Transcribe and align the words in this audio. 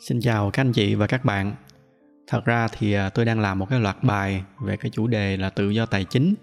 Xin 0.00 0.20
chào 0.20 0.50
các 0.50 0.60
anh 0.60 0.72
chị 0.72 0.94
và 0.94 1.06
các 1.06 1.24
bạn. 1.24 1.54
Thật 2.26 2.44
ra 2.44 2.68
thì 2.68 2.92
à, 2.92 3.08
tôi 3.08 3.24
đang 3.24 3.40
làm 3.40 3.58
một 3.58 3.66
cái 3.70 3.80
loạt 3.80 3.96
bài 4.02 4.42
về 4.60 4.76
cái 4.76 4.90
chủ 4.90 5.06
đề 5.06 5.36
là 5.36 5.50
tự 5.50 5.70
do 5.70 5.86
tài 5.86 6.04
chính. 6.04 6.34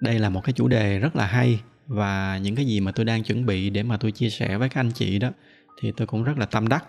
Đây 0.00 0.18
là 0.18 0.30
một 0.30 0.40
cái 0.44 0.52
chủ 0.52 0.68
đề 0.68 0.98
rất 0.98 1.16
là 1.16 1.26
hay 1.26 1.60
và 1.86 2.38
những 2.42 2.56
cái 2.56 2.66
gì 2.66 2.80
mà 2.80 2.92
tôi 2.92 3.04
đang 3.04 3.22
chuẩn 3.22 3.46
bị 3.46 3.70
để 3.70 3.82
mà 3.82 3.96
tôi 3.96 4.12
chia 4.12 4.30
sẻ 4.30 4.56
với 4.56 4.68
các 4.68 4.80
anh 4.80 4.90
chị 4.92 5.18
đó 5.18 5.30
thì 5.80 5.92
tôi 5.96 6.06
cũng 6.06 6.24
rất 6.24 6.38
là 6.38 6.46
tâm 6.46 6.68
đắc. 6.68 6.84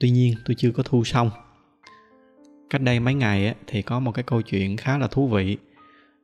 Tuy 0.00 0.10
nhiên, 0.10 0.34
tôi 0.44 0.54
chưa 0.58 0.70
có 0.70 0.82
thu 0.82 1.04
xong. 1.04 1.30
Cách 2.70 2.82
đây 2.82 3.00
mấy 3.00 3.14
ngày 3.14 3.54
thì 3.66 3.82
có 3.82 4.00
một 4.00 4.12
cái 4.12 4.22
câu 4.22 4.42
chuyện 4.42 4.76
khá 4.76 4.98
là 4.98 5.06
thú 5.06 5.28
vị 5.28 5.56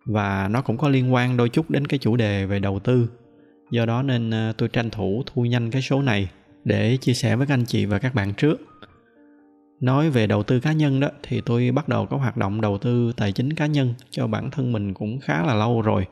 và 0.04 0.48
nó 0.48 0.62
cũng 0.62 0.78
có 0.78 0.88
liên 0.88 1.14
quan 1.14 1.36
đôi 1.36 1.48
chút 1.48 1.70
đến 1.70 1.86
cái 1.86 1.98
chủ 1.98 2.16
đề 2.16 2.46
về 2.46 2.58
đầu 2.58 2.78
tư. 2.78 3.08
Do 3.70 3.86
đó 3.86 4.02
nên 4.02 4.30
à, 4.30 4.52
tôi 4.58 4.68
tranh 4.68 4.90
thủ 4.90 5.22
thu 5.26 5.44
nhanh 5.44 5.70
cái 5.70 5.82
số 5.82 6.02
này 6.02 6.28
để 6.64 6.96
chia 6.96 7.14
sẻ 7.14 7.36
với 7.36 7.46
các 7.46 7.54
anh 7.54 7.64
chị 7.64 7.86
và 7.86 7.98
các 7.98 8.14
bạn 8.14 8.34
trước. 8.34 8.60
Nói 9.80 10.10
về 10.10 10.26
đầu 10.26 10.42
tư 10.42 10.60
cá 10.60 10.72
nhân 10.72 11.00
đó, 11.00 11.08
thì 11.22 11.40
tôi 11.40 11.70
bắt 11.70 11.88
đầu 11.88 12.06
có 12.06 12.16
hoạt 12.16 12.36
động 12.36 12.60
đầu 12.60 12.78
tư 12.78 13.12
tài 13.16 13.32
chính 13.32 13.52
cá 13.52 13.66
nhân, 13.66 13.94
cho 14.10 14.26
bản 14.26 14.50
thân 14.50 14.72
mình 14.72 14.94
cũng 14.94 15.20
khá 15.20 15.42
là 15.42 15.54
lâu 15.54 15.82
rồi. 15.82 16.06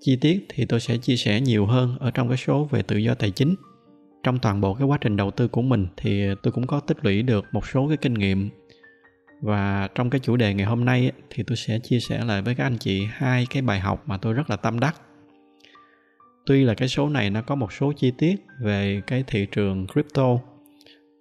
Chi 0.00 0.16
tiết 0.20 0.46
thì 0.48 0.64
tôi 0.64 0.80
sẽ 0.80 0.96
chia 0.96 1.16
sẻ 1.16 1.40
nhiều 1.40 1.66
hơn 1.66 1.96
ở 2.00 2.10
trong 2.10 2.28
cái 2.28 2.36
số 2.36 2.68
về 2.70 2.82
tự 2.82 2.96
do 2.96 3.14
tài 3.14 3.30
chính. 3.30 3.54
Trong 4.22 4.38
toàn 4.38 4.60
bộ 4.60 4.74
cái 4.74 4.86
quá 4.86 4.98
trình 5.00 5.16
đầu 5.16 5.30
tư 5.30 5.48
của 5.48 5.62
mình 5.62 5.86
thì 5.96 6.26
tôi 6.42 6.52
cũng 6.52 6.66
có 6.66 6.80
tích 6.80 7.04
lũy 7.04 7.22
được 7.22 7.44
một 7.52 7.66
số 7.66 7.88
cái 7.88 7.96
kinh 7.96 8.14
nghiệm. 8.14 8.50
Và 9.40 9.88
trong 9.94 10.10
cái 10.10 10.20
chủ 10.20 10.36
đề 10.36 10.54
ngày 10.54 10.66
hôm 10.66 10.84
nay 10.84 11.12
thì 11.30 11.42
tôi 11.42 11.56
sẽ 11.56 11.78
chia 11.78 12.00
sẻ 12.00 12.24
lại 12.24 12.42
với 12.42 12.54
các 12.54 12.64
anh 12.64 12.78
chị 12.78 13.06
hai 13.12 13.46
cái 13.50 13.62
bài 13.62 13.80
học 13.80 14.02
mà 14.06 14.18
tôi 14.18 14.32
rất 14.32 14.50
là 14.50 14.56
tâm 14.56 14.80
đắc 14.80 15.00
tuy 16.46 16.64
là 16.64 16.74
cái 16.74 16.88
số 16.88 17.08
này 17.08 17.30
nó 17.30 17.42
có 17.42 17.54
một 17.54 17.72
số 17.72 17.92
chi 17.92 18.12
tiết 18.18 18.36
về 18.60 19.02
cái 19.06 19.24
thị 19.26 19.46
trường 19.52 19.86
crypto, 19.86 20.38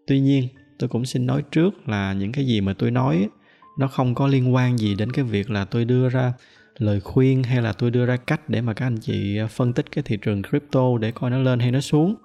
tuy 0.07 0.19
nhiên 0.19 0.47
tôi 0.79 0.89
cũng 0.89 1.05
xin 1.05 1.25
nói 1.25 1.43
trước 1.51 1.87
là 1.87 2.13
những 2.13 2.31
cái 2.31 2.45
gì 2.45 2.61
mà 2.61 2.73
tôi 2.73 2.91
nói 2.91 3.29
nó 3.77 3.87
không 3.87 4.15
có 4.15 4.27
liên 4.27 4.53
quan 4.53 4.77
gì 4.77 4.95
đến 4.95 5.11
cái 5.11 5.25
việc 5.25 5.49
là 5.49 5.65
tôi 5.65 5.85
đưa 5.85 6.09
ra 6.09 6.33
lời 6.77 6.99
khuyên 6.99 7.43
hay 7.43 7.61
là 7.61 7.73
tôi 7.73 7.91
đưa 7.91 8.05
ra 8.05 8.17
cách 8.17 8.49
để 8.49 8.61
mà 8.61 8.73
các 8.73 8.85
anh 8.85 8.97
chị 8.97 9.39
phân 9.49 9.73
tích 9.73 9.91
cái 9.91 10.03
thị 10.03 10.17
trường 10.21 10.43
crypto 10.43 10.97
để 10.99 11.11
coi 11.11 11.29
nó 11.29 11.37
lên 11.37 11.59
hay 11.59 11.71
nó 11.71 11.79
xuống. 11.79 12.15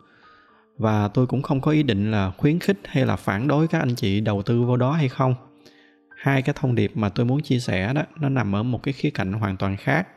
Và 0.78 1.08
tôi 1.08 1.26
cũng 1.26 1.42
không 1.42 1.60
có 1.60 1.70
ý 1.70 1.82
định 1.82 2.10
là 2.10 2.30
khuyến 2.30 2.58
khích 2.58 2.78
hay 2.84 3.06
là 3.06 3.16
phản 3.16 3.48
đối 3.48 3.68
các 3.68 3.78
anh 3.78 3.94
chị 3.94 4.20
đầu 4.20 4.42
tư 4.42 4.62
vào 4.62 4.76
đó 4.76 4.92
hay 4.92 5.08
không. 5.08 5.34
Hai 6.16 6.42
cái 6.42 6.54
thông 6.58 6.74
điệp 6.74 6.90
mà 6.94 7.08
tôi 7.08 7.26
muốn 7.26 7.42
chia 7.42 7.58
sẻ 7.58 7.92
đó, 7.94 8.02
nó 8.20 8.28
nằm 8.28 8.54
ở 8.54 8.62
một 8.62 8.82
cái 8.82 8.92
khía 8.92 9.10
cạnh 9.10 9.32
hoàn 9.32 9.56
toàn 9.56 9.76
khác 9.76 10.08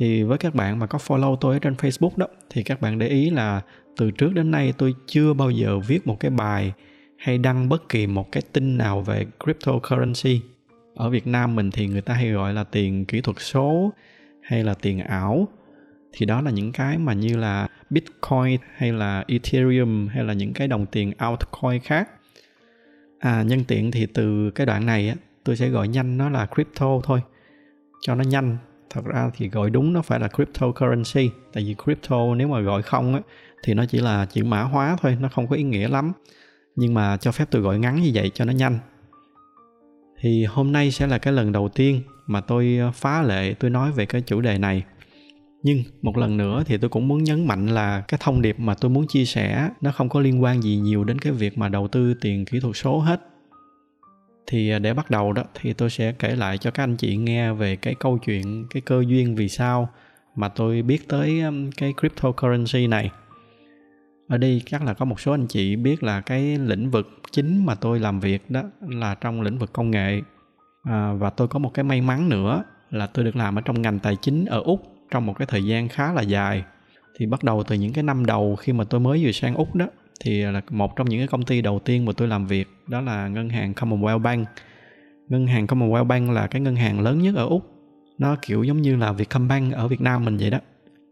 thì 0.00 0.22
với 0.22 0.38
các 0.38 0.54
bạn 0.54 0.78
mà 0.78 0.86
có 0.86 0.98
follow 0.98 1.36
tôi 1.36 1.54
ở 1.56 1.58
trên 1.58 1.74
Facebook 1.74 2.10
đó, 2.16 2.26
thì 2.50 2.62
các 2.62 2.80
bạn 2.80 2.98
để 2.98 3.08
ý 3.08 3.30
là 3.30 3.60
từ 3.96 4.10
trước 4.10 4.34
đến 4.34 4.50
nay 4.50 4.72
tôi 4.78 4.94
chưa 5.06 5.32
bao 5.32 5.50
giờ 5.50 5.78
viết 5.78 6.06
một 6.06 6.20
cái 6.20 6.30
bài 6.30 6.72
hay 7.16 7.38
đăng 7.38 7.68
bất 7.68 7.88
kỳ 7.88 8.06
một 8.06 8.32
cái 8.32 8.42
tin 8.52 8.78
nào 8.78 9.00
về 9.00 9.26
cryptocurrency. 9.44 10.40
Ở 10.94 11.10
Việt 11.10 11.26
Nam 11.26 11.54
mình 11.54 11.70
thì 11.70 11.86
người 11.86 12.00
ta 12.00 12.14
hay 12.14 12.30
gọi 12.30 12.54
là 12.54 12.64
tiền 12.64 13.04
kỹ 13.04 13.20
thuật 13.20 13.36
số 13.40 13.92
hay 14.42 14.64
là 14.64 14.74
tiền 14.74 14.98
ảo. 14.98 15.48
Thì 16.12 16.26
đó 16.26 16.40
là 16.40 16.50
những 16.50 16.72
cái 16.72 16.98
mà 16.98 17.12
như 17.12 17.36
là 17.36 17.68
Bitcoin 17.90 18.60
hay 18.76 18.92
là 18.92 19.24
Ethereum 19.28 20.08
hay 20.08 20.24
là 20.24 20.32
những 20.32 20.52
cái 20.52 20.68
đồng 20.68 20.86
tiền 20.86 21.12
altcoin 21.18 21.80
khác. 21.80 22.08
À 23.18 23.42
nhân 23.42 23.64
tiện 23.64 23.90
thì 23.90 24.06
từ 24.06 24.50
cái 24.50 24.66
đoạn 24.66 24.86
này 24.86 25.08
á, 25.08 25.14
tôi 25.44 25.56
sẽ 25.56 25.68
gọi 25.68 25.88
nhanh 25.88 26.18
nó 26.18 26.30
là 26.30 26.46
crypto 26.46 27.00
thôi, 27.02 27.20
cho 28.00 28.14
nó 28.14 28.24
nhanh 28.24 28.56
thật 28.90 29.04
ra 29.04 29.30
thì 29.36 29.48
gọi 29.48 29.70
đúng 29.70 29.92
nó 29.92 30.02
phải 30.02 30.20
là 30.20 30.28
cryptocurrency. 30.28 31.30
Tại 31.52 31.64
vì 31.64 31.74
crypto 31.84 32.34
nếu 32.34 32.48
mà 32.48 32.60
gọi 32.60 32.82
không 32.82 33.14
á, 33.14 33.20
thì 33.62 33.74
nó 33.74 33.84
chỉ 33.86 33.98
là 33.98 34.26
chữ 34.26 34.44
mã 34.44 34.62
hóa 34.62 34.96
thôi, 35.00 35.16
nó 35.20 35.28
không 35.28 35.48
có 35.48 35.56
ý 35.56 35.62
nghĩa 35.62 35.88
lắm. 35.88 36.12
Nhưng 36.76 36.94
mà 36.94 37.16
cho 37.16 37.32
phép 37.32 37.44
tôi 37.50 37.62
gọi 37.62 37.78
ngắn 37.78 38.02
như 38.02 38.10
vậy 38.14 38.30
cho 38.34 38.44
nó 38.44 38.52
nhanh. 38.52 38.78
Thì 40.20 40.44
hôm 40.44 40.72
nay 40.72 40.90
sẽ 40.90 41.06
là 41.06 41.18
cái 41.18 41.32
lần 41.32 41.52
đầu 41.52 41.68
tiên 41.68 42.02
mà 42.26 42.40
tôi 42.40 42.78
ờ, 42.80 42.92
phá 42.94 43.22
lệ, 43.22 43.54
tôi 43.54 43.70
nói 43.70 43.92
về 43.92 44.06
cái 44.06 44.22
chủ 44.22 44.40
đề 44.40 44.58
này. 44.58 44.84
Nhưng 45.62 45.82
một 46.02 46.16
lần 46.16 46.36
nữa 46.36 46.62
thì 46.66 46.78
tôi 46.78 46.90
cũng 46.90 47.08
muốn 47.08 47.24
nhấn 47.24 47.46
mạnh 47.46 47.66
là 47.66 48.00
cái 48.08 48.20
thông 48.22 48.42
điệp 48.42 48.58
mà 48.58 48.74
tôi 48.74 48.90
muốn 48.90 49.06
chia 49.08 49.24
sẻ 49.24 49.70
nó 49.80 49.92
không 49.92 50.08
có 50.08 50.20
liên 50.20 50.42
quan 50.42 50.62
gì 50.62 50.76
nhiều 50.76 51.04
đến 51.04 51.18
cái 51.18 51.32
việc 51.32 51.58
mà 51.58 51.68
đầu 51.68 51.88
tư 51.88 52.14
tiền 52.14 52.44
kỹ 52.44 52.60
thuật 52.60 52.76
số 52.76 52.98
hết 52.98 53.29
thì 54.46 54.70
à, 54.70 54.78
để 54.78 54.94
bắt 54.94 55.10
đầu 55.10 55.32
đó 55.32 55.42
thì 55.54 55.72
tôi 55.72 55.90
sẽ 55.90 56.12
kể 56.12 56.36
lại 56.36 56.58
cho 56.58 56.70
các 56.70 56.82
anh 56.82 56.96
chị 56.96 57.16
nghe 57.16 57.52
về 57.52 57.76
cái 57.76 57.94
câu 57.94 58.18
chuyện 58.18 58.66
cái 58.70 58.80
cơ 58.80 59.04
duyên 59.06 59.34
vì 59.34 59.48
sao 59.48 59.88
mà 60.36 60.48
tôi 60.48 60.82
biết 60.82 61.08
tới 61.08 61.42
cái 61.76 61.94
cryptocurrency 62.00 62.86
này. 62.86 63.10
Ở 64.28 64.38
đây 64.38 64.62
chắc 64.66 64.82
là 64.84 64.94
có 64.94 65.04
một 65.04 65.20
số 65.20 65.32
anh 65.32 65.46
chị 65.46 65.76
biết 65.76 66.02
là 66.02 66.20
cái 66.20 66.58
lĩnh 66.58 66.90
vực 66.90 67.08
chính 67.30 67.66
mà 67.66 67.74
tôi 67.74 68.00
làm 68.00 68.20
việc 68.20 68.50
đó 68.50 68.62
là 68.80 69.14
trong 69.14 69.42
lĩnh 69.42 69.58
vực 69.58 69.72
công 69.72 69.90
nghệ. 69.90 70.20
À, 70.82 71.12
và 71.12 71.30
tôi 71.30 71.48
có 71.48 71.58
một 71.58 71.74
cái 71.74 71.84
may 71.84 72.00
mắn 72.00 72.28
nữa 72.28 72.64
là 72.90 73.06
tôi 73.06 73.24
được 73.24 73.36
làm 73.36 73.58
ở 73.58 73.62
trong 73.64 73.82
ngành 73.82 73.98
tài 73.98 74.16
chính 74.16 74.44
ở 74.44 74.60
úc 74.60 74.82
trong 75.10 75.26
một 75.26 75.34
cái 75.38 75.46
thời 75.46 75.64
gian 75.64 75.88
khá 75.88 76.12
là 76.12 76.22
dài. 76.22 76.64
Thì 77.16 77.26
bắt 77.26 77.44
đầu 77.44 77.62
từ 77.62 77.76
những 77.76 77.92
cái 77.92 78.04
năm 78.04 78.26
đầu 78.26 78.56
khi 78.56 78.72
mà 78.72 78.84
tôi 78.84 79.00
mới 79.00 79.24
vừa 79.24 79.32
sang 79.32 79.54
úc 79.54 79.74
đó 79.74 79.86
thì 80.20 80.42
là 80.42 80.62
một 80.70 80.96
trong 80.96 81.08
những 81.08 81.20
cái 81.20 81.28
công 81.28 81.42
ty 81.42 81.62
đầu 81.62 81.78
tiên 81.78 82.04
mà 82.04 82.12
tôi 82.16 82.28
làm 82.28 82.46
việc 82.46 82.68
đó 82.86 83.00
là 83.00 83.28
ngân 83.28 83.48
hàng 83.48 83.72
Commonwealth 83.72 84.18
Bank. 84.18 84.48
Ngân 85.28 85.46
hàng 85.46 85.66
Commonwealth 85.66 86.04
Bank 86.04 86.30
là 86.30 86.46
cái 86.46 86.60
ngân 86.60 86.76
hàng 86.76 87.00
lớn 87.00 87.22
nhất 87.22 87.34
ở 87.36 87.46
úc. 87.46 87.62
Nó 88.18 88.36
kiểu 88.42 88.62
giống 88.62 88.82
như 88.82 88.96
là 88.96 89.12
Vietcombank 89.12 89.74
ở 89.74 89.88
Việt 89.88 90.00
Nam 90.00 90.24
mình 90.24 90.36
vậy 90.36 90.50
đó. 90.50 90.58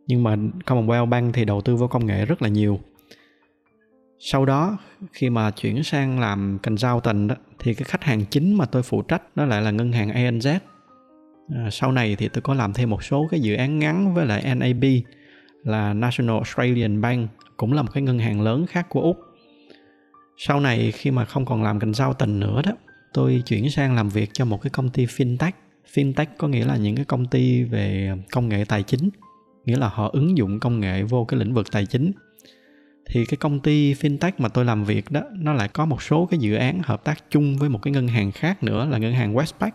Nhưng 0.07 0.23
mà 0.23 0.37
Commonwealth 0.67 1.07
Bank 1.07 1.35
thì 1.35 1.45
đầu 1.45 1.61
tư 1.61 1.77
vào 1.77 1.89
công 1.89 2.07
nghệ 2.07 2.27
rất 2.27 2.43
là 2.43 2.49
nhiều. 2.49 2.81
Sau 4.19 4.47
đó 4.47 4.79
khi 5.13 5.31
mà 5.31 5.51
chuyển 5.51 5.83
sang 5.83 6.21
làm 6.21 6.59
consultant 6.63 7.29
đó 7.29 7.35
thì 7.59 7.75
cái 7.75 7.85
khách 7.85 8.05
hàng 8.05 8.25
chính 8.25 8.55
mà 8.55 8.65
tôi 8.65 8.83
phụ 8.83 9.03
trách 9.03 9.37
đó 9.37 9.45
lại 9.45 9.63
là 9.63 9.71
ngân 9.71 9.93
hàng 9.93 10.09
ANZ 10.09 10.59
à, 11.55 11.69
sau 11.71 11.93
này 11.93 12.17
thì 12.17 12.29
tôi 12.29 12.43
có 12.43 12.55
làm 12.55 12.73
thêm 12.73 12.91
một 12.91 13.05
số 13.05 13.29
cái 13.31 13.41
dự 13.41 13.55
án 13.55 13.79
ngắn 13.79 14.15
với 14.15 14.27
lại 14.27 14.55
NAB 14.55 14.85
là 15.65 15.95
National 15.95 16.37
Australian 16.37 17.01
Bank 17.01 17.31
cũng 17.59 17.73
là 17.73 17.83
một 17.83 17.89
cái 17.93 18.03
ngân 18.03 18.19
hàng 18.19 18.41
lớn 18.41 18.67
khác 18.67 18.87
của 18.89 19.01
úc. 19.01 19.17
Sau 20.37 20.61
này 20.61 20.93
khi 20.93 21.11
mà 21.11 21.25
không 21.25 21.45
còn 21.45 21.63
làm 21.63 21.81
consultant 21.81 22.41
nữa 22.41 22.63
đó, 22.65 22.73
tôi 23.13 23.43
chuyển 23.47 23.71
sang 23.71 23.95
làm 23.95 24.09
việc 24.09 24.31
cho 24.33 24.45
một 24.45 24.63
cái 24.63 24.71
công 24.71 24.91
ty 24.91 25.07
fintech. 25.07 25.53
Fintech 25.95 26.27
có 26.39 26.49
nghĩa 26.49 26.65
là 26.65 26.77
những 26.77 26.97
cái 26.97 27.05
công 27.05 27.27
ty 27.27 27.65
về 27.65 28.13
công 28.33 28.49
nghệ 28.49 28.65
tài 28.69 28.83
chính, 28.83 29.11
nghĩa 29.65 29.77
là 29.77 29.89
họ 29.89 30.11
ứng 30.13 30.39
dụng 30.39 30.61
công 30.61 30.81
nghệ 30.81 31.03
vô 31.03 31.25
cái 31.25 31.41
lĩnh 31.41 31.55
vực 31.55 31.73
tài 31.73 31.87
chính. 31.87 32.13
Thì 33.07 33.25
cái 33.25 33.37
công 33.37 33.61
ty 33.61 33.95
fintech 33.95 34.33
mà 34.39 34.49
tôi 34.49 34.65
làm 34.65 34.85
việc 34.85 35.11
đó, 35.11 35.21
nó 35.33 35.53
lại 35.53 35.69
có 35.69 35.87
một 35.87 36.03
số 36.03 36.27
cái 36.27 36.41
dự 36.41 36.55
án 36.55 36.81
hợp 36.85 37.05
tác 37.05 37.25
chung 37.31 37.57
với 37.57 37.69
một 37.69 37.83
cái 37.83 37.93
ngân 37.93 38.09
hàng 38.09 38.33
khác 38.33 38.63
nữa 38.63 38.89
là 38.91 38.99
ngân 38.99 39.13
hàng 39.13 39.35
Westpac. 39.35 39.71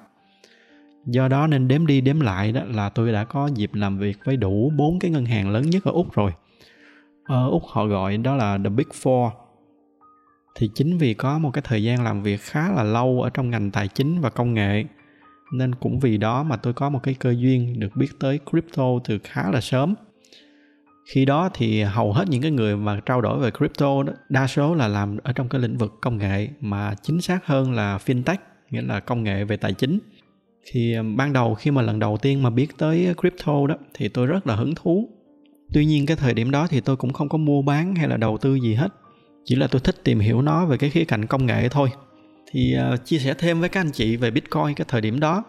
Do 1.06 1.28
đó 1.28 1.48
nên 1.48 1.68
đếm 1.68 1.88
đi 1.88 2.02
đếm 2.02 2.20
lại 2.20 2.52
đó 2.52 2.62
là 2.68 2.90
tôi 2.90 3.12
đã 3.12 3.24
có 3.24 3.50
dịp 3.56 3.74
làm 3.74 3.98
việc 3.98 4.18
với 4.26 4.38
đủ 4.38 4.72
bốn 4.76 5.00
cái 5.00 5.12
ngân 5.12 5.26
hàng 5.26 5.50
lớn 5.50 5.70
nhất 5.70 5.84
ở 5.84 5.92
úc 5.92 6.14
rồi 6.14 6.32
ở 7.24 7.50
úc 7.50 7.64
họ 7.68 7.86
gọi 7.86 8.18
đó 8.18 8.36
là 8.36 8.58
the 8.58 8.70
big 8.70 8.88
four. 9.04 9.32
Thì 10.56 10.70
chính 10.76 10.98
vì 10.98 11.14
có 11.14 11.40
một 11.40 11.52
cái 11.54 11.62
thời 11.66 11.84
gian 11.84 12.04
làm 12.04 12.24
việc 12.24 12.42
khá 12.42 12.72
là 12.72 12.84
lâu 12.84 13.22
ở 13.22 13.30
trong 13.30 13.50
ngành 13.50 13.72
tài 13.72 13.88
chính 13.88 14.22
và 14.22 14.30
công 14.30 14.54
nghệ 14.54 14.84
nên 15.54 15.76
cũng 15.76 16.00
vì 16.00 16.18
đó 16.18 16.44
mà 16.44 16.58
tôi 16.58 16.74
có 16.74 16.90
một 16.90 17.00
cái 17.04 17.14
cơ 17.14 17.32
duyên 17.38 17.80
được 17.80 17.96
biết 17.96 18.10
tới 18.20 18.40
crypto 18.52 18.84
từ 19.04 19.20
khá 19.24 19.52
là 19.52 19.62
sớm. 19.62 19.96
Khi 21.06 21.26
đó 21.26 21.50
thì 21.54 21.82
hầu 21.82 22.14
hết 22.14 22.28
những 22.30 22.42
cái 22.42 22.52
người 22.52 22.78
mà 22.78 23.00
trao 23.06 23.22
đổi 23.22 23.40
về 23.40 23.52
crypto 23.52 24.04
đó, 24.04 24.14
đa 24.30 24.48
số 24.48 24.76
là 24.76 24.88
làm 24.88 25.18
ở 25.24 25.34
trong 25.34 25.50
cái 25.50 25.62
lĩnh 25.62 25.78
vực 25.78 25.94
công 26.02 26.18
nghệ 26.18 26.48
mà 26.62 26.96
chính 27.02 27.22
xác 27.22 27.46
hơn 27.46 27.74
là 27.74 27.98
fintech 28.06 28.38
nghĩa 28.70 28.82
là 28.82 29.00
công 29.00 29.24
nghệ 29.24 29.44
về 29.44 29.58
tài 29.58 29.74
chính. 29.74 30.00
Thì 30.66 30.96
ban 31.16 31.34
đầu 31.34 31.56
khi 31.56 31.72
mà 31.72 31.82
lần 31.82 32.00
đầu 32.00 32.18
tiên 32.18 32.44
mà 32.44 32.50
biết 32.50 32.78
tới 32.78 33.14
crypto 33.22 33.68
đó 33.68 33.76
thì 33.94 34.10
tôi 34.10 34.28
rất 34.28 34.48
là 34.48 34.56
hứng 34.56 34.76
thú 34.76 35.10
tuy 35.74 35.86
nhiên 35.86 36.06
cái 36.06 36.18
thời 36.18 36.34
điểm 36.34 36.52
đó 36.52 36.68
thì 36.68 36.82
tôi 36.82 36.96
cũng 36.96 37.14
không 37.14 37.30
có 37.30 37.38
mua 37.38 37.62
bán 37.62 37.96
hay 37.96 38.08
là 38.08 38.18
đầu 38.18 38.38
tư 38.38 38.56
gì 38.56 38.74
hết. 38.74 38.94
Chỉ 39.46 39.56
là 39.56 39.68
tôi 39.68 39.82
thích 39.82 39.96
tìm 40.04 40.20
hiểu 40.20 40.42
nó 40.42 40.66
về 40.66 40.78
cái 40.78 40.90
khía 40.90 41.06
cạnh 41.06 41.26
công 41.26 41.46
nghệ 41.46 41.70
thôi. 41.70 41.90
Thì 42.52 42.76
uh, 42.94 43.06
chia 43.06 43.18
sẻ 43.18 43.34
thêm 43.34 43.60
với 43.60 43.70
các 43.70 43.82
anh 43.82 43.92
chị 43.92 44.16
về 44.16 44.32
bitcoin 44.32 44.74
cái 44.76 44.86
thời 44.88 45.02
điểm 45.02 45.20
đó. 45.20 45.44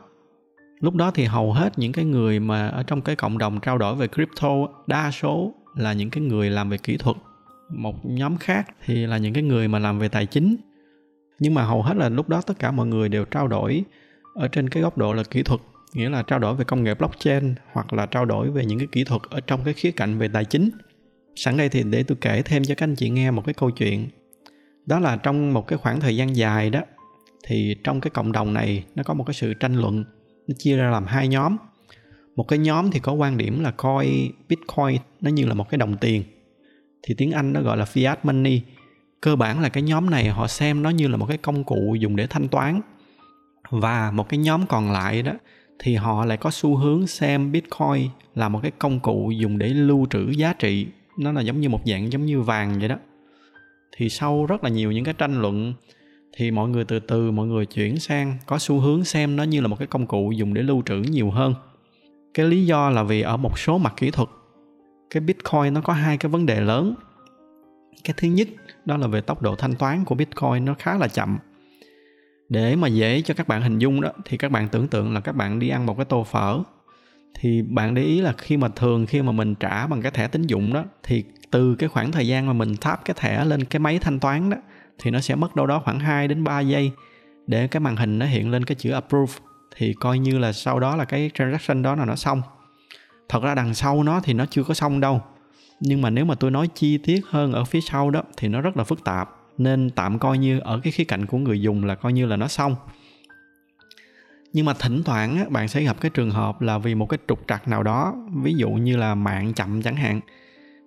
Lúc 0.80 0.94
đó 0.94 1.10
thì 1.10 1.24
hầu 1.24 1.52
hết 1.52 1.78
những 1.78 1.92
cái 1.92 2.04
người 2.04 2.40
mà 2.40 2.68
ở 2.68 2.82
trong 2.82 3.02
cái 3.02 3.16
cộng 3.16 3.38
đồng 3.38 3.60
trao 3.60 3.78
đổi 3.78 3.94
về 3.94 4.08
crypto 4.08 4.68
đa 4.86 5.10
số 5.10 5.54
là 5.74 5.92
những 5.92 6.10
cái 6.10 6.22
người 6.22 6.50
làm 6.50 6.70
về 6.70 6.78
kỹ 6.78 6.96
thuật. 6.96 7.16
Một 7.70 7.94
nhóm 8.04 8.36
khác 8.36 8.66
thì 8.84 9.06
là 9.06 9.18
những 9.18 9.32
cái 9.32 9.42
người 9.42 9.68
mà 9.68 9.78
làm 9.78 9.98
về 9.98 10.08
tài 10.08 10.26
chính. 10.26 10.56
Nhưng 11.38 11.54
mà 11.54 11.62
hầu 11.62 11.82
hết 11.82 11.96
là 11.96 12.08
lúc 12.08 12.28
đó 12.28 12.40
tất 12.40 12.58
cả 12.58 12.70
mọi 12.70 12.86
người 12.86 13.08
đều 13.08 13.24
trao 13.24 13.48
đổi 13.48 13.84
ở 14.34 14.48
trên 14.48 14.68
cái 14.68 14.82
góc 14.82 14.98
độ 14.98 15.12
là 15.12 15.22
kỹ 15.22 15.42
thuật 15.42 15.60
nghĩa 15.94 16.08
là 16.08 16.22
trao 16.22 16.38
đổi 16.38 16.54
về 16.54 16.64
công 16.64 16.84
nghệ 16.84 16.94
blockchain 16.94 17.54
hoặc 17.72 17.92
là 17.92 18.06
trao 18.06 18.24
đổi 18.24 18.50
về 18.50 18.64
những 18.64 18.78
cái 18.78 18.88
kỹ 18.92 19.04
thuật 19.04 19.22
ở 19.30 19.40
trong 19.40 19.64
cái 19.64 19.74
khía 19.74 19.90
cạnh 19.90 20.18
về 20.18 20.28
tài 20.28 20.44
chính. 20.44 20.70
Sẵn 21.36 21.56
đây 21.56 21.68
thì 21.68 21.82
để 21.82 22.02
tôi 22.02 22.18
kể 22.20 22.42
thêm 22.42 22.64
cho 22.64 22.74
các 22.74 22.84
anh 22.84 22.94
chị 22.94 23.10
nghe 23.10 23.30
một 23.30 23.42
cái 23.46 23.54
câu 23.54 23.70
chuyện. 23.70 24.08
Đó 24.86 24.98
là 24.98 25.16
trong 25.16 25.52
một 25.52 25.66
cái 25.66 25.78
khoảng 25.78 26.00
thời 26.00 26.16
gian 26.16 26.36
dài 26.36 26.70
đó, 26.70 26.80
thì 27.46 27.76
trong 27.84 28.00
cái 28.00 28.10
cộng 28.10 28.32
đồng 28.32 28.54
này 28.54 28.84
nó 28.94 29.02
có 29.02 29.14
một 29.14 29.24
cái 29.24 29.34
sự 29.34 29.54
tranh 29.54 29.74
luận, 29.74 30.04
nó 30.46 30.54
chia 30.58 30.76
ra 30.76 30.90
làm 30.90 31.06
hai 31.06 31.28
nhóm. 31.28 31.56
Một 32.36 32.48
cái 32.48 32.58
nhóm 32.58 32.90
thì 32.90 33.00
có 33.00 33.12
quan 33.12 33.36
điểm 33.36 33.60
là 33.60 33.70
coi 33.70 34.30
bitcoin 34.48 35.00
nó 35.20 35.30
như 35.30 35.46
là 35.46 35.54
một 35.54 35.70
cái 35.70 35.78
đồng 35.78 35.96
tiền, 35.96 36.22
thì 37.02 37.14
tiếng 37.18 37.32
anh 37.32 37.52
nó 37.52 37.60
gọi 37.60 37.76
là 37.76 37.84
fiat 37.84 38.16
money. 38.22 38.62
Cơ 39.20 39.36
bản 39.36 39.60
là 39.60 39.68
cái 39.68 39.82
nhóm 39.82 40.10
này 40.10 40.28
họ 40.28 40.46
xem 40.46 40.82
nó 40.82 40.90
như 40.90 41.08
là 41.08 41.16
một 41.16 41.26
cái 41.26 41.38
công 41.38 41.64
cụ 41.64 41.96
dùng 42.00 42.16
để 42.16 42.26
thanh 42.26 42.48
toán. 42.48 42.80
Và 43.70 44.10
một 44.10 44.28
cái 44.28 44.38
nhóm 44.38 44.66
còn 44.66 44.92
lại 44.92 45.22
đó 45.22 45.32
thì 45.78 45.94
họ 45.94 46.24
lại 46.24 46.36
có 46.36 46.50
xu 46.50 46.76
hướng 46.76 47.06
xem 47.06 47.52
bitcoin 47.52 48.08
là 48.34 48.48
một 48.48 48.60
cái 48.62 48.70
công 48.70 49.00
cụ 49.00 49.30
dùng 49.30 49.58
để 49.58 49.68
lưu 49.68 50.06
trữ 50.10 50.30
giá 50.30 50.52
trị. 50.52 50.86
Nó 51.18 51.32
là 51.32 51.40
giống 51.40 51.60
như 51.60 51.68
một 51.68 51.80
dạng 51.84 52.12
giống 52.12 52.26
như 52.26 52.40
vàng 52.40 52.78
vậy 52.78 52.88
đó. 52.88 52.96
Thì 53.96 54.08
sau 54.08 54.46
rất 54.46 54.64
là 54.64 54.70
nhiều 54.70 54.92
những 54.92 55.04
cái 55.04 55.14
tranh 55.18 55.42
luận, 55.42 55.74
thì 56.36 56.50
mọi 56.50 56.68
người 56.68 56.84
từ 56.84 56.98
từ, 57.00 57.30
mọi 57.30 57.46
người 57.46 57.66
chuyển 57.66 57.98
sang, 57.98 58.36
có 58.46 58.58
xu 58.58 58.80
hướng 58.80 59.04
xem 59.04 59.36
nó 59.36 59.42
như 59.42 59.60
là 59.60 59.68
một 59.68 59.78
cái 59.78 59.86
công 59.86 60.06
cụ 60.06 60.32
dùng 60.32 60.54
để 60.54 60.62
lưu 60.62 60.82
trữ 60.86 60.96
nhiều 60.96 61.30
hơn. 61.30 61.54
Cái 62.34 62.46
lý 62.46 62.66
do 62.66 62.90
là 62.90 63.02
vì 63.02 63.20
ở 63.20 63.36
một 63.36 63.58
số 63.58 63.78
mặt 63.78 63.94
kỹ 63.96 64.10
thuật, 64.10 64.28
cái 65.10 65.20
bitcoin 65.20 65.74
nó 65.74 65.80
có 65.80 65.92
hai 65.92 66.16
cái 66.16 66.30
vấn 66.30 66.46
đề 66.46 66.60
lớn. 66.60 66.94
Cái 68.04 68.14
thứ 68.16 68.28
nhất, 68.28 68.48
đó 68.84 68.96
là 68.96 69.06
về 69.06 69.20
tốc 69.20 69.42
độ 69.42 69.54
thanh 69.56 69.74
toán 69.74 70.04
của 70.04 70.14
bitcoin 70.14 70.64
nó 70.64 70.74
khá 70.78 70.98
là 70.98 71.08
chậm 71.08 71.38
để 72.48 72.76
mà 72.76 72.88
dễ 72.88 73.22
cho 73.22 73.34
các 73.34 73.48
bạn 73.48 73.62
hình 73.62 73.78
dung 73.78 74.00
đó, 74.00 74.10
thì 74.24 74.36
các 74.36 74.50
bạn 74.50 74.68
tưởng 74.68 74.88
tượng 74.88 75.14
là 75.14 75.20
các 75.20 75.36
bạn 75.36 75.58
đi 75.58 75.68
ăn 75.68 75.86
một 75.86 75.96
cái 75.96 76.04
tô 76.04 76.24
phở. 76.24 76.58
Thì 77.34 77.62
bạn 77.62 77.94
để 77.94 78.02
ý 78.02 78.20
là 78.20 78.32
khi 78.38 78.56
mà 78.56 78.68
thường 78.68 79.06
khi 79.06 79.22
mà 79.22 79.32
mình 79.32 79.54
trả 79.54 79.86
bằng 79.86 80.02
cái 80.02 80.10
thẻ 80.10 80.28
tín 80.28 80.42
dụng 80.42 80.72
đó, 80.72 80.84
thì 81.02 81.24
từ 81.50 81.74
cái 81.74 81.88
khoảng 81.88 82.12
thời 82.12 82.28
gian 82.28 82.46
mà 82.46 82.52
mình 82.52 82.76
tháp 82.76 83.04
cái 83.04 83.16
thẻ 83.18 83.44
lên 83.44 83.64
cái 83.64 83.80
máy 83.80 83.98
thanh 83.98 84.20
toán 84.20 84.50
đó, 84.50 84.56
thì 84.98 85.10
nó 85.10 85.20
sẽ 85.20 85.34
mất 85.34 85.56
đâu 85.56 85.66
đó 85.66 85.82
khoảng 85.84 86.00
2 86.00 86.28
đến 86.28 86.44
3 86.44 86.60
giây 86.60 86.92
để 87.46 87.66
cái 87.66 87.80
màn 87.80 87.96
hình 87.96 88.18
nó 88.18 88.26
hiện 88.26 88.50
lên 88.50 88.64
cái 88.64 88.74
chữ 88.74 88.90
approve. 88.90 89.32
Thì 89.76 89.94
coi 90.00 90.18
như 90.18 90.38
là 90.38 90.52
sau 90.52 90.80
đó 90.80 90.96
là 90.96 91.04
cái 91.04 91.30
transaction 91.34 91.82
đó 91.82 91.94
là 91.94 92.04
nó 92.04 92.16
xong. 92.16 92.42
Thật 93.28 93.42
ra 93.42 93.54
đằng 93.54 93.74
sau 93.74 94.02
nó 94.02 94.20
thì 94.20 94.32
nó 94.32 94.46
chưa 94.46 94.64
có 94.64 94.74
xong 94.74 95.00
đâu. 95.00 95.22
Nhưng 95.80 96.02
mà 96.02 96.10
nếu 96.10 96.24
mà 96.24 96.34
tôi 96.34 96.50
nói 96.50 96.68
chi 96.74 96.98
tiết 96.98 97.20
hơn 97.26 97.52
ở 97.52 97.64
phía 97.64 97.80
sau 97.80 98.10
đó, 98.10 98.22
thì 98.36 98.48
nó 98.48 98.60
rất 98.60 98.76
là 98.76 98.84
phức 98.84 99.04
tạp 99.04 99.30
nên 99.58 99.90
tạm 99.90 100.18
coi 100.18 100.38
như 100.38 100.58
ở 100.58 100.80
cái 100.84 100.92
khía 100.92 101.04
cạnh 101.04 101.26
của 101.26 101.38
người 101.38 101.60
dùng 101.60 101.84
là 101.84 101.94
coi 101.94 102.12
như 102.12 102.26
là 102.26 102.36
nó 102.36 102.48
xong. 102.48 102.76
Nhưng 104.52 104.66
mà 104.66 104.74
thỉnh 104.74 105.02
thoảng 105.02 105.36
á, 105.36 105.44
bạn 105.50 105.68
sẽ 105.68 105.82
gặp 105.82 106.00
cái 106.00 106.10
trường 106.10 106.30
hợp 106.30 106.60
là 106.60 106.78
vì 106.78 106.94
một 106.94 107.06
cái 107.06 107.18
trục 107.28 107.40
trặc 107.48 107.68
nào 107.68 107.82
đó 107.82 108.14
ví 108.42 108.54
dụ 108.54 108.70
như 108.70 108.96
là 108.96 109.14
mạng 109.14 109.52
chậm 109.54 109.82
chẳng 109.82 109.96
hạn 109.96 110.20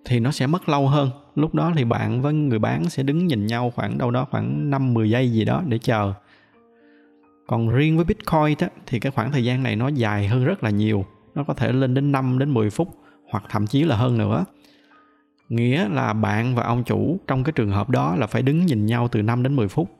thì 0.04 0.20
nó 0.20 0.30
sẽ 0.30 0.46
mất 0.46 0.68
lâu 0.68 0.88
hơn. 0.88 1.10
Lúc 1.34 1.54
đó 1.54 1.72
thì 1.76 1.84
bạn 1.84 2.22
với 2.22 2.32
người 2.32 2.58
bán 2.58 2.90
sẽ 2.90 3.02
đứng 3.02 3.26
nhìn 3.26 3.46
nhau 3.46 3.72
khoảng 3.76 3.98
đâu 3.98 4.10
đó 4.10 4.26
khoảng 4.30 4.70
5 4.70 4.94
10 4.94 5.10
giây 5.10 5.32
gì 5.32 5.44
đó 5.44 5.62
để 5.66 5.78
chờ. 5.78 6.12
Còn 7.46 7.68
riêng 7.68 7.96
với 7.96 8.04
Bitcoin 8.04 8.56
đó, 8.60 8.66
thì 8.86 9.00
cái 9.00 9.12
khoảng 9.12 9.32
thời 9.32 9.44
gian 9.44 9.62
này 9.62 9.76
nó 9.76 9.88
dài 9.88 10.28
hơn 10.28 10.44
rất 10.44 10.64
là 10.64 10.70
nhiều. 10.70 11.04
Nó 11.34 11.44
có 11.44 11.54
thể 11.54 11.72
lên 11.72 11.94
đến 11.94 12.12
5 12.12 12.38
đến 12.38 12.50
10 12.50 12.70
phút 12.70 12.88
hoặc 13.30 13.44
thậm 13.48 13.66
chí 13.66 13.84
là 13.84 13.96
hơn 13.96 14.18
nữa 14.18 14.44
nghĩa 15.48 15.88
là 15.88 16.12
bạn 16.12 16.54
và 16.54 16.62
ông 16.62 16.84
chủ 16.84 17.20
trong 17.26 17.44
cái 17.44 17.52
trường 17.52 17.70
hợp 17.70 17.90
đó 17.90 18.16
là 18.16 18.26
phải 18.26 18.42
đứng 18.42 18.66
nhìn 18.66 18.86
nhau 18.86 19.08
từ 19.08 19.22
5 19.22 19.42
đến 19.42 19.56
10 19.56 19.68
phút. 19.68 19.90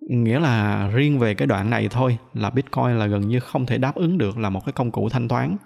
Nghĩa 0.00 0.40
là 0.40 0.88
riêng 0.94 1.18
về 1.18 1.34
cái 1.34 1.46
đoạn 1.46 1.70
này 1.70 1.88
thôi 1.90 2.18
là 2.34 2.50
bitcoin 2.50 2.98
là 2.98 3.06
gần 3.06 3.28
như 3.28 3.40
không 3.40 3.66
thể 3.66 3.78
đáp 3.78 3.94
ứng 3.94 4.18
được 4.18 4.38
là 4.38 4.50
một 4.50 4.64
cái 4.66 4.72
công 4.72 4.90
cụ 4.90 5.08
thanh 5.08 5.28
toán. 5.28 5.56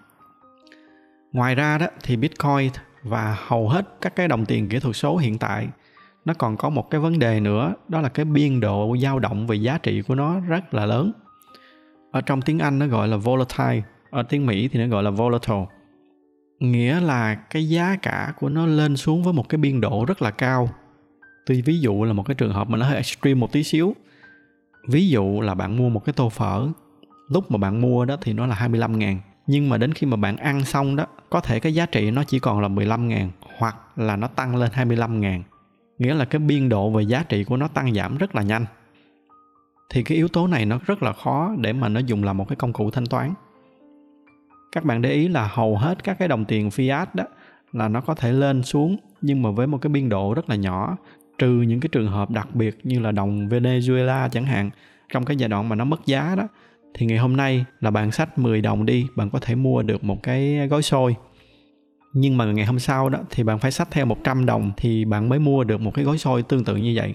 Ngoài 1.33 1.55
ra 1.55 1.79
đó 1.79 1.87
thì 2.03 2.17
bitcoin 2.17 2.71
và 3.03 3.37
hầu 3.47 3.69
hết 3.69 3.89
các 4.01 4.17
cái 4.17 4.29
đồng 4.29 4.47
tiền 4.47 4.69
kỹ 4.69 4.79
thuật 4.79 4.97
số 4.97 5.17
hiện 5.17 5.39
tại, 5.39 5.69
nó 6.25 6.35
còn 6.35 6.57
có 6.57 6.71
một 6.71 6.91
cái 6.91 7.01
vấn 7.01 7.19
đề 7.19 7.41
nữa, 7.41 7.75
đó 7.89 8.01
là 8.01 8.09
cái 8.09 8.25
biên 8.25 8.61
độ 8.61 8.97
dao 9.03 9.19
động 9.19 9.47
về 9.47 9.57
giá 9.57 9.79
trị 9.79 10.03
của 10.03 10.15
nó 10.15 10.41
rất 10.41 10.75
là 10.75 10.87
lớn. 10.87 11.13
Ở 12.11 12.21
trong 12.21 12.43
tiếng 12.43 12.59
anh 12.59 12.79
nó 12.79 12.87
gọi 12.87 13.09
là 13.09 13.17
volatile, 13.17 13.83
ở 14.11 14.23
tiếng 14.23 14.47
mỹ 14.47 14.69
thì 14.69 14.81
nó 14.81 14.87
gọi 14.87 15.03
là 15.03 15.11
volatile 15.11 15.67
nghĩa 16.63 17.01
là 17.01 17.35
cái 17.35 17.69
giá 17.69 17.97
cả 18.03 18.33
của 18.41 18.49
nó 18.49 18.67
lên 18.67 18.97
xuống 18.97 19.23
với 19.23 19.33
một 19.33 19.49
cái 19.49 19.59
biên 19.59 19.81
độ 19.81 20.05
rất 20.05 20.23
là 20.23 20.31
cao. 20.31 20.69
Tuy 21.47 21.63
ví 21.63 21.81
dụ 21.81 22.05
là 22.05 22.13
một 22.13 22.23
cái 22.23 22.35
trường 22.35 22.53
hợp 22.53 22.69
mà 22.69 22.79
nó 22.79 22.87
hơi 22.87 22.97
extreme 22.97 23.35
một 23.35 23.53
tí 23.53 23.63
xíu. 23.63 23.95
Ví 24.89 25.09
dụ 25.09 25.41
là 25.41 25.55
bạn 25.55 25.77
mua 25.77 25.89
một 25.89 26.05
cái 26.05 26.13
tô 26.13 26.29
phở, 26.29 26.69
lúc 27.29 27.51
mà 27.51 27.59
bạn 27.59 27.81
mua 27.81 28.05
đó 28.05 28.17
thì 28.21 28.33
nó 28.33 28.47
là 28.47 28.55
25 28.55 28.99
ngàn. 28.99 29.21
Nhưng 29.47 29.69
mà 29.69 29.79
đến 29.79 29.93
khi 29.93 30.07
mà 30.07 30.17
bạn 30.17 30.37
ăn 30.37 30.65
xong 30.65 30.97
đó, 30.97 31.07
có 31.31 31.41
thể 31.41 31.61
cái 31.61 31.75
giá 31.75 31.87
trị 31.87 32.11
nó 32.11 32.25
chỉ 32.25 32.39
còn 32.39 32.61
là 32.61 32.69
15 32.69 33.09
ngàn 33.09 33.31
hoặc 33.59 33.77
là 33.97 34.17
nó 34.17 34.29
tăng 34.29 34.57
lên 34.57 34.71
25 34.73 35.21
ngàn. 35.21 35.43
Nghĩa 35.99 36.15
là 36.15 36.25
cái 36.25 36.39
biên 36.39 36.69
độ 36.69 36.91
về 36.91 37.03
giá 37.03 37.25
trị 37.29 37.45
của 37.45 37.57
nó 37.57 37.69
tăng 37.69 37.95
giảm 37.95 38.17
rất 38.17 38.35
là 38.35 38.43
nhanh. 38.43 38.67
Thì 39.91 40.03
cái 40.03 40.17
yếu 40.17 40.29
tố 40.29 40.47
này 40.47 40.67
nó 40.67 40.79
rất 40.87 41.03
là 41.03 41.13
khó 41.13 41.55
để 41.59 41.73
mà 41.73 41.89
nó 41.89 42.01
dùng 42.01 42.25
làm 42.25 42.37
một 42.37 42.49
cái 42.49 42.57
công 42.57 42.73
cụ 42.73 42.91
thanh 42.91 43.07
toán 43.07 43.35
các 44.73 44.85
bạn 44.85 45.03
để 45.03 45.11
ý 45.13 45.29
là 45.29 45.51
hầu 45.53 45.77
hết 45.77 46.05
các 46.05 46.19
cái 46.19 46.29
đồng 46.29 46.45
tiền 46.45 46.69
fiat 46.69 47.07
đó 47.15 47.25
là 47.73 47.89
nó 47.89 48.01
có 48.01 48.15
thể 48.15 48.33
lên 48.33 48.63
xuống, 48.63 48.97
nhưng 49.21 49.43
mà 49.43 49.51
với 49.51 49.67
một 49.67 49.79
cái 49.79 49.91
biên 49.91 50.09
độ 50.09 50.35
rất 50.35 50.51
là 50.51 50.57
nhỏ, 50.57 50.97
trừ 51.39 51.49
những 51.49 51.81
cái 51.81 51.89
trường 51.93 52.09
hợp 52.09 52.31
đặc 52.31 52.55
biệt 52.55 52.79
như 52.83 53.01
là 53.01 53.13
đồng 53.13 53.49
Venezuela 53.49 54.29
chẳng 54.29 54.45
hạn. 54.45 54.71
Trong 55.13 55.25
cái 55.25 55.37
giai 55.37 55.49
đoạn 55.49 55.69
mà 55.69 55.77
nó 55.77 55.85
mất 55.85 56.07
giá 56.07 56.35
đó, 56.37 56.49
thì 56.95 57.07
ngày 57.07 57.19
hôm 57.19 57.37
nay 57.37 57.65
là 57.81 57.91
bạn 57.91 58.13
sách 58.13 58.39
10 58.39 58.61
đồng 58.61 58.87
đi, 58.87 59.07
bạn 59.17 59.31
có 59.31 59.39
thể 59.43 59.55
mua 59.55 59.83
được 59.83 60.05
một 60.05 60.23
cái 60.23 60.69
gói 60.71 60.83
xôi. 60.83 61.17
Nhưng 62.13 62.37
mà 62.37 62.45
ngày 62.45 62.67
hôm 62.67 62.79
sau 62.79 63.09
đó 63.09 63.19
thì 63.31 63.43
bạn 63.43 63.59
phải 63.59 63.71
sách 63.71 63.89
theo 63.91 64.07
100 64.07 64.47
đồng 64.47 64.73
thì 64.77 65.05
bạn 65.05 65.29
mới 65.29 65.39
mua 65.39 65.65
được 65.65 65.81
một 65.81 65.95
cái 65.95 66.05
gói 66.05 66.19
xôi 66.19 66.43
tương 66.43 66.65
tự 66.65 66.77
như 66.77 66.93
vậy. 66.97 67.15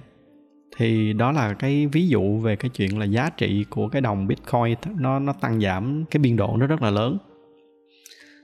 Thì 0.77 1.13
đó 1.13 1.31
là 1.31 1.53
cái 1.53 1.87
ví 1.87 2.07
dụ 2.07 2.39
về 2.39 2.55
cái 2.55 2.69
chuyện 2.69 2.99
là 2.99 3.05
giá 3.05 3.29
trị 3.29 3.65
của 3.69 3.87
cái 3.87 4.01
đồng 4.01 4.27
bitcoin, 4.27 4.75
nó 4.97 5.19
nó 5.19 5.33
tăng 5.33 5.61
giảm 5.61 6.05
cái 6.11 6.19
biên 6.19 6.35
độ 6.35 6.57
nó 6.57 6.67
rất 6.67 6.81
là 6.81 6.89
lớn 6.89 7.17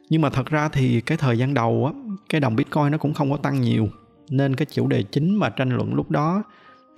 nhưng 0.10 0.22
mà 0.22 0.30
thật 0.30 0.46
ra 0.46 0.70
thì 0.70 1.02
cái 1.02 1.18
thời 1.18 1.38
gian 1.38 1.54
đầu 1.54 1.92
á, 1.94 2.02
cái 2.30 2.42
đồng 2.42 2.56
bitcoin 2.56 2.92
nó 2.92 2.98
cũng 2.98 3.14
không 3.14 3.32
có 3.32 3.38
tăng 3.38 3.62
nhiều. 3.62 3.90
Nên 4.30 4.56
cái 4.56 4.66
chủ 4.66 4.88
đề 4.88 5.04
chính 5.04 5.36
mà 5.36 5.50
tranh 5.50 5.70
luận 5.70 5.94
lúc 5.94 6.12
đó 6.12 6.44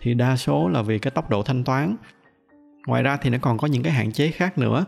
thì 0.02 0.14
đa 0.14 0.36
số 0.36 0.68
là 0.68 0.82
vì 0.82 1.00
cái 1.00 1.12
tốc 1.12 1.30
độ 1.30 1.44
thanh 1.44 1.64
toán. 1.64 1.96
Ngoài 2.88 3.04
ra 3.04 3.18
thì 3.18 3.30
nó 3.30 3.38
còn 3.42 3.58
có 3.58 3.68
những 3.68 3.84
cái 3.84 3.94
hạn 3.94 4.12
chế 4.12 4.32
khác 4.32 4.58
nữa. 4.58 4.86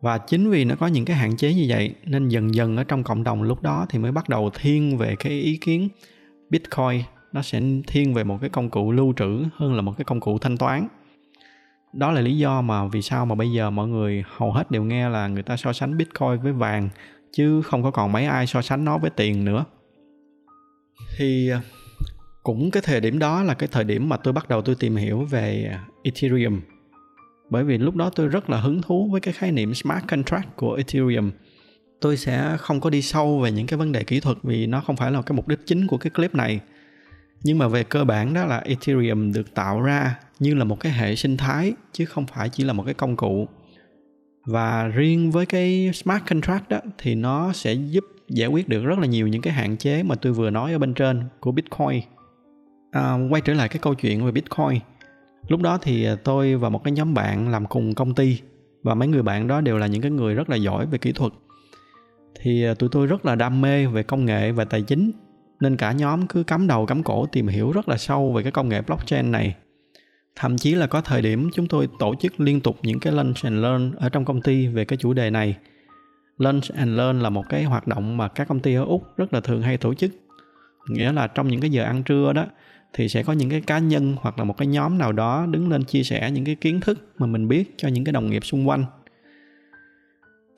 Và 0.00 0.18
chính 0.18 0.50
vì 0.50 0.64
nó 0.64 0.74
có 0.74 0.86
những 0.86 1.04
cái 1.04 1.16
hạn 1.16 1.36
chế 1.36 1.54
như 1.54 1.66
vậy, 1.68 1.94
nên 2.04 2.28
dần 2.28 2.54
dần 2.54 2.76
ở 2.76 2.84
trong 2.84 3.02
cộng 3.02 3.24
đồng 3.24 3.42
lúc 3.42 3.62
đó 3.62 3.86
thì 3.88 3.98
mới 3.98 4.12
bắt 4.12 4.28
đầu 4.28 4.50
thiên 4.54 4.98
về 4.98 5.16
cái 5.18 5.32
ý 5.32 5.56
kiến 5.56 5.88
bitcoin. 6.50 7.02
Nó 7.32 7.42
sẽ 7.42 7.60
thiên 7.86 8.14
về 8.14 8.24
một 8.24 8.38
cái 8.40 8.50
công 8.50 8.70
cụ 8.70 8.92
lưu 8.92 9.12
trữ 9.16 9.44
hơn 9.56 9.74
là 9.74 9.82
một 9.82 9.94
cái 9.98 10.04
công 10.04 10.20
cụ 10.20 10.38
thanh 10.38 10.56
toán. 10.56 10.88
Đó 11.92 12.12
là 12.12 12.20
lý 12.20 12.38
do 12.38 12.60
mà 12.60 12.86
vì 12.86 13.02
sao 13.02 13.26
mà 13.26 13.34
bây 13.34 13.52
giờ 13.52 13.70
mọi 13.70 13.88
người 13.88 14.24
hầu 14.36 14.52
hết 14.52 14.70
đều 14.70 14.84
nghe 14.84 15.08
là 15.08 15.28
người 15.28 15.42
ta 15.42 15.56
so 15.56 15.72
sánh 15.72 15.96
bitcoin 15.96 16.40
với 16.42 16.52
vàng 16.52 16.88
chứ 17.32 17.62
không 17.62 17.82
có 17.82 17.90
còn 17.90 18.12
mấy 18.12 18.26
ai 18.26 18.46
so 18.46 18.62
sánh 18.62 18.84
nó 18.84 18.98
với 18.98 19.10
tiền 19.10 19.44
nữa. 19.44 19.64
Thì 21.16 21.50
à, 21.50 21.62
cũng 22.42 22.70
cái 22.70 22.82
thời 22.86 23.00
điểm 23.00 23.18
đó 23.18 23.42
là 23.42 23.54
cái 23.54 23.68
thời 23.72 23.84
điểm 23.84 24.08
mà 24.08 24.16
tôi 24.16 24.32
bắt 24.32 24.48
đầu 24.48 24.62
tôi 24.62 24.74
tìm 24.74 24.96
hiểu 24.96 25.24
về 25.24 25.76
ethereum. 26.02 26.60
Bởi 27.50 27.64
vì 27.64 27.78
lúc 27.78 27.96
đó 27.96 28.10
tôi 28.14 28.28
rất 28.28 28.50
là 28.50 28.60
hứng 28.60 28.82
thú 28.82 29.08
với 29.12 29.20
cái 29.20 29.34
khái 29.34 29.52
niệm 29.52 29.74
smart 29.74 30.04
contract 30.08 30.56
của 30.56 30.74
ethereum. 30.74 31.30
Tôi 32.00 32.16
sẽ 32.16 32.56
không 32.58 32.80
có 32.80 32.90
đi 32.90 33.02
sâu 33.02 33.38
về 33.38 33.52
những 33.52 33.66
cái 33.66 33.78
vấn 33.78 33.92
đề 33.92 34.04
kỹ 34.04 34.20
thuật 34.20 34.36
vì 34.42 34.66
nó 34.66 34.80
không 34.80 34.96
phải 34.96 35.10
là 35.10 35.22
cái 35.22 35.36
mục 35.36 35.48
đích 35.48 35.66
chính 35.66 35.86
của 35.86 35.98
cái 35.98 36.10
clip 36.10 36.34
này. 36.34 36.60
Nhưng 37.42 37.58
mà 37.58 37.68
về 37.68 37.84
cơ 37.84 38.04
bản 38.04 38.34
đó 38.34 38.44
là 38.44 38.58
ethereum 38.58 39.32
được 39.32 39.54
tạo 39.54 39.80
ra 39.80 40.14
như 40.38 40.54
là 40.54 40.64
một 40.64 40.80
cái 40.80 40.92
hệ 40.92 41.16
sinh 41.16 41.36
thái, 41.36 41.72
chứ 41.92 42.04
không 42.04 42.26
phải 42.26 42.48
chỉ 42.48 42.64
là 42.64 42.72
một 42.72 42.82
cái 42.84 42.94
công 42.94 43.16
cụ 43.16 43.48
và 44.48 44.86
riêng 44.86 45.30
với 45.30 45.46
cái 45.46 45.90
smart 45.94 46.22
contract 46.30 46.68
đó 46.68 46.78
thì 46.98 47.14
nó 47.14 47.52
sẽ 47.52 47.72
giúp 47.72 48.04
giải 48.28 48.48
quyết 48.48 48.68
được 48.68 48.84
rất 48.84 48.98
là 48.98 49.06
nhiều 49.06 49.28
những 49.28 49.42
cái 49.42 49.52
hạn 49.52 49.76
chế 49.76 50.02
mà 50.02 50.14
tôi 50.14 50.32
vừa 50.32 50.50
nói 50.50 50.72
ở 50.72 50.78
bên 50.78 50.94
trên 50.94 51.22
của 51.40 51.52
bitcoin. 51.52 52.00
À, 52.90 53.18
quay 53.30 53.42
trở 53.42 53.54
lại 53.54 53.68
cái 53.68 53.78
câu 53.78 53.94
chuyện 53.94 54.24
về 54.24 54.32
bitcoin. 54.32 54.80
Lúc 55.48 55.62
đó 55.62 55.78
thì 55.82 56.08
tôi 56.24 56.56
và 56.56 56.68
một 56.68 56.84
cái 56.84 56.92
nhóm 56.92 57.14
bạn 57.14 57.48
làm 57.48 57.66
cùng 57.66 57.94
công 57.94 58.14
ty 58.14 58.40
và 58.82 58.94
mấy 58.94 59.08
người 59.08 59.22
bạn 59.22 59.46
đó 59.46 59.60
đều 59.60 59.78
là 59.78 59.86
những 59.86 60.02
cái 60.02 60.10
người 60.10 60.34
rất 60.34 60.50
là 60.50 60.56
giỏi 60.56 60.86
về 60.86 60.98
kỹ 60.98 61.12
thuật. 61.12 61.32
Thì 62.40 62.64
à, 62.64 62.74
tụi 62.74 62.88
tôi 62.92 63.06
rất 63.06 63.26
là 63.26 63.34
đam 63.34 63.60
mê 63.60 63.86
về 63.86 64.02
công 64.02 64.24
nghệ 64.24 64.52
và 64.52 64.64
tài 64.64 64.82
chính 64.82 65.12
nên 65.60 65.76
cả 65.76 65.92
nhóm 65.92 66.26
cứ 66.26 66.42
cắm 66.42 66.66
đầu 66.66 66.86
cắm 66.86 67.02
cổ 67.02 67.26
tìm 67.26 67.48
hiểu 67.48 67.72
rất 67.72 67.88
là 67.88 67.96
sâu 67.96 68.32
về 68.32 68.42
cái 68.42 68.52
công 68.52 68.68
nghệ 68.68 68.82
blockchain 68.82 69.32
này 69.32 69.54
thậm 70.38 70.58
chí 70.58 70.74
là 70.74 70.86
có 70.86 71.00
thời 71.00 71.22
điểm 71.22 71.50
chúng 71.54 71.68
tôi 71.68 71.88
tổ 71.98 72.14
chức 72.20 72.40
liên 72.40 72.60
tục 72.60 72.78
những 72.82 73.00
cái 73.00 73.12
lunch 73.12 73.36
and 73.42 73.62
learn 73.62 73.92
ở 73.96 74.08
trong 74.08 74.24
công 74.24 74.42
ty 74.42 74.66
về 74.66 74.84
cái 74.84 74.96
chủ 74.96 75.12
đề 75.12 75.30
này. 75.30 75.56
Lunch 76.38 76.64
and 76.74 76.98
learn 76.98 77.20
là 77.20 77.30
một 77.30 77.48
cái 77.48 77.64
hoạt 77.64 77.86
động 77.86 78.16
mà 78.16 78.28
các 78.28 78.48
công 78.48 78.60
ty 78.60 78.74
ở 78.74 78.84
úc 78.84 79.16
rất 79.16 79.34
là 79.34 79.40
thường 79.40 79.62
hay 79.62 79.76
tổ 79.76 79.94
chức. 79.94 80.10
Nghĩa 80.88 81.12
là 81.12 81.26
trong 81.26 81.48
những 81.48 81.60
cái 81.60 81.70
giờ 81.70 81.84
ăn 81.84 82.02
trưa 82.02 82.32
đó, 82.32 82.46
thì 82.92 83.08
sẽ 83.08 83.22
có 83.22 83.32
những 83.32 83.50
cái 83.50 83.60
cá 83.60 83.78
nhân 83.78 84.16
hoặc 84.20 84.38
là 84.38 84.44
một 84.44 84.56
cái 84.56 84.66
nhóm 84.66 84.98
nào 84.98 85.12
đó 85.12 85.46
đứng 85.46 85.70
lên 85.70 85.84
chia 85.84 86.02
sẻ 86.02 86.30
những 86.30 86.44
cái 86.44 86.54
kiến 86.54 86.80
thức 86.80 86.98
mà 87.18 87.26
mình 87.26 87.48
biết 87.48 87.74
cho 87.76 87.88
những 87.88 88.04
cái 88.04 88.12
đồng 88.12 88.30
nghiệp 88.30 88.44
xung 88.44 88.68
quanh. 88.68 88.84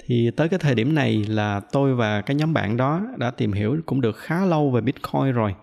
Thì 0.06 0.30
tới 0.36 0.48
cái 0.48 0.58
thời 0.58 0.74
điểm 0.74 0.94
này 0.94 1.24
là 1.28 1.60
tôi 1.60 1.94
và 1.94 2.20
cái 2.20 2.34
nhóm 2.34 2.54
bạn 2.54 2.76
đó 2.76 3.02
đã 3.16 3.30
tìm 3.30 3.52
hiểu 3.52 3.76
cũng 3.86 4.00
được 4.00 4.16
khá 4.16 4.44
lâu 4.44 4.70
về 4.70 4.80
bitcoin 4.80 5.32
rồi 5.32 5.54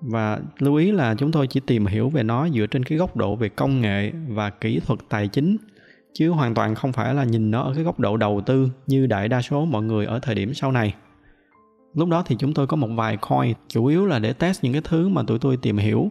và 0.00 0.40
lưu 0.58 0.74
ý 0.74 0.92
là 0.92 1.14
chúng 1.14 1.32
tôi 1.32 1.46
chỉ 1.46 1.60
tìm 1.60 1.86
hiểu 1.86 2.08
về 2.08 2.22
nó 2.22 2.48
dựa 2.48 2.66
trên 2.66 2.84
cái 2.84 2.98
góc 2.98 3.16
độ 3.16 3.36
về 3.36 3.48
công 3.48 3.80
nghệ 3.80 4.12
và 4.28 4.50
kỹ 4.50 4.80
thuật 4.86 5.00
tài 5.08 5.28
chính, 5.28 5.56
chứ 6.12 6.30
hoàn 6.30 6.54
toàn 6.54 6.74
không 6.74 6.92
phải 6.92 7.14
là 7.14 7.24
nhìn 7.24 7.50
nó 7.50 7.62
ở 7.62 7.74
cái 7.74 7.84
góc 7.84 8.00
độ 8.00 8.16
đầu 8.16 8.40
tư 8.46 8.68
như 8.86 9.06
đại 9.06 9.28
đa 9.28 9.42
số 9.42 9.64
mọi 9.64 9.82
người 9.82 10.06
ở 10.06 10.18
thời 10.18 10.34
điểm 10.34 10.54
sau 10.54 10.72
này. 10.72 10.94
Lúc 11.94 12.08
đó 12.08 12.22
thì 12.26 12.36
chúng 12.38 12.54
tôi 12.54 12.66
có 12.66 12.76
một 12.76 12.88
vài 12.96 13.16
coin, 13.16 13.54
chủ 13.68 13.86
yếu 13.86 14.06
là 14.06 14.18
để 14.18 14.32
test 14.32 14.64
những 14.64 14.72
cái 14.72 14.82
thứ 14.84 15.08
mà 15.08 15.22
tụi 15.22 15.38
tôi 15.38 15.56
tìm 15.56 15.78
hiểu. 15.78 16.10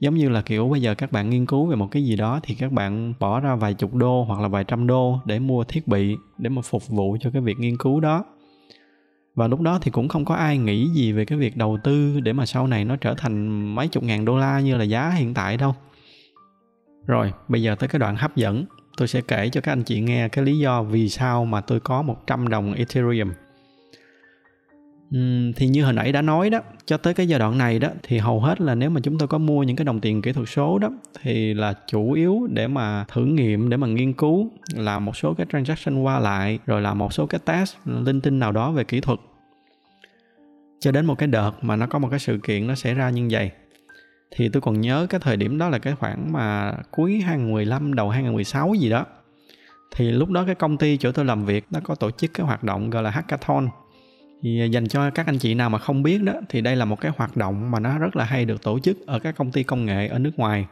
Giống 0.00 0.14
như 0.14 0.28
là 0.28 0.42
kiểu 0.42 0.68
bây 0.68 0.82
giờ 0.82 0.94
các 0.94 1.12
bạn 1.12 1.30
nghiên 1.30 1.46
cứu 1.46 1.66
về 1.66 1.76
một 1.76 1.88
cái 1.90 2.04
gì 2.04 2.16
đó 2.16 2.40
thì 2.42 2.54
các 2.54 2.72
bạn 2.72 3.14
bỏ 3.20 3.40
ra 3.40 3.54
vài 3.54 3.74
chục 3.74 3.94
đô 3.94 4.24
hoặc 4.24 4.40
là 4.40 4.48
vài 4.48 4.64
trăm 4.64 4.86
đô 4.86 5.18
để 5.24 5.38
mua 5.38 5.64
thiết 5.64 5.88
bị 5.88 6.16
để 6.38 6.50
mà 6.50 6.62
phục 6.62 6.88
vụ 6.88 7.16
cho 7.20 7.30
cái 7.30 7.42
việc 7.42 7.58
nghiên 7.58 7.76
cứu 7.76 8.00
đó 8.00 8.24
và 9.34 9.48
lúc 9.48 9.60
đó 9.60 9.78
thì 9.82 9.90
cũng 9.90 10.08
không 10.08 10.24
có 10.24 10.34
ai 10.34 10.58
nghĩ 10.58 10.88
gì 10.88 11.12
về 11.12 11.24
cái 11.24 11.38
việc 11.38 11.56
đầu 11.56 11.78
tư 11.84 12.20
để 12.20 12.32
mà 12.32 12.46
sau 12.46 12.66
này 12.66 12.84
nó 12.84 12.96
trở 12.96 13.14
thành 13.14 13.64
mấy 13.74 13.88
chục 13.88 14.02
ngàn 14.02 14.24
đô 14.24 14.38
la 14.38 14.60
như 14.60 14.76
là 14.76 14.84
giá 14.84 15.10
hiện 15.10 15.34
tại 15.34 15.56
đâu. 15.56 15.74
Rồi, 17.06 17.32
bây 17.48 17.62
giờ 17.62 17.74
tới 17.74 17.88
cái 17.88 17.98
đoạn 17.98 18.16
hấp 18.16 18.36
dẫn. 18.36 18.64
Tôi 18.96 19.08
sẽ 19.08 19.20
kể 19.20 19.48
cho 19.48 19.60
các 19.60 19.72
anh 19.72 19.82
chị 19.82 20.00
nghe 20.00 20.28
cái 20.28 20.44
lý 20.44 20.58
do 20.58 20.82
vì 20.82 21.08
sao 21.08 21.44
mà 21.44 21.60
tôi 21.60 21.80
có 21.80 22.02
100 22.02 22.48
đồng 22.48 22.74
Ethereum 22.74 23.32
thì 25.56 25.68
như 25.68 25.84
hồi 25.84 25.92
nãy 25.92 26.12
đã 26.12 26.22
nói 26.22 26.50
đó, 26.50 26.60
cho 26.84 26.96
tới 26.96 27.14
cái 27.14 27.28
giai 27.28 27.38
đoạn 27.38 27.58
này 27.58 27.78
đó, 27.78 27.88
thì 28.02 28.18
hầu 28.18 28.40
hết 28.40 28.60
là 28.60 28.74
nếu 28.74 28.90
mà 28.90 29.00
chúng 29.00 29.18
tôi 29.18 29.28
có 29.28 29.38
mua 29.38 29.62
những 29.62 29.76
cái 29.76 29.84
đồng 29.84 30.00
tiền 30.00 30.22
kỹ 30.22 30.32
thuật 30.32 30.48
số 30.48 30.78
đó, 30.78 30.90
thì 31.22 31.54
là 31.54 31.74
chủ 31.86 32.12
yếu 32.12 32.48
để 32.50 32.68
mà 32.68 33.04
thử 33.08 33.24
nghiệm, 33.24 33.70
để 33.70 33.76
mà 33.76 33.86
nghiên 33.86 34.12
cứu 34.12 34.50
làm 34.74 35.04
một 35.04 35.16
số 35.16 35.34
cái 35.34 35.46
transaction 35.52 36.02
qua 36.02 36.18
lại, 36.18 36.58
rồi 36.66 36.82
làm 36.82 36.98
một 36.98 37.12
số 37.12 37.26
cái 37.26 37.40
test 37.44 37.76
linh 37.84 38.20
tinh 38.20 38.38
nào 38.38 38.52
đó 38.52 38.72
về 38.72 38.84
kỹ 38.84 39.00
thuật. 39.00 39.18
Cho 40.80 40.92
đến 40.92 41.06
một 41.06 41.18
cái 41.18 41.26
đợt 41.26 41.52
mà 41.62 41.76
nó 41.76 41.86
có 41.86 41.98
một 41.98 42.08
cái 42.10 42.18
sự 42.18 42.38
kiện 42.42 42.66
nó 42.66 42.74
xảy 42.74 42.94
ra 42.94 43.10
như 43.10 43.28
vậy, 43.30 43.50
thì 44.30 44.48
tôi 44.48 44.60
còn 44.60 44.80
nhớ 44.80 45.06
cái 45.10 45.20
thời 45.20 45.36
điểm 45.36 45.58
đó 45.58 45.68
là 45.68 45.78
cái 45.78 45.94
khoảng 45.94 46.32
mà 46.32 46.74
cuối 46.90 47.20
2015 47.20 47.94
đầu 47.94 48.10
2016 48.10 48.74
gì 48.74 48.90
đó, 48.90 49.06
thì 49.96 50.10
lúc 50.10 50.30
đó 50.30 50.44
cái 50.46 50.54
công 50.54 50.76
ty 50.76 50.96
chỗ 50.96 51.12
tôi 51.12 51.24
làm 51.24 51.44
việc 51.44 51.66
nó 51.70 51.80
có 51.84 51.94
tổ 51.94 52.10
chức 52.10 52.30
cái 52.34 52.46
hoạt 52.46 52.64
động 52.64 52.90
gọi 52.90 53.02
là 53.02 53.10
hackathon 53.10 53.68
thì 54.42 54.60
à, 54.60 54.64
dành 54.64 54.88
cho 54.88 55.10
các 55.10 55.26
anh 55.26 55.38
chị 55.38 55.54
nào 55.54 55.70
mà 55.70 55.78
không 55.78 56.02
biết 56.02 56.22
đó, 56.22 56.32
thì 56.48 56.60
đây 56.60 56.76
là 56.76 56.84
một 56.84 57.00
cái 57.00 57.12
hoạt 57.16 57.36
động 57.36 57.70
mà 57.70 57.80
nó 57.80 57.98
rất 57.98 58.16
là 58.16 58.24
hay 58.24 58.44
được 58.44 58.62
tổ 58.62 58.78
chức 58.78 59.06
ở 59.06 59.18
các 59.18 59.36
công 59.36 59.52
ty 59.52 59.62
công 59.62 59.86
nghệ 59.86 60.06
ở 60.06 60.18
nước 60.18 60.38
ngoài. 60.38 60.66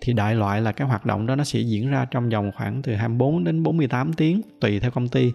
Thì 0.00 0.12
đại 0.12 0.34
loại 0.34 0.60
là 0.60 0.72
cái 0.72 0.88
hoạt 0.88 1.06
động 1.06 1.26
đó 1.26 1.36
nó 1.36 1.44
sẽ 1.44 1.60
diễn 1.60 1.90
ra 1.90 2.04
trong 2.10 2.28
vòng 2.28 2.50
khoảng 2.56 2.82
từ 2.82 2.94
24 2.94 3.44
đến 3.44 3.62
48 3.62 4.12
tiếng, 4.12 4.40
tùy 4.60 4.80
theo 4.80 4.90
công 4.90 5.08
ty. 5.08 5.32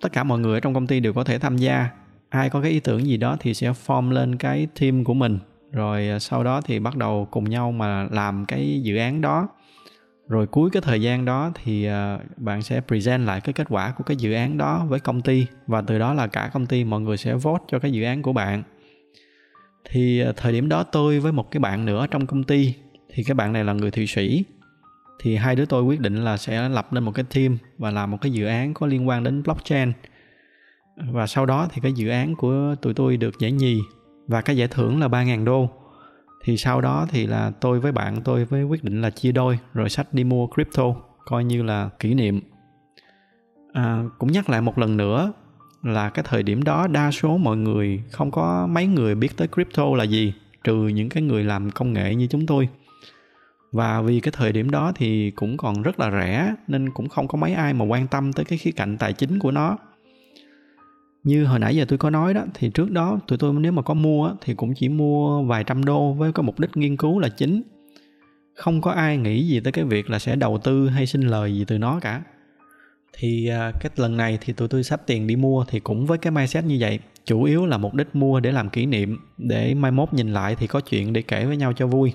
Tất 0.00 0.12
cả 0.12 0.24
mọi 0.24 0.38
người 0.38 0.54
ở 0.54 0.60
trong 0.60 0.74
công 0.74 0.86
ty 0.86 1.00
đều 1.00 1.12
có 1.12 1.24
thể 1.24 1.38
tham 1.38 1.56
gia. 1.56 1.88
Ai 2.28 2.50
có 2.50 2.62
cái 2.62 2.70
ý 2.70 2.80
tưởng 2.80 3.06
gì 3.06 3.16
đó 3.16 3.36
thì 3.40 3.54
sẽ 3.54 3.72
form 3.86 4.10
lên 4.10 4.36
cái 4.36 4.68
team 4.80 5.04
của 5.04 5.14
mình. 5.14 5.38
Rồi 5.72 6.08
à, 6.08 6.18
sau 6.18 6.44
đó 6.44 6.60
thì 6.60 6.78
bắt 6.78 6.96
đầu 6.96 7.28
cùng 7.30 7.50
nhau 7.50 7.72
mà 7.72 8.08
làm 8.10 8.44
cái 8.46 8.80
dự 8.82 8.96
án 8.96 9.20
đó 9.20 9.48
rồi 10.28 10.46
cuối 10.46 10.70
cái 10.70 10.82
thời 10.82 11.02
gian 11.02 11.24
đó 11.24 11.52
thì 11.54 11.84
ờ, 11.84 12.18
bạn 12.36 12.62
sẽ 12.62 12.80
present 12.80 13.26
lại 13.26 13.40
cái 13.40 13.52
kết 13.52 13.66
quả 13.70 13.94
của 13.98 14.04
cái 14.04 14.16
dự 14.16 14.32
án 14.32 14.58
đó 14.58 14.86
với 14.88 15.00
công 15.00 15.20
ty, 15.20 15.46
và 15.66 15.82
từ 15.82 15.98
đó 15.98 16.14
là 16.14 16.26
cả 16.26 16.50
công 16.52 16.66
ty 16.66 16.84
mọi 16.84 17.00
người 17.00 17.16
sẽ 17.16 17.34
vote 17.34 17.64
cho 17.68 17.78
cái 17.78 17.92
dự 17.92 18.02
án 18.02 18.22
của 18.22 18.32
bạn. 18.32 18.62
Thì 19.90 20.20
ờ, 20.20 20.32
thời 20.36 20.52
điểm 20.52 20.68
đó 20.68 20.82
tôi 20.82 21.20
với 21.20 21.32
một 21.32 21.50
cái 21.50 21.60
bạn 21.60 21.86
nữa 21.86 22.06
trong 22.10 22.26
công 22.26 22.44
ty, 22.44 22.74
thì 23.14 23.24
cái 23.24 23.34
bạn 23.34 23.52
này 23.52 23.64
là 23.64 23.72
người 23.72 23.90
thụy 23.90 24.06
sĩ. 24.06 24.44
Thì 25.22 25.36
hai 25.36 25.56
đứa 25.56 25.66
tôi 25.66 25.82
quyết 25.82 26.00
định 26.00 26.24
là 26.24 26.36
sẽ 26.36 26.68
lập 26.68 26.92
lên 26.92 27.04
một 27.04 27.12
cái 27.14 27.24
team 27.34 27.58
và 27.78 27.90
làm 27.90 28.10
một 28.10 28.18
cái 28.20 28.32
dự 28.32 28.46
án 28.46 28.74
có 28.74 28.86
liên 28.86 29.08
quan 29.08 29.24
đến 29.24 29.42
blockchain. 29.42 29.92
Và 30.96 31.26
sau 31.26 31.46
đó 31.46 31.68
thì 31.72 31.80
cái 31.80 31.92
dự 31.92 32.08
án 32.08 32.34
của 32.34 32.74
tụi 32.82 32.94
tôi 32.94 33.16
được 33.16 33.38
giải 33.38 33.52
nhì 33.52 33.80
và 34.26 34.40
cái 34.40 34.56
giải 34.56 34.68
thưởng 34.68 35.00
là 35.00 35.08
3.000 35.08 35.44
đô 35.44 35.70
thì 36.44 36.56
sau 36.56 36.80
đó 36.80 37.06
thì 37.10 37.26
là 37.26 37.50
tôi 37.60 37.80
với 37.80 37.92
bạn 37.92 38.22
tôi 38.24 38.44
với 38.44 38.64
quyết 38.64 38.84
định 38.84 39.00
là 39.00 39.10
chia 39.10 39.32
đôi 39.32 39.58
rồi 39.74 39.88
sách 39.88 40.14
đi 40.14 40.24
mua 40.24 40.46
crypto 40.46 40.94
coi 41.24 41.44
như 41.44 41.62
là 41.62 41.88
kỷ 41.98 42.14
niệm. 42.14 42.40
À, 43.72 44.02
cũng 44.18 44.32
nhắc 44.32 44.50
lại 44.50 44.60
một 44.60 44.78
lần 44.78 44.96
nữa 44.96 45.32
là 45.82 46.10
cái 46.10 46.24
thời 46.28 46.42
điểm 46.42 46.62
đó 46.62 46.86
đa 46.86 47.10
số 47.10 47.36
mọi 47.36 47.56
người 47.56 48.02
không 48.10 48.30
có 48.30 48.66
mấy 48.70 48.86
người 48.86 49.14
biết 49.14 49.36
tới 49.36 49.48
crypto 49.48 49.84
là 49.96 50.04
gì 50.04 50.34
trừ 50.64 50.88
những 50.88 51.08
cái 51.08 51.22
người 51.22 51.44
làm 51.44 51.70
công 51.70 51.92
nghệ 51.92 52.14
như 52.14 52.26
chúng 52.26 52.46
tôi. 52.46 52.68
Và 53.72 54.00
vì 54.00 54.20
cái 54.20 54.32
thời 54.36 54.52
điểm 54.52 54.70
đó 54.70 54.92
thì 54.94 55.30
cũng 55.30 55.56
còn 55.56 55.82
rất 55.82 56.00
là 56.00 56.10
rẻ 56.10 56.54
nên 56.68 56.90
cũng 56.90 57.08
không 57.08 57.28
có 57.28 57.38
mấy 57.38 57.54
ai 57.54 57.72
mà 57.72 57.84
quan 57.84 58.06
tâm 58.06 58.32
tới 58.32 58.44
cái 58.44 58.58
khía 58.58 58.70
cạnh 58.70 58.98
tài 58.98 59.12
chính 59.12 59.38
của 59.38 59.50
nó 59.50 59.78
như 61.24 61.44
hồi 61.44 61.58
nãy 61.58 61.76
giờ 61.76 61.84
tôi 61.88 61.98
có 61.98 62.10
nói 62.10 62.34
đó 62.34 62.44
thì 62.54 62.70
trước 62.70 62.90
đó 62.90 63.18
tụi 63.26 63.38
tôi 63.38 63.54
nếu 63.54 63.72
mà 63.72 63.82
có 63.82 63.94
mua 63.94 64.32
thì 64.40 64.54
cũng 64.54 64.74
chỉ 64.74 64.88
mua 64.88 65.42
vài 65.42 65.64
trăm 65.64 65.84
đô 65.84 66.12
với 66.12 66.32
cái 66.32 66.42
mục 66.42 66.60
đích 66.60 66.76
nghiên 66.76 66.96
cứu 66.96 67.18
là 67.18 67.28
chính. 67.28 67.62
Không 68.54 68.80
có 68.80 68.90
ai 68.90 69.16
nghĩ 69.16 69.46
gì 69.48 69.60
tới 69.60 69.72
cái 69.72 69.84
việc 69.84 70.10
là 70.10 70.18
sẽ 70.18 70.36
đầu 70.36 70.58
tư 70.58 70.88
hay 70.88 71.06
xin 71.06 71.20
lời 71.20 71.54
gì 71.54 71.64
từ 71.64 71.78
nó 71.78 72.00
cả. 72.00 72.22
Thì 73.12 73.48
à, 73.48 73.72
cái 73.80 73.90
lần 73.96 74.16
này 74.16 74.38
thì 74.40 74.52
tụi 74.52 74.68
tôi 74.68 74.82
sắp 74.82 75.02
tiền 75.06 75.26
đi 75.26 75.36
mua 75.36 75.64
thì 75.68 75.80
cũng 75.80 76.06
với 76.06 76.18
cái 76.18 76.30
mindset 76.30 76.64
như 76.64 76.76
vậy. 76.80 76.98
Chủ 77.24 77.42
yếu 77.42 77.66
là 77.66 77.78
mục 77.78 77.94
đích 77.94 78.16
mua 78.16 78.40
để 78.40 78.52
làm 78.52 78.70
kỷ 78.70 78.86
niệm 78.86 79.18
để 79.38 79.74
mai 79.74 79.90
mốt 79.90 80.12
nhìn 80.12 80.32
lại 80.32 80.56
thì 80.58 80.66
có 80.66 80.80
chuyện 80.80 81.12
để 81.12 81.22
kể 81.22 81.46
với 81.46 81.56
nhau 81.56 81.72
cho 81.72 81.86
vui. 81.86 82.12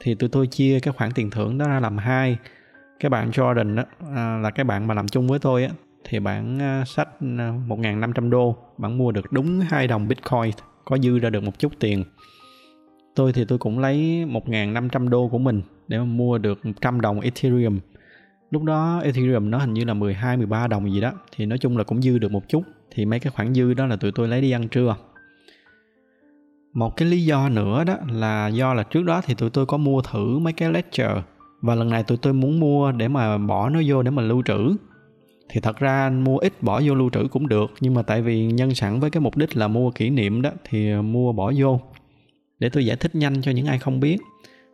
Thì 0.00 0.14
tụi 0.14 0.28
tôi 0.28 0.46
chia 0.46 0.80
cái 0.80 0.94
khoản 0.94 1.12
tiền 1.12 1.30
thưởng 1.30 1.58
đó 1.58 1.68
ra 1.68 1.80
làm 1.80 1.98
hai. 1.98 2.36
Cái 3.00 3.10
bạn 3.10 3.30
Jordan 3.30 3.74
đó 3.74 3.84
à, 4.14 4.38
là 4.42 4.50
cái 4.50 4.64
bạn 4.64 4.86
mà 4.86 4.94
làm 4.94 5.08
chung 5.08 5.28
với 5.28 5.38
tôi 5.38 5.64
á 5.64 5.70
thì 6.04 6.18
bạn 6.18 6.58
à, 6.58 6.84
sách 6.86 7.08
1.500 7.20 8.26
à, 8.26 8.28
đô. 8.30 8.56
Bạn 8.78 8.98
mua 8.98 9.12
được 9.12 9.32
đúng 9.32 9.60
2 9.60 9.86
đồng 9.86 10.08
Bitcoin, 10.08 10.50
có 10.84 10.98
dư 10.98 11.18
ra 11.18 11.30
được 11.30 11.42
một 11.42 11.58
chút 11.58 11.72
tiền. 11.80 12.04
Tôi 13.14 13.32
thì 13.32 13.44
tôi 13.44 13.58
cũng 13.58 13.78
lấy 13.78 14.24
1.500 14.28 15.08
đô 15.08 15.28
của 15.28 15.38
mình 15.38 15.62
để 15.88 15.98
mà 15.98 16.04
mua 16.04 16.38
được 16.38 16.66
100 16.66 17.00
đồng 17.00 17.20
Ethereum. 17.20 17.78
Lúc 18.50 18.62
đó 18.62 19.00
Ethereum 19.04 19.50
nó 19.50 19.58
hình 19.58 19.74
như 19.74 19.84
là 19.84 19.94
12 19.94 20.36
13 20.36 20.66
đồng 20.66 20.92
gì 20.92 21.00
đó, 21.00 21.12
thì 21.36 21.46
nói 21.46 21.58
chung 21.58 21.76
là 21.76 21.84
cũng 21.84 22.02
dư 22.02 22.18
được 22.18 22.32
một 22.32 22.48
chút. 22.48 22.62
Thì 22.90 23.04
mấy 23.04 23.20
cái 23.20 23.32
khoản 23.36 23.54
dư 23.54 23.74
đó 23.74 23.86
là 23.86 23.96
tụi 23.96 24.12
tôi 24.12 24.28
lấy 24.28 24.40
đi 24.40 24.50
ăn 24.50 24.68
trưa. 24.68 24.96
Một 26.72 26.96
cái 26.96 27.08
lý 27.08 27.24
do 27.24 27.48
nữa 27.48 27.84
đó 27.84 27.96
là 28.12 28.48
do 28.48 28.74
là 28.74 28.82
trước 28.82 29.02
đó 29.02 29.20
thì 29.24 29.34
tụi 29.34 29.50
tôi 29.50 29.66
có 29.66 29.76
mua 29.76 30.02
thử 30.02 30.38
mấy 30.38 30.52
cái 30.52 30.72
ledger 30.72 31.10
và 31.60 31.74
lần 31.74 31.90
này 31.90 32.02
tụi 32.02 32.18
tôi 32.18 32.32
muốn 32.32 32.60
mua 32.60 32.92
để 32.92 33.08
mà 33.08 33.38
bỏ 33.38 33.68
nó 33.68 33.80
vô 33.86 34.02
để 34.02 34.10
mà 34.10 34.22
lưu 34.22 34.42
trữ 34.46 34.76
thì 35.48 35.60
thật 35.60 35.76
ra 35.76 36.10
mua 36.10 36.38
ít 36.38 36.62
bỏ 36.62 36.80
vô 36.84 36.94
lưu 36.94 37.10
trữ 37.10 37.28
cũng 37.30 37.48
được 37.48 37.70
nhưng 37.80 37.94
mà 37.94 38.02
tại 38.02 38.22
vì 38.22 38.46
nhân 38.46 38.74
sẵn 38.74 39.00
với 39.00 39.10
cái 39.10 39.20
mục 39.20 39.36
đích 39.36 39.56
là 39.56 39.68
mua 39.68 39.90
kỷ 39.90 40.10
niệm 40.10 40.42
đó 40.42 40.50
thì 40.64 40.92
ờ, 40.92 41.02
mua 41.02 41.32
bỏ 41.32 41.52
vô. 41.56 41.80
Để 42.58 42.68
tôi 42.68 42.86
giải 42.86 42.96
thích 42.96 43.14
nhanh 43.14 43.42
cho 43.42 43.50
những 43.50 43.66
ai 43.66 43.78
không 43.78 44.00
biết 44.00 44.16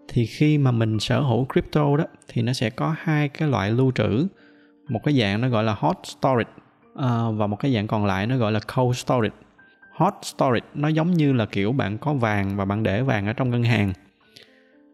thì 0.09 0.27
khi 0.27 0.59
mà 0.59 0.71
mình 0.71 1.01
sở 1.01 1.21
hữu 1.21 1.47
crypto 1.53 1.97
đó 1.97 2.05
thì 2.29 2.43
nó 2.43 2.53
sẽ 2.53 2.71
có 2.71 2.95
hai 2.99 3.29
cái 3.29 3.49
loại 3.49 3.71
lưu 3.71 3.93
trữ. 3.95 4.27
Một 4.89 5.01
cái 5.05 5.21
dạng 5.21 5.41
nó 5.41 5.49
gọi 5.49 5.65
là 5.65 5.75
hot 5.79 5.97
storage 6.05 6.51
uh, 6.93 7.39
và 7.39 7.47
một 7.47 7.57
cái 7.57 7.75
dạng 7.75 7.87
còn 7.87 8.07
lại 8.07 8.27
nó 8.27 8.37
gọi 8.37 8.53
là 8.53 8.61
cold 8.77 8.97
storage. 8.97 9.37
Hot 9.93 10.15
storage 10.23 10.67
nó 10.75 10.89
giống 10.89 11.11
như 11.11 11.33
là 11.33 11.47
kiểu 11.47 11.73
bạn 11.73 11.99
có 11.99 12.15
vàng 12.15 12.57
và 12.57 12.65
bạn 12.65 12.83
để 12.83 13.03
vàng 13.03 13.27
ở 13.27 13.33
trong 13.33 13.51
ngân 13.51 13.63
hàng 13.63 13.93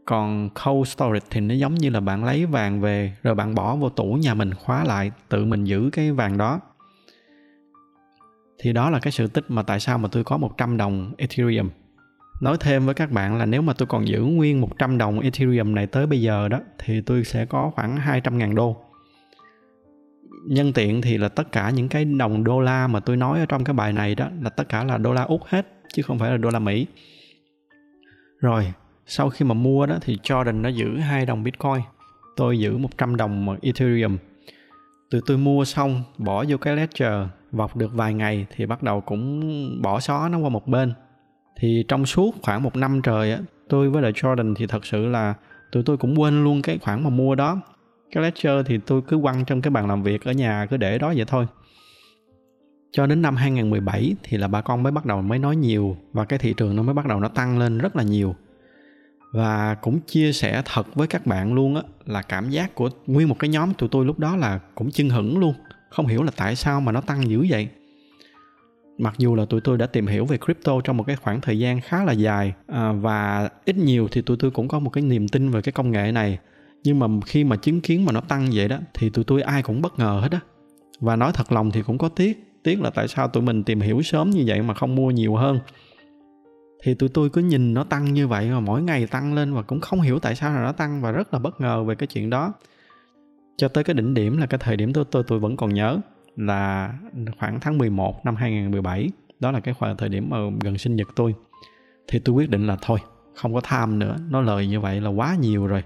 còn 0.04 0.50
cold 0.64 0.88
storage 0.88 1.26
thì 1.30 1.40
nó 1.40 1.54
giống 1.54 1.75
như 1.75 1.90
là 1.90 2.00
bạn 2.00 2.25
lấy 2.25 2.46
vàng 2.46 2.80
về, 2.80 3.16
rồi 3.23 3.34
bạn 3.34 3.54
bỏ 3.54 3.76
vô 3.76 3.88
tủ 3.88 4.12
nhà 4.12 4.34
mình 4.34 4.54
khóa 4.54 4.84
lại, 4.84 5.11
tự 5.28 5.44
mình 5.44 5.64
giữ 5.64 5.90
cái 5.92 6.12
vàng 6.12 6.38
đó. 6.38 6.61
Thì 8.58 8.73
đó 8.73 8.90
là 8.90 8.99
cái 8.99 9.12
sự 9.12 9.26
tích 9.26 9.44
mà 9.49 9.62
tại 9.62 9.80
sao 9.80 9.99
mà 9.99 10.08
tôi 10.12 10.25
có 10.25 10.37
100 10.37 10.76
đồng 10.76 11.12
Ethereum. 11.18 11.68
Nói 12.40 12.56
thêm 12.61 12.87
với 12.87 12.94
các 12.94 13.11
bạn 13.11 13.38
là 13.38 13.46
nếu 13.46 13.62
mà 13.62 13.73
tôi 13.73 13.87
còn 13.87 14.08
giữ 14.08 14.20
nguyên 14.23 14.61
100 14.61 14.99
đồng 14.99 15.20
Ethereum 15.20 15.75
này 15.75 15.87
tới 15.87 16.06
bây 16.06 16.20
giờ 16.20 16.49
đó, 16.49 16.61
thì 16.78 17.00
tôi 17.00 17.25
sẽ 17.25 17.46
có 17.46 17.70
khoảng 17.75 17.96
200 17.96 18.38
ngàn 18.38 18.54
đô. 18.54 18.76
Nhân 20.46 20.73
tiện 20.73 21.02
thì 21.02 21.18
là 21.18 21.28
tất 21.28 21.52
cả 21.52 21.70
những 21.70 21.88
cái 21.88 22.04
đồng 22.04 22.44
đô 22.44 22.61
la 22.61 22.87
mà 22.87 23.00
tôi 23.00 23.16
nói 23.16 23.40
ở 23.40 23.46
trong 23.46 23.64
cái 23.64 23.75
bài 23.75 23.92
này 23.92 24.14
đó, 24.14 24.28
là 24.40 24.50
tất 24.50 24.68
cả 24.68 24.84
là 24.84 24.99
đô 24.99 25.12
la 25.12 25.23
úc 25.23 25.44
hết, 25.44 25.66
chứ 25.92 26.02
không 26.02 26.18
phải 26.18 26.30
là 26.30 26.37
đô 26.37 26.50
la 26.50 26.58
mỹ. 26.58 26.87
Rồi 28.40 28.73
sau 29.06 29.30
khi 29.30 29.44
mà 29.44 29.54
mua 29.54 29.87
đó 29.87 29.99
thì 30.00 30.18
Jordan 30.23 30.61
nó 30.61 30.68
giữ 30.68 30.96
hai 30.96 31.26
đồng 31.26 31.42
Bitcoin. 31.42 31.80
Tôi 32.37 32.58
giữ 32.58 32.76
100 32.76 33.16
đồng 33.16 33.56
Ethereum. 33.62 34.16
Từ 35.11 35.20
tôi 35.26 35.37
mua 35.38 35.64
xong, 35.64 36.02
bỏ 36.18 36.44
vô 36.49 36.56
cái 36.56 36.76
ledger, 36.76 37.12
vọc 37.52 37.76
được 37.76 37.92
vài 37.94 38.14
ngày 38.14 38.46
thì 38.56 38.66
bắt 38.66 38.82
đầu 38.82 39.00
cũng 39.00 39.82
bỏ 39.82 40.00
xó 40.00 40.28
nó 40.28 40.38
qua 40.38 40.49
một 40.49 40.66
bên. 40.66 40.92
Thì 41.61 41.84
trong 41.88 42.06
suốt 42.06 42.34
khoảng 42.42 42.62
một 42.62 42.76
năm 42.76 43.02
trời 43.02 43.32
á, 43.32 43.38
tôi 43.68 43.90
với 43.90 44.02
lại 44.02 44.12
Jordan 44.12 44.54
thì 44.54 44.66
thật 44.66 44.87
sự 44.87 45.06
là 45.06 45.34
tụi 45.73 45.82
tôi 45.82 45.96
cũng 45.96 46.20
quên 46.20 46.44
luôn 46.44 46.62
cái 46.62 46.78
khoản 46.78 47.04
mà 47.04 47.11
mua 47.11 47.34
đó. 47.34 47.61
Cái 48.11 48.23
ledger 48.23 48.66
thì 48.66 48.78
tôi 48.78 49.02
cứ 49.08 49.18
quăng 49.23 49.44
trong 49.44 49.62
cái 49.62 49.70
bàn 49.70 49.88
làm 49.88 50.02
việc 50.02 50.25
ở 50.25 50.32
nhà, 50.32 50.66
cứ 50.70 50.76
để 50.76 50.99
đó 50.99 51.12
vậy 51.16 51.25
thôi. 51.28 51.46
Cho 52.92 53.06
đến 53.06 53.23
năm 53.23 53.37
2017 53.37 54.14
thì 54.23 54.37
là 54.37 54.49
bà 54.49 54.61
con 54.61 54.82
mới 54.82 54.92
bắt 54.92 55.06
đầu 55.06 55.23
mới 55.23 55.38
nói 55.38 55.56
nhiều 55.56 55.96
và 56.12 56.25
cái 56.25 56.38
thị 56.38 56.54
trường 56.56 56.76
nó 56.76 56.82
mới 56.82 56.94
bắt 56.94 57.06
đầu 57.06 57.20
nó 57.20 57.28
tăng 57.28 57.58
lên 57.58 57.78
rất 57.78 57.96
là 57.96 58.02
nhiều 58.02 58.34
và 59.34 59.74
cũng 59.74 60.00
chia 60.00 60.32
sẻ 60.32 60.62
thật 60.64 60.94
với 60.94 61.06
các 61.06 61.26
bạn 61.26 61.54
luôn 61.54 61.76
á 61.76 61.82
là 62.06 62.22
cảm 62.22 62.50
giác 62.50 62.74
của 62.74 62.90
nguyên 63.06 63.28
một 63.28 63.38
cái 63.38 63.48
nhóm 63.50 63.74
tụi 63.74 63.88
tôi 63.88 64.04
lúc 64.04 64.18
đó 64.18 64.36
là 64.36 64.60
cũng 64.74 64.90
chưng 64.90 65.10
hửng 65.10 65.38
luôn. 65.38 65.54
Không 65.90 66.06
hiểu 66.06 66.22
là 66.22 66.30
tại 66.36 66.56
sao 66.56 66.80
mà 66.80 66.92
nó 66.92 67.00
tăng 67.00 67.28
dữ 67.30 67.46
vậy. 67.48 67.68
Mặc 68.98 69.14
dù 69.18 69.34
là 69.34 69.44
tụi 69.44 69.60
tôi 69.60 69.78
đã 69.78 69.86
tìm 69.86 70.06
hiểu 70.06 70.24
về 70.24 70.38
crypto 70.44 70.80
trong 70.84 70.96
một 70.96 71.04
cái 71.04 71.16
khoảng 71.16 71.40
thời 71.40 71.58
gian 71.58 71.80
khá 71.80 72.04
là 72.04 72.12
dài 72.12 72.52
à, 72.66 72.92
và 72.92 73.48
ít 73.64 73.76
nhiều 73.76 74.08
thì 74.10 74.22
tụi 74.22 74.36
tôi 74.36 74.50
cũng 74.50 74.68
có 74.68 74.78
một 74.78 74.90
cái 74.90 75.04
niềm 75.04 75.28
tin 75.28 75.50
về 75.50 75.62
cái 75.62 75.72
công 75.72 75.90
nghệ 75.90 76.12
này. 76.12 76.38
Nhưng 76.84 76.98
mà 76.98 77.06
khi 77.26 77.44
mà 77.44 77.56
chứng 77.56 77.80
kiến 77.80 78.04
mà 78.04 78.12
nó 78.12 78.20
tăng 78.20 78.48
vậy 78.52 78.68
đó 78.68 78.78
thì 78.94 79.10
tụi 79.10 79.24
tôi 79.24 79.42
ai 79.42 79.62
cũng 79.62 79.82
bất 79.82 79.98
ngờ 79.98 80.18
hết 80.22 80.32
á. 80.32 80.40
Và 81.00 81.16
nói 81.16 81.32
thật 81.34 81.52
lòng 81.52 81.70
thì 81.70 81.82
cũng 81.82 81.98
có 81.98 82.08
tiếc 82.08 82.44
tiếc 82.62 82.80
là 82.80 82.90
tại 82.90 83.08
sao 83.08 83.28
tụi 83.28 83.42
mình 83.42 83.64
tìm 83.64 83.80
hiểu 83.80 84.02
sớm 84.02 84.30
như 84.30 84.44
vậy 84.46 84.62
mà 84.62 84.74
không 84.74 84.94
mua 84.94 85.10
nhiều 85.10 85.34
hơn 85.34 85.58
thì 86.84 86.94
tụi 86.94 87.08
tôi 87.08 87.30
cứ 87.30 87.40
nhìn 87.40 87.74
nó 87.74 87.84
tăng 87.84 88.04
như 88.04 88.28
vậy 88.28 88.50
mà 88.50 88.60
mỗi 88.60 88.82
ngày 88.82 89.06
tăng 89.06 89.34
lên 89.34 89.54
và 89.54 89.62
cũng 89.62 89.80
không 89.80 90.00
hiểu 90.00 90.18
tại 90.18 90.34
sao 90.34 90.54
là 90.54 90.62
nó 90.62 90.72
tăng 90.72 91.02
và 91.02 91.10
rất 91.10 91.34
là 91.34 91.38
bất 91.38 91.60
ngờ 91.60 91.84
về 91.84 91.94
cái 91.94 92.06
chuyện 92.06 92.30
đó. 92.30 92.52
Cho 93.56 93.68
tới 93.68 93.84
cái 93.84 93.94
đỉnh 93.94 94.14
điểm 94.14 94.36
là 94.36 94.46
cái 94.46 94.60
thời 94.62 94.76
điểm 94.76 94.92
tôi 94.92 95.04
tôi 95.10 95.22
tôi 95.26 95.38
vẫn 95.38 95.56
còn 95.56 95.74
nhớ 95.74 95.98
là 96.36 96.92
khoảng 97.38 97.60
tháng 97.60 97.78
11 97.78 98.24
năm 98.24 98.36
2017 98.36 99.10
đó 99.40 99.50
là 99.50 99.60
cái 99.60 99.74
khoảng 99.74 99.96
thời 99.96 100.08
điểm 100.08 100.26
mà 100.30 100.36
gần 100.60 100.78
sinh 100.78 100.96
nhật 100.96 101.08
tôi. 101.16 101.34
Thì 102.08 102.18
tôi 102.18 102.34
quyết 102.34 102.50
định 102.50 102.66
là 102.66 102.76
thôi, 102.82 102.98
không 103.34 103.54
có 103.54 103.60
tham 103.64 103.98
nữa, 103.98 104.16
nó 104.30 104.40
lời 104.40 104.66
như 104.66 104.80
vậy 104.80 105.00
là 105.00 105.10
quá 105.10 105.36
nhiều 105.40 105.66
rồi. 105.66 105.82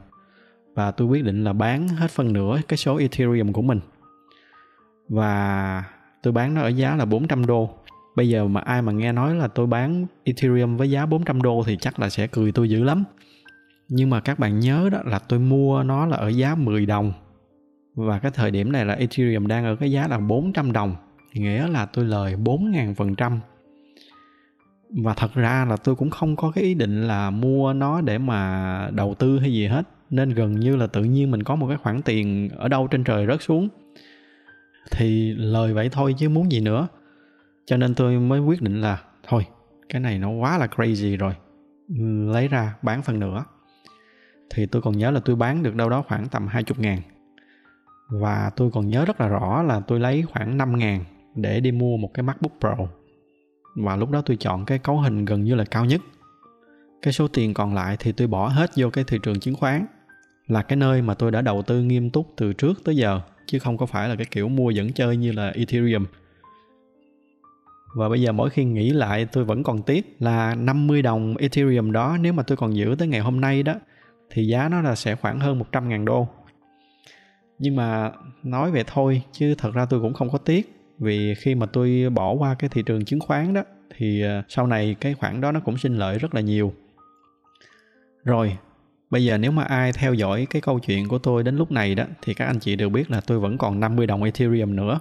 Và 0.74 0.90
tôi 0.90 1.08
quyết 1.08 1.24
định 1.24 1.44
là 1.44 1.52
bán 1.52 1.88
hết 1.88 2.10
phần 2.10 2.32
nửa 2.32 2.60
cái 2.68 2.76
số 2.76 2.96
Ethereum 2.96 3.52
của 3.52 3.62
mình. 3.62 3.80
Và 5.08 5.84
tôi 6.22 6.32
bán 6.32 6.54
nó 6.54 6.60
ở 6.60 6.68
giá 6.68 6.96
là 6.96 7.04
400 7.04 7.46
đô 7.46 7.77
bây 8.18 8.28
giờ 8.28 8.48
mà 8.48 8.60
ai 8.60 8.82
mà 8.82 8.92
nghe 8.92 9.12
nói 9.12 9.34
là 9.34 9.48
tôi 9.48 9.66
bán 9.66 10.06
Ethereum 10.24 10.76
với 10.76 10.90
giá 10.90 11.06
400 11.06 11.42
đô 11.42 11.62
thì 11.66 11.76
chắc 11.80 12.00
là 12.00 12.08
sẽ 12.08 12.26
cười 12.26 12.52
tôi 12.52 12.70
dữ 12.70 12.84
lắm. 12.84 13.04
Nhưng 13.88 14.10
mà 14.10 14.20
các 14.20 14.38
bạn 14.38 14.60
nhớ 14.60 14.88
đó 14.92 14.98
là 15.04 15.18
tôi 15.18 15.38
mua 15.38 15.82
nó 15.82 16.06
là 16.06 16.16
ở 16.16 16.28
giá 16.28 16.54
10 16.54 16.86
đồng. 16.86 17.12
Và 17.94 18.18
cái 18.18 18.30
thời 18.34 18.50
điểm 18.50 18.72
này 18.72 18.84
là 18.84 18.94
Ethereum 18.94 19.46
đang 19.46 19.64
ở 19.64 19.76
cái 19.76 19.92
giá 19.92 20.08
là 20.08 20.18
400 20.18 20.72
đồng. 20.72 20.96
Nghĩa 21.34 21.68
là 21.68 21.86
tôi 21.86 22.04
lời 22.04 22.36
4.000% 22.36 23.38
và 24.90 25.14
thật 25.14 25.34
ra 25.34 25.66
là 25.68 25.76
tôi 25.76 25.94
cũng 25.94 26.10
không 26.10 26.36
có 26.36 26.50
cái 26.50 26.64
ý 26.64 26.74
định 26.74 27.08
là 27.08 27.30
mua 27.30 27.72
nó 27.72 28.00
để 28.00 28.18
mà 28.18 28.90
đầu 28.92 29.14
tư 29.14 29.38
hay 29.38 29.52
gì 29.52 29.66
hết. 29.66 29.88
Nên 30.10 30.30
gần 30.30 30.60
như 30.60 30.76
là 30.76 30.86
tự 30.86 31.04
nhiên 31.04 31.30
mình 31.30 31.42
có 31.42 31.56
một 31.56 31.68
cái 31.68 31.76
khoản 31.76 32.02
tiền 32.02 32.48
ở 32.56 32.68
đâu 32.68 32.86
trên 32.86 33.04
trời 33.04 33.26
rớt 33.26 33.42
xuống. 33.42 33.68
Thì 34.90 35.34
lời 35.34 35.74
vậy 35.74 35.88
thôi 35.88 36.14
chứ 36.18 36.28
muốn 36.28 36.52
gì 36.52 36.60
nữa 36.60 36.88
cho 37.68 37.76
nên 37.76 37.94
tôi 37.94 38.18
mới 38.18 38.40
quyết 38.40 38.62
định 38.62 38.80
là, 38.80 39.02
thôi, 39.28 39.46
cái 39.88 40.00
này 40.00 40.18
nó 40.18 40.30
quá 40.30 40.58
là 40.58 40.66
crazy 40.66 41.16
rồi. 41.16 41.34
Lấy 42.32 42.48
ra 42.48 42.74
bán 42.82 43.02
phần 43.02 43.20
nữa. 43.20 43.44
Thì 44.50 44.66
tôi 44.66 44.82
còn 44.82 44.98
nhớ 44.98 45.10
là 45.10 45.20
tôi 45.24 45.36
bán 45.36 45.62
được 45.62 45.74
đâu 45.74 45.88
đó 45.88 46.04
khoảng 46.08 46.28
tầm 46.28 46.46
20 46.46 46.76
ngàn. 46.78 47.00
Và 48.08 48.50
tôi 48.56 48.70
còn 48.70 48.88
nhớ 48.88 49.04
rất 49.04 49.20
là 49.20 49.28
rõ 49.28 49.62
là 49.62 49.80
tôi 49.80 50.00
lấy 50.00 50.24
khoảng 50.32 50.56
5 50.56 50.78
ngàn 50.78 51.04
để 51.34 51.60
đi 51.60 51.72
mua 51.72 51.96
một 51.96 52.14
cái 52.14 52.22
MacBook 52.22 52.52
Pro. 52.60 52.76
Và 53.76 53.96
lúc 53.96 54.10
đó 54.10 54.22
tôi 54.26 54.36
chọn 54.36 54.64
cái 54.64 54.78
cấu 54.78 54.98
hình 54.98 55.24
gần 55.24 55.44
như 55.44 55.54
là 55.54 55.64
cao 55.64 55.84
nhất. 55.84 56.00
Cái 57.02 57.12
số 57.12 57.28
tiền 57.28 57.54
còn 57.54 57.74
lại 57.74 57.96
thì 57.98 58.12
tôi 58.12 58.26
bỏ 58.26 58.48
hết 58.48 58.70
vô 58.76 58.90
cái 58.90 59.04
thị 59.04 59.18
trường 59.22 59.40
chứng 59.40 59.54
khoán. 59.54 59.86
Là 60.46 60.62
cái 60.62 60.76
nơi 60.76 61.02
mà 61.02 61.14
tôi 61.14 61.30
đã 61.30 61.40
đầu 61.40 61.62
tư 61.62 61.82
nghiêm 61.82 62.10
túc 62.10 62.32
từ 62.36 62.52
trước 62.52 62.84
tới 62.84 62.96
giờ, 62.96 63.20
chứ 63.46 63.58
không 63.58 63.76
có 63.76 63.86
phải 63.86 64.08
là 64.08 64.16
cái 64.16 64.26
kiểu 64.30 64.48
mua 64.48 64.70
dẫn 64.70 64.92
chơi 64.92 65.16
như 65.16 65.32
là 65.32 65.48
Ethereum 65.48 66.06
và 67.94 68.08
bây 68.08 68.22
giờ 68.22 68.32
mỗi 68.32 68.50
khi 68.50 68.64
nghĩ 68.64 68.90
lại, 68.90 69.26
tôi 69.32 69.44
vẫn 69.44 69.62
còn 69.62 69.82
tiếc 69.82 70.16
là 70.20 70.54
50 70.54 71.02
đồng 71.02 71.36
Ethereum 71.36 71.92
đó 71.92 72.16
nếu 72.20 72.32
mà 72.32 72.42
tôi 72.42 72.56
còn 72.56 72.76
giữ 72.76 72.94
tới 72.98 73.08
ngày 73.08 73.20
hôm 73.20 73.40
nay 73.40 73.62
đó, 73.62 73.74
thì 74.30 74.46
giá 74.46 74.68
nó 74.68 74.80
là 74.80 74.94
sẽ 74.94 75.14
khoảng 75.14 75.40
hơn 75.40 75.58
100 75.58 75.88
ngàn 75.88 76.04
đô. 76.04 76.28
Nhưng 77.58 77.76
mà 77.76 78.12
nói 78.42 78.70
vậy 78.70 78.84
thôi, 78.86 79.22
chứ 79.32 79.54
thật 79.58 79.74
ra 79.74 79.86
tôi 79.90 80.00
cũng 80.00 80.14
không 80.14 80.30
có 80.30 80.38
tiếc. 80.38 80.74
Vì 80.98 81.34
khi 81.34 81.54
mà 81.54 81.66
tôi 81.66 82.10
bỏ 82.10 82.32
qua 82.32 82.54
cái 82.54 82.70
thị 82.70 82.82
trường 82.82 83.04
chứng 83.04 83.20
khoán 83.20 83.54
đó, 83.54 83.62
thì 83.96 84.22
ờ, 84.22 84.42
sau 84.48 84.66
này 84.66 84.96
cái 85.00 85.14
khoản 85.14 85.40
đó 85.40 85.52
nó 85.52 85.60
cũng 85.60 85.76
sinh 85.76 85.94
lợi 85.94 86.18
rất 86.18 86.34
là 86.34 86.40
nhiều. 86.40 86.72
Rồi, 88.24 88.56
bây 89.10 89.24
giờ 89.24 89.38
nếu 89.38 89.50
mà 89.50 89.62
ai 89.62 89.92
theo 89.92 90.14
dõi 90.14 90.46
cái 90.50 90.62
câu 90.62 90.78
chuyện 90.78 91.08
của 91.08 91.18
tôi 91.18 91.42
đến 91.42 91.56
lúc 91.56 91.72
này 91.72 91.94
đó, 91.94 92.04
thì 92.22 92.34
các 92.34 92.46
anh 92.46 92.58
chị 92.58 92.76
đều 92.76 92.88
biết 92.88 93.10
là 93.10 93.20
tôi 93.20 93.40
vẫn 93.40 93.58
còn 93.58 93.80
50 93.80 94.06
đồng 94.06 94.22
Ethereum 94.22 94.76
nữa 94.76 94.98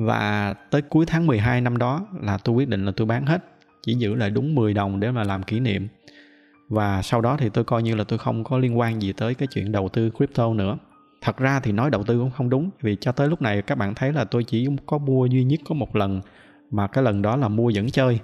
và 0.00 0.54
tới 0.70 0.82
cuối 0.82 1.06
tháng 1.06 1.26
12 1.26 1.60
năm 1.60 1.78
đó 1.78 2.06
là 2.22 2.38
tôi 2.38 2.54
quyết 2.54 2.68
định 2.68 2.86
là 2.86 2.92
tôi 2.96 3.06
bán 3.06 3.26
hết, 3.26 3.44
chỉ 3.82 3.94
giữ 3.94 4.14
lại 4.14 4.30
đúng 4.30 4.54
10 4.54 4.74
đồng 4.74 5.00
để 5.00 5.10
mà 5.10 5.24
làm 5.24 5.42
kỷ 5.42 5.60
niệm. 5.60 5.88
Và 6.68 7.02
sau 7.02 7.20
đó 7.20 7.36
thì 7.40 7.48
tôi 7.48 7.64
coi 7.64 7.82
như 7.82 7.94
là 7.94 8.04
tôi 8.04 8.18
không 8.18 8.44
có 8.44 8.58
liên 8.58 8.78
quan 8.78 9.02
gì 9.02 9.12
tới 9.12 9.34
cái 9.34 9.48
chuyện 9.48 9.72
đầu 9.72 9.88
tư 9.88 10.10
crypto 10.10 10.54
nữa. 10.54 10.78
Thật 11.20 11.36
ra 11.36 11.60
thì 11.60 11.72
nói 11.72 11.90
đầu 11.90 12.04
tư 12.04 12.18
cũng 12.18 12.30
không 12.30 12.50
đúng, 12.50 12.70
vì 12.82 12.96
cho 13.00 13.12
tới 13.12 13.28
lúc 13.28 13.42
này 13.42 13.62
các 13.62 13.78
bạn 13.78 13.94
thấy 13.94 14.12
là 14.12 14.24
tôi 14.24 14.44
chỉ 14.44 14.68
có 14.86 14.98
mua 14.98 15.26
duy 15.26 15.44
nhất 15.44 15.60
có 15.68 15.74
một 15.74 15.96
lần, 15.96 16.20
mà 16.70 16.86
cái 16.86 17.04
lần 17.04 17.22
đó 17.22 17.36
là 17.36 17.48
mua 17.48 17.70
dẫn 17.70 17.90
chơi. 17.90 18.18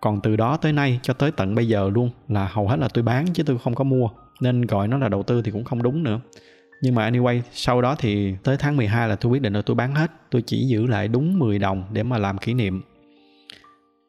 Còn 0.00 0.20
từ 0.20 0.36
đó 0.36 0.56
tới 0.56 0.72
nay 0.72 1.00
cho 1.02 1.14
tới 1.14 1.30
tận 1.30 1.54
bây 1.54 1.68
giờ 1.68 1.90
luôn 1.94 2.10
là 2.28 2.48
hầu 2.52 2.68
hết 2.68 2.76
là 2.76 2.88
tôi 2.94 3.04
bán 3.04 3.26
chứ 3.32 3.42
tôi 3.42 3.58
không 3.58 3.74
có 3.74 3.84
mua, 3.84 4.08
nên 4.40 4.62
gọi 4.62 4.88
nó 4.88 4.98
là 4.98 5.08
đầu 5.08 5.22
tư 5.22 5.42
thì 5.42 5.50
cũng 5.50 5.64
không 5.64 5.82
đúng 5.82 6.02
nữa 6.02 6.20
nhưng 6.80 6.94
mà 6.94 7.10
anyway, 7.10 7.40
sau 7.52 7.82
đó 7.82 7.94
thì 7.98 8.34
tới 8.42 8.56
tháng 8.56 8.76
12 8.76 9.08
là 9.08 9.16
tôi 9.16 9.32
quyết 9.32 9.42
định 9.42 9.52
là 9.52 9.62
tôi 9.62 9.74
bán 9.74 9.94
hết. 9.94 10.10
Tôi 10.30 10.42
chỉ 10.42 10.66
giữ 10.66 10.86
lại 10.86 11.08
đúng 11.08 11.38
10 11.38 11.58
đồng 11.58 11.84
để 11.92 12.02
mà 12.02 12.18
làm 12.18 12.38
kỷ 12.38 12.54
niệm. 12.54 12.82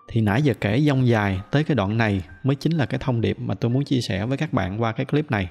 Thì 0.08 0.22
nãy 0.22 0.42
giờ 0.42 0.54
kể 0.62 0.82
dông 0.82 1.08
dài 1.08 1.40
tới 1.52 1.64
cái 1.64 1.76
đoạn 1.76 1.98
này 1.98 2.22
mới 2.44 2.56
chính 2.56 2.72
là 2.72 2.86
cái 2.86 3.00
thông 3.04 3.22
điệp 3.22 3.40
mà 3.40 3.56
tôi 3.56 3.72
muốn 3.72 3.84
chia 3.84 4.02
sẻ 4.02 4.26
với 4.26 4.38
các 4.38 4.54
bạn 4.54 4.82
qua 4.82 4.92
cái 4.92 5.06
clip 5.06 5.32
này. 5.32 5.48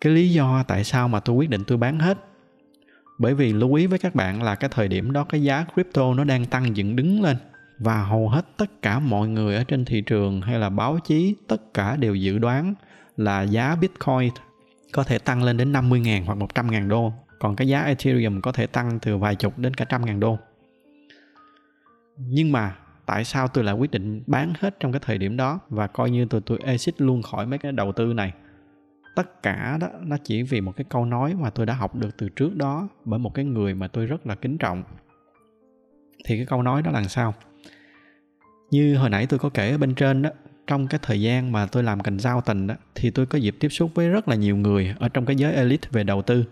Cái 0.00 0.12
lý 0.12 0.28
do 0.28 0.64
tại 0.68 0.84
sao 0.84 1.08
mà 1.08 1.20
tôi 1.20 1.36
quyết 1.36 1.50
định 1.50 1.64
tôi 1.66 1.78
bán 1.78 1.98
hết. 1.98 2.18
Bởi 3.18 3.34
vì 3.34 3.52
lưu 3.52 3.74
ý 3.74 3.86
với 3.86 3.98
các 3.98 4.14
bạn 4.14 4.42
là 4.42 4.54
cái 4.54 4.70
thời 4.72 4.88
điểm 4.88 5.12
đó 5.12 5.24
cái 5.24 5.42
giá 5.42 5.64
crypto 5.74 6.14
nó 6.14 6.24
đang 6.24 6.44
tăng 6.44 6.76
dựng 6.76 6.96
đứng 6.96 7.22
lên. 7.22 7.36
Và 7.78 8.02
hầu 8.02 8.28
hết 8.28 8.46
tất 8.56 8.82
cả 8.82 8.98
mọi 8.98 9.28
người 9.28 9.56
ở 9.56 9.64
trên 9.64 9.84
thị 9.84 10.00
trường 10.00 10.40
hay 10.40 10.58
là 10.58 10.70
báo 10.70 10.98
chí, 11.04 11.34
tất 11.48 11.74
cả 11.74 11.96
đều 11.96 12.14
dự 12.14 12.38
đoán 12.38 12.74
là 13.16 13.42
giá 13.42 13.76
Bitcoin 13.80 14.30
có 14.94 15.04
thể 15.04 15.18
tăng 15.18 15.42
lên 15.42 15.56
đến 15.56 15.72
50.000 15.72 16.24
hoặc 16.24 16.38
100.000 16.38 16.88
đô. 16.88 17.12
Còn 17.38 17.56
cái 17.56 17.68
giá 17.68 17.82
Ethereum 17.82 18.40
có 18.40 18.52
thể 18.52 18.66
tăng 18.66 18.98
từ 19.02 19.18
vài 19.18 19.36
chục 19.36 19.58
đến 19.58 19.74
cả 19.74 19.84
trăm 19.84 20.04
ngàn 20.04 20.20
đô. 20.20 20.38
Nhưng 22.16 22.52
mà 22.52 22.76
tại 23.06 23.24
sao 23.24 23.48
tôi 23.48 23.64
lại 23.64 23.74
quyết 23.74 23.90
định 23.90 24.22
bán 24.26 24.52
hết 24.58 24.80
trong 24.80 24.92
cái 24.92 25.00
thời 25.04 25.18
điểm 25.18 25.36
đó 25.36 25.60
và 25.68 25.86
coi 25.86 26.10
như 26.10 26.26
tôi 26.30 26.40
tôi 26.46 26.58
exit 26.64 27.00
luôn 27.00 27.22
khỏi 27.22 27.46
mấy 27.46 27.58
cái 27.58 27.72
đầu 27.72 27.92
tư 27.92 28.12
này? 28.12 28.32
Tất 29.16 29.42
cả 29.42 29.78
đó, 29.80 29.88
nó 30.00 30.16
chỉ 30.24 30.42
vì 30.42 30.60
một 30.60 30.72
cái 30.76 30.84
câu 30.88 31.04
nói 31.04 31.34
mà 31.34 31.50
tôi 31.50 31.66
đã 31.66 31.74
học 31.74 31.94
được 31.94 32.16
từ 32.18 32.28
trước 32.28 32.56
đó 32.56 32.88
bởi 33.04 33.18
một 33.18 33.34
cái 33.34 33.44
người 33.44 33.74
mà 33.74 33.88
tôi 33.88 34.06
rất 34.06 34.26
là 34.26 34.34
kính 34.34 34.58
trọng. 34.58 34.82
Thì 36.24 36.36
cái 36.36 36.46
câu 36.46 36.62
nói 36.62 36.82
đó 36.82 36.90
là 36.90 37.04
sao? 37.04 37.34
Như 38.70 38.96
hồi 38.96 39.10
nãy 39.10 39.26
tôi 39.26 39.38
có 39.38 39.48
kể 39.48 39.70
ở 39.70 39.78
bên 39.78 39.94
trên 39.94 40.22
đó 40.22 40.30
trong 40.66 40.86
cái 40.86 41.00
thời 41.02 41.20
gian 41.20 41.52
mà 41.52 41.66
tôi 41.66 41.82
làm 41.82 42.00
cành 42.00 42.18
giao 42.18 42.40
tình 42.40 42.66
đó 42.66 42.74
thì 42.94 43.10
tôi 43.10 43.26
có 43.26 43.38
dịp 43.38 43.56
tiếp 43.60 43.68
xúc 43.68 43.90
với 43.94 44.08
rất 44.08 44.28
là 44.28 44.36
nhiều 44.36 44.56
người 44.56 44.94
ở 44.98 45.08
trong 45.08 45.26
cái 45.26 45.36
giới 45.36 45.54
elite 45.54 45.88
về 45.92 46.04
đầu 46.04 46.22
tư. 46.22 46.44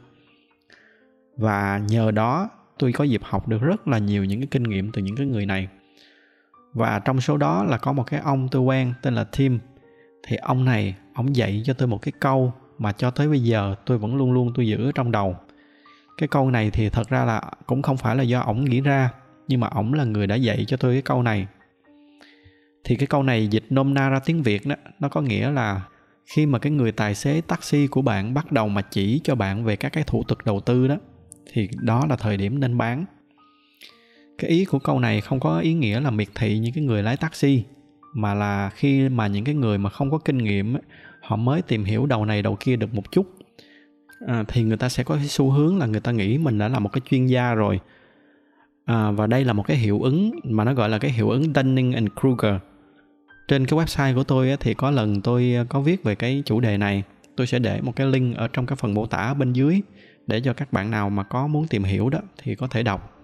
Và 1.37 1.81
nhờ 1.89 2.11
đó, 2.11 2.51
tôi 2.79 2.93
có 2.93 3.05
dịp 3.05 3.21
học 3.25 3.49
được 3.49 3.63
rất 3.63 3.89
là 3.89 3.99
nhiều 3.99 4.25
những 4.25 4.41
cái 4.41 4.49
kinh 4.51 4.63
nghiệm 4.63 4.93
từ 4.93 5.03
những 5.03 5.17
cái 5.17 5.27
người 5.27 5.47
này. 5.47 5.69
Và 6.73 6.99
trong 6.99 7.21
số 7.21 7.37
đó 7.37 7.65
là 7.65 7.79
có 7.79 7.93
một 7.93 8.05
cái 8.07 8.21
ông 8.21 8.49
tôi 8.49 8.63
quen 8.63 8.95
tên 9.03 9.15
là 9.15 9.25
Tim. 9.25 9.59
Thì 10.27 10.37
ông 10.37 10.65
này, 10.65 10.95
ông 11.15 11.37
dạy 11.37 11.63
cho 11.65 11.73
tôi 11.73 11.89
một 11.89 12.03
cái 12.03 12.13
câu 12.21 12.53
mà 12.79 12.93
cho 12.93 13.11
tới 13.11 13.29
bây 13.29 13.43
giờ 13.43 13.75
tôi 13.87 13.99
vẫn 13.99 14.17
luôn 14.17 14.33
luôn 14.33 14.53
tôi 14.55 14.67
giữ 14.67 14.87
ở 14.89 14.93
trong 14.95 15.11
đầu. 15.11 15.37
Cái 16.19 16.29
câu 16.29 16.51
này 16.51 16.71
thì 16.71 16.89
thật 16.89 17.09
ra 17.09 17.25
là 17.25 17.43
cũng 17.67 17.83
không 17.83 17.97
phải 17.97 18.17
là 18.17 18.23
do 18.23 18.41
ổng 18.41 18.65
nghĩ 18.65 18.81
ra, 18.81 19.11
nhưng 19.49 19.61
mà 19.61 19.69
ổng 19.69 19.95
là 19.95 20.05
người 20.05 20.27
đã 20.27 20.35
dạy 20.35 20.65
cho 20.69 20.77
tôi 20.77 20.95
cái 20.95 21.03
câu 21.03 21.23
này 21.23 21.47
thì 22.85 22.97
cái 22.97 23.07
câu 23.07 23.23
này 23.23 23.49
dịch 23.49 23.65
nôm 23.71 23.95
na 23.95 24.09
ra 24.09 24.19
tiếng 24.19 24.43
việt 24.43 24.67
đó 24.67 24.75
nó 25.01 25.09
có 25.09 25.21
nghĩa 25.21 25.51
là 25.51 25.83
khi 26.27 26.47
mà 26.47 26.59
cái 26.59 26.73
người 26.73 26.93
tài 26.93 27.15
xế 27.15 27.41
taxi 27.41 27.87
của 27.87 28.03
bạn 28.03 28.35
bắt 28.35 28.53
đầu 28.53 28.69
mà 28.69 28.83
chỉ 28.83 29.21
cho 29.25 29.35
bạn 29.35 29.65
về 29.65 29.77
các 29.77 29.93
cái 29.93 30.05
thủ 30.05 30.23
tục 30.29 30.39
đầu 30.45 30.61
tư 30.61 30.89
đó 30.89 30.97
thì 31.53 31.69
đó 31.81 32.07
là 32.09 32.17
thời 32.17 32.37
điểm 32.37 32.61
nên 32.61 32.79
bán. 32.79 33.05
Cái 34.39 34.51
ý 34.51 34.65
của 34.65 34.79
câu 34.79 34.99
này 34.99 35.21
không 35.21 35.41
có 35.41 35.59
ý 35.59 35.75
nghĩa 35.75 36.01
là 36.01 36.11
miệt 36.11 36.29
thị 36.35 36.59
những 36.59 36.73
cái 36.73 36.85
người 36.85 37.03
lái 37.03 37.17
taxi 37.17 37.65
mà 38.15 38.35
là 38.35 38.71
khi 38.71 39.09
mà 39.09 39.27
những 39.27 39.45
cái 39.45 39.55
người 39.55 39.79
mà 39.79 39.91
không 39.91 40.11
có 40.11 40.19
kinh 40.19 40.39
nghiệm 40.39 40.77
họ 41.21 41.37
mới 41.37 41.63
tìm 41.63 41.85
hiểu 41.85 42.07
đầu 42.07 42.25
này 42.25 42.43
đầu 42.43 42.57
kia 42.61 42.77
được 42.77 42.95
một 42.95 43.13
chút. 43.13 43.27
À, 44.27 44.45
thì 44.49 44.63
người 44.63 44.77
ta 44.77 44.89
sẽ 44.89 45.05
có 45.05 45.15
cái 45.15 45.29
xu 45.29 45.51
hướng 45.51 45.79
là 45.79 45.87
người 45.87 46.01
ta 46.01 46.13
nghĩ 46.13 46.39
mình 46.39 46.59
đã 46.59 46.69
là 46.69 46.79
một 46.79 46.93
cái 46.93 47.01
chuyên 47.11 47.27
gia 47.27 47.55
rồi. 47.55 47.81
À, 48.85 49.11
và 49.11 49.27
đây 49.27 49.45
là 49.45 49.53
một 49.53 49.67
cái 49.67 49.77
hiệu 49.77 50.03
ứng 50.03 50.31
mà 50.45 50.65
nó 50.65 50.75
gọi 50.75 50.89
là 50.89 50.99
cái 50.99 51.11
hiệu 51.11 51.31
ứng 51.31 51.53
Dunning 51.55 51.93
and 51.93 52.09
Kruger 52.21 52.55
trên 53.53 53.67
cái 53.67 53.79
website 53.79 54.15
của 54.15 54.25
tôi 54.25 54.57
thì 54.61 54.75
có 54.75 54.91
lần 54.91 55.21
tôi 55.21 55.55
ờ, 55.55 55.65
có 55.69 55.81
viết 55.81 56.05
về 56.05 56.15
cái 56.15 56.43
chủ 56.47 56.61
đề 56.61 56.79
này. 56.79 57.03
Tôi 57.37 57.47
sẽ 57.47 57.59
để 57.59 57.81
một 57.81 57.97
cái 57.97 58.07
link 58.07 58.37
ở 58.37 58.49
trong 58.49 58.67
cái 58.67 58.77
phần 58.77 58.95
mô 58.95 59.07
tả 59.07 59.35
bên 59.35 59.53
dưới 59.53 59.81
để 60.27 60.41
cho 60.41 60.53
các 60.53 60.73
bạn 60.73 60.91
nào 60.91 61.11
mà 61.11 61.23
có 61.23 61.47
muốn 61.47 61.67
tìm 61.67 61.85
hiểu 61.85 62.09
đó 62.09 62.19
thì 62.43 62.55
có 62.55 62.67
thể 62.67 62.83
đọc. 62.83 63.21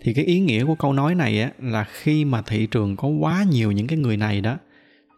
Thì 0.00 0.14
cái 0.14 0.24
ý 0.24 0.40
nghĩa 0.40 0.64
của 0.64 0.74
câu 0.74 0.92
nói 0.92 1.14
này 1.14 1.40
á, 1.40 1.50
là 1.58 1.84
khi 1.84 2.24
mà 2.24 2.42
thị 2.42 2.66
trường 2.66 2.96
có 2.96 3.08
quá 3.08 3.44
nhiều 3.50 3.72
những 3.72 3.86
cái 3.86 3.98
người 3.98 4.16
này 4.16 4.40
đó, 4.40 4.56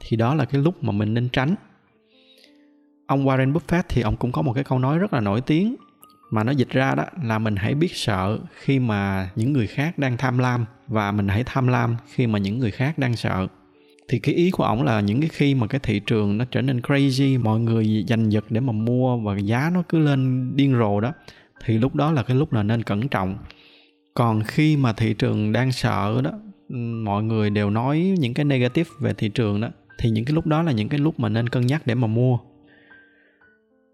thì 0.01 0.16
đó 0.16 0.35
là 0.35 0.44
cái 0.44 0.61
lúc 0.61 0.85
mà 0.85 0.92
mình 0.92 1.14
nên 1.14 1.29
tránh. 1.29 1.55
Ông 3.07 3.27
Warren 3.27 3.53
Buffett 3.53 3.83
thì 3.88 4.03
ông 4.03 4.16
cũng 4.16 4.33
có 4.33 4.42
một 4.42 4.53
cái 4.53 4.64
câu 4.64 4.79
nói 4.79 4.98
rất 4.98 5.12
là 5.12 5.20
nổi 5.20 5.40
tiếng 5.40 5.77
mà 6.31 6.44
nó 6.44 6.53
dịch 6.53 6.70
ra 6.70 6.94
đó 6.94 7.05
là 7.22 7.38
mình 7.38 7.57
hãy 7.57 7.74
biết 7.74 7.96
sợ 7.96 8.38
khi 8.55 8.79
mà 8.79 9.31
những 9.37 9.53
người 9.53 9.66
khác 9.66 9.98
đang 9.98 10.16
tham 10.16 10.38
lam 10.38 10.64
và 10.88 11.12
mình 11.12 11.29
hãy 11.29 11.44
tham 11.46 11.68
lam 11.68 11.96
khi 12.07 12.27
mà 12.27 12.38
những 12.38 12.59
người 12.59 12.70
khác 12.70 12.98
đang 12.98 13.16
sợ 13.16 13.48
thì 14.09 14.18
cái 14.18 14.35
ý 14.35 14.51
của 14.51 14.64
ổng 14.64 14.83
là 14.83 15.01
những 15.01 15.21
cái 15.21 15.31
khi 15.33 15.55
mà 15.55 15.66
cái 15.66 15.81
thị 15.83 16.01
trường 16.01 16.38
nó 16.38 16.44
trở 16.51 16.62
nên 16.62 16.81
crazy 16.81 17.42
mọi 17.42 17.61
người 17.61 18.05
giành 18.09 18.33
giật 18.33 18.44
để 18.51 18.61
mà 18.61 18.73
mua 18.73 19.16
và 19.16 19.38
giá 19.38 19.71
nó 19.75 19.83
cứ 19.88 19.99
lên 19.99 20.53
điên 20.57 20.79
rồ 20.79 21.01
đó 21.01 21.12
thì 21.64 21.79
lúc 21.79 21.94
đó 21.94 22.12
là 22.12 22.23
cái 22.23 22.37
lúc 22.37 22.53
là 22.53 22.62
nên 22.62 22.83
cẩn 22.83 23.09
trọng. 23.09 23.38
Còn 24.14 24.42
khi 24.42 24.77
mà 24.77 24.92
thị 24.92 25.14
trường 25.14 25.53
đang 25.53 25.73
sợ 25.73 26.21
đó 26.25 26.31
mọi 27.05 27.23
người 27.23 27.51
đều 27.51 27.71
nói 27.71 28.14
những 28.18 28.35
cái 28.35 28.44
negative 28.44 28.90
về 29.01 29.14
thị 29.14 29.29
trường 29.29 29.61
đó 29.61 29.68
thì 29.99 30.11
những 30.11 30.25
cái 30.25 30.35
lúc 30.35 30.47
đó 30.47 30.62
là 30.62 30.73
những 30.73 30.88
cái 30.88 31.01
lúc 31.01 31.21
mà 31.21 31.29
nên 31.29 31.49
cân 31.49 31.66
nhắc 31.66 31.87
để 31.87 31.94
mà 31.94 32.07
mua. 32.07 32.38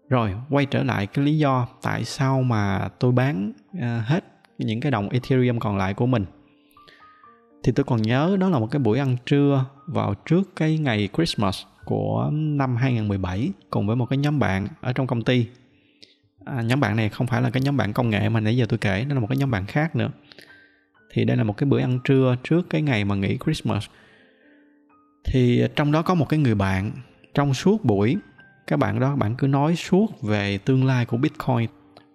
Rồi 0.09 0.31
quay 0.49 0.65
trở 0.65 0.83
lại 0.83 1.07
cái 1.07 1.25
lý 1.25 1.37
do 1.37 1.67
tại 1.81 2.03
sao 2.03 2.41
mà 2.41 2.89
tôi 2.99 3.11
bán 3.11 3.53
uh, 3.77 3.81
hết 4.05 4.23
những 4.57 4.79
cái 4.79 4.91
đồng 4.91 5.09
ethereum 5.09 5.59
còn 5.59 5.77
lại 5.77 5.93
của 5.93 6.05
mình 6.05 6.25
thì 7.65 7.71
tôi 7.71 7.83
còn 7.83 8.01
nhớ 8.01 8.37
đó 8.39 8.49
là 8.49 8.59
một 8.59 8.67
cái 8.71 8.79
buổi 8.79 8.99
ăn 8.99 9.17
trưa 9.25 9.65
vào 9.87 10.13
trước 10.25 10.55
cái 10.55 10.77
ngày 10.77 11.09
Christmas 11.13 11.61
của 11.85 12.29
năm 12.31 12.75
2017 12.75 13.51
cùng 13.69 13.87
với 13.87 13.95
một 13.95 14.05
cái 14.05 14.17
nhóm 14.17 14.39
bạn 14.39 14.67
ở 14.81 14.93
trong 14.93 15.07
công 15.07 15.21
ty. 15.21 15.47
À, 16.45 16.61
nhóm 16.61 16.79
bạn 16.79 16.95
này 16.95 17.09
không 17.09 17.27
phải 17.27 17.41
là 17.41 17.49
cái 17.49 17.61
nhóm 17.61 17.77
bạn 17.77 17.93
công 17.93 18.09
nghệ 18.09 18.29
mà 18.29 18.39
nãy 18.39 18.57
giờ 18.57 18.65
tôi 18.69 18.79
kể, 18.79 19.05
nó 19.09 19.15
là 19.15 19.21
một 19.21 19.27
cái 19.27 19.37
nhóm 19.37 19.51
bạn 19.51 19.65
khác 19.65 19.95
nữa. 19.95 20.09
Thì 21.13 21.25
đây 21.25 21.37
là 21.37 21.43
một 21.43 21.57
cái 21.57 21.69
bữa 21.69 21.79
ăn 21.79 21.99
trưa 22.03 22.35
trước 22.43 22.69
cái 22.69 22.81
ngày 22.81 23.05
mà 23.05 23.15
nghỉ 23.15 23.37
Christmas. 23.45 23.85
Thì 25.25 25.63
trong 25.75 25.91
đó 25.91 26.01
có 26.01 26.15
một 26.15 26.29
cái 26.29 26.39
người 26.39 26.55
bạn 26.55 26.91
trong 27.33 27.53
suốt 27.53 27.85
buổi 27.85 28.17
các 28.67 28.79
bạn 28.79 28.99
đó 28.99 29.15
bạn 29.15 29.35
cứ 29.35 29.47
nói 29.47 29.75
suốt 29.75 30.21
về 30.21 30.57
tương 30.57 30.85
lai 30.85 31.05
của 31.05 31.17
Bitcoin 31.17 31.69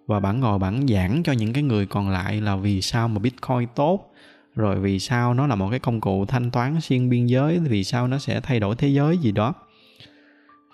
và 0.07 0.19
bạn 0.19 0.39
ngồi 0.39 0.59
bạn 0.59 0.87
giảng 0.87 1.23
cho 1.23 1.31
những 1.31 1.53
cái 1.53 1.63
người 1.63 1.85
còn 1.85 2.09
lại 2.09 2.41
là 2.41 2.55
vì 2.55 2.81
sao 2.81 3.07
mà 3.07 3.19
Bitcoin 3.19 3.67
tốt 3.75 4.10
rồi 4.55 4.79
vì 4.79 4.99
sao 4.99 5.33
nó 5.33 5.47
là 5.47 5.55
một 5.55 5.69
cái 5.69 5.79
công 5.79 6.01
cụ 6.01 6.25
thanh 6.25 6.51
toán 6.51 6.81
xuyên 6.81 7.09
biên 7.09 7.25
giới, 7.25 7.59
vì 7.59 7.83
sao 7.83 8.07
nó 8.07 8.17
sẽ 8.17 8.39
thay 8.41 8.59
đổi 8.59 8.75
thế 8.75 8.87
giới 8.87 9.17
gì 9.17 9.31
đó? 9.31 9.53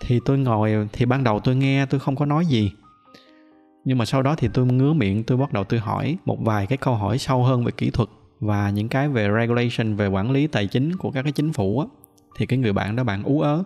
Thì 0.00 0.20
tôi 0.24 0.38
ngồi, 0.38 0.88
thì 0.92 1.04
ban 1.04 1.24
đầu 1.24 1.40
tôi 1.40 1.56
nghe, 1.56 1.86
tôi 1.86 2.00
không 2.00 2.16
có 2.16 2.26
nói 2.26 2.46
gì. 2.46 2.72
Nhưng 3.84 3.98
mà 3.98 4.04
sau 4.04 4.22
đó 4.22 4.34
thì 4.38 4.48
tôi 4.54 4.66
ngứa 4.66 4.92
miệng, 4.92 5.24
tôi 5.24 5.38
bắt 5.38 5.52
đầu 5.52 5.64
tôi 5.64 5.80
hỏi 5.80 6.16
một 6.24 6.38
vài 6.40 6.66
cái 6.66 6.78
câu 6.78 6.94
hỏi 6.94 7.18
sâu 7.18 7.44
hơn 7.44 7.64
về 7.64 7.72
kỹ 7.76 7.90
thuật 7.90 8.08
và 8.40 8.70
những 8.70 8.88
cái 8.88 9.08
về 9.08 9.28
regulation, 9.40 9.96
về 9.96 10.06
quản 10.06 10.30
lý 10.30 10.46
tài 10.46 10.66
chính 10.66 10.96
của 10.96 11.10
các 11.10 11.22
cái 11.22 11.32
chính 11.32 11.52
phủ 11.52 11.80
á. 11.80 11.86
Thì 12.36 12.46
cái 12.46 12.58
người 12.58 12.72
bạn 12.72 12.96
đó 12.96 13.04
bạn 13.04 13.22
ú 13.22 13.40
ớ. 13.40 13.62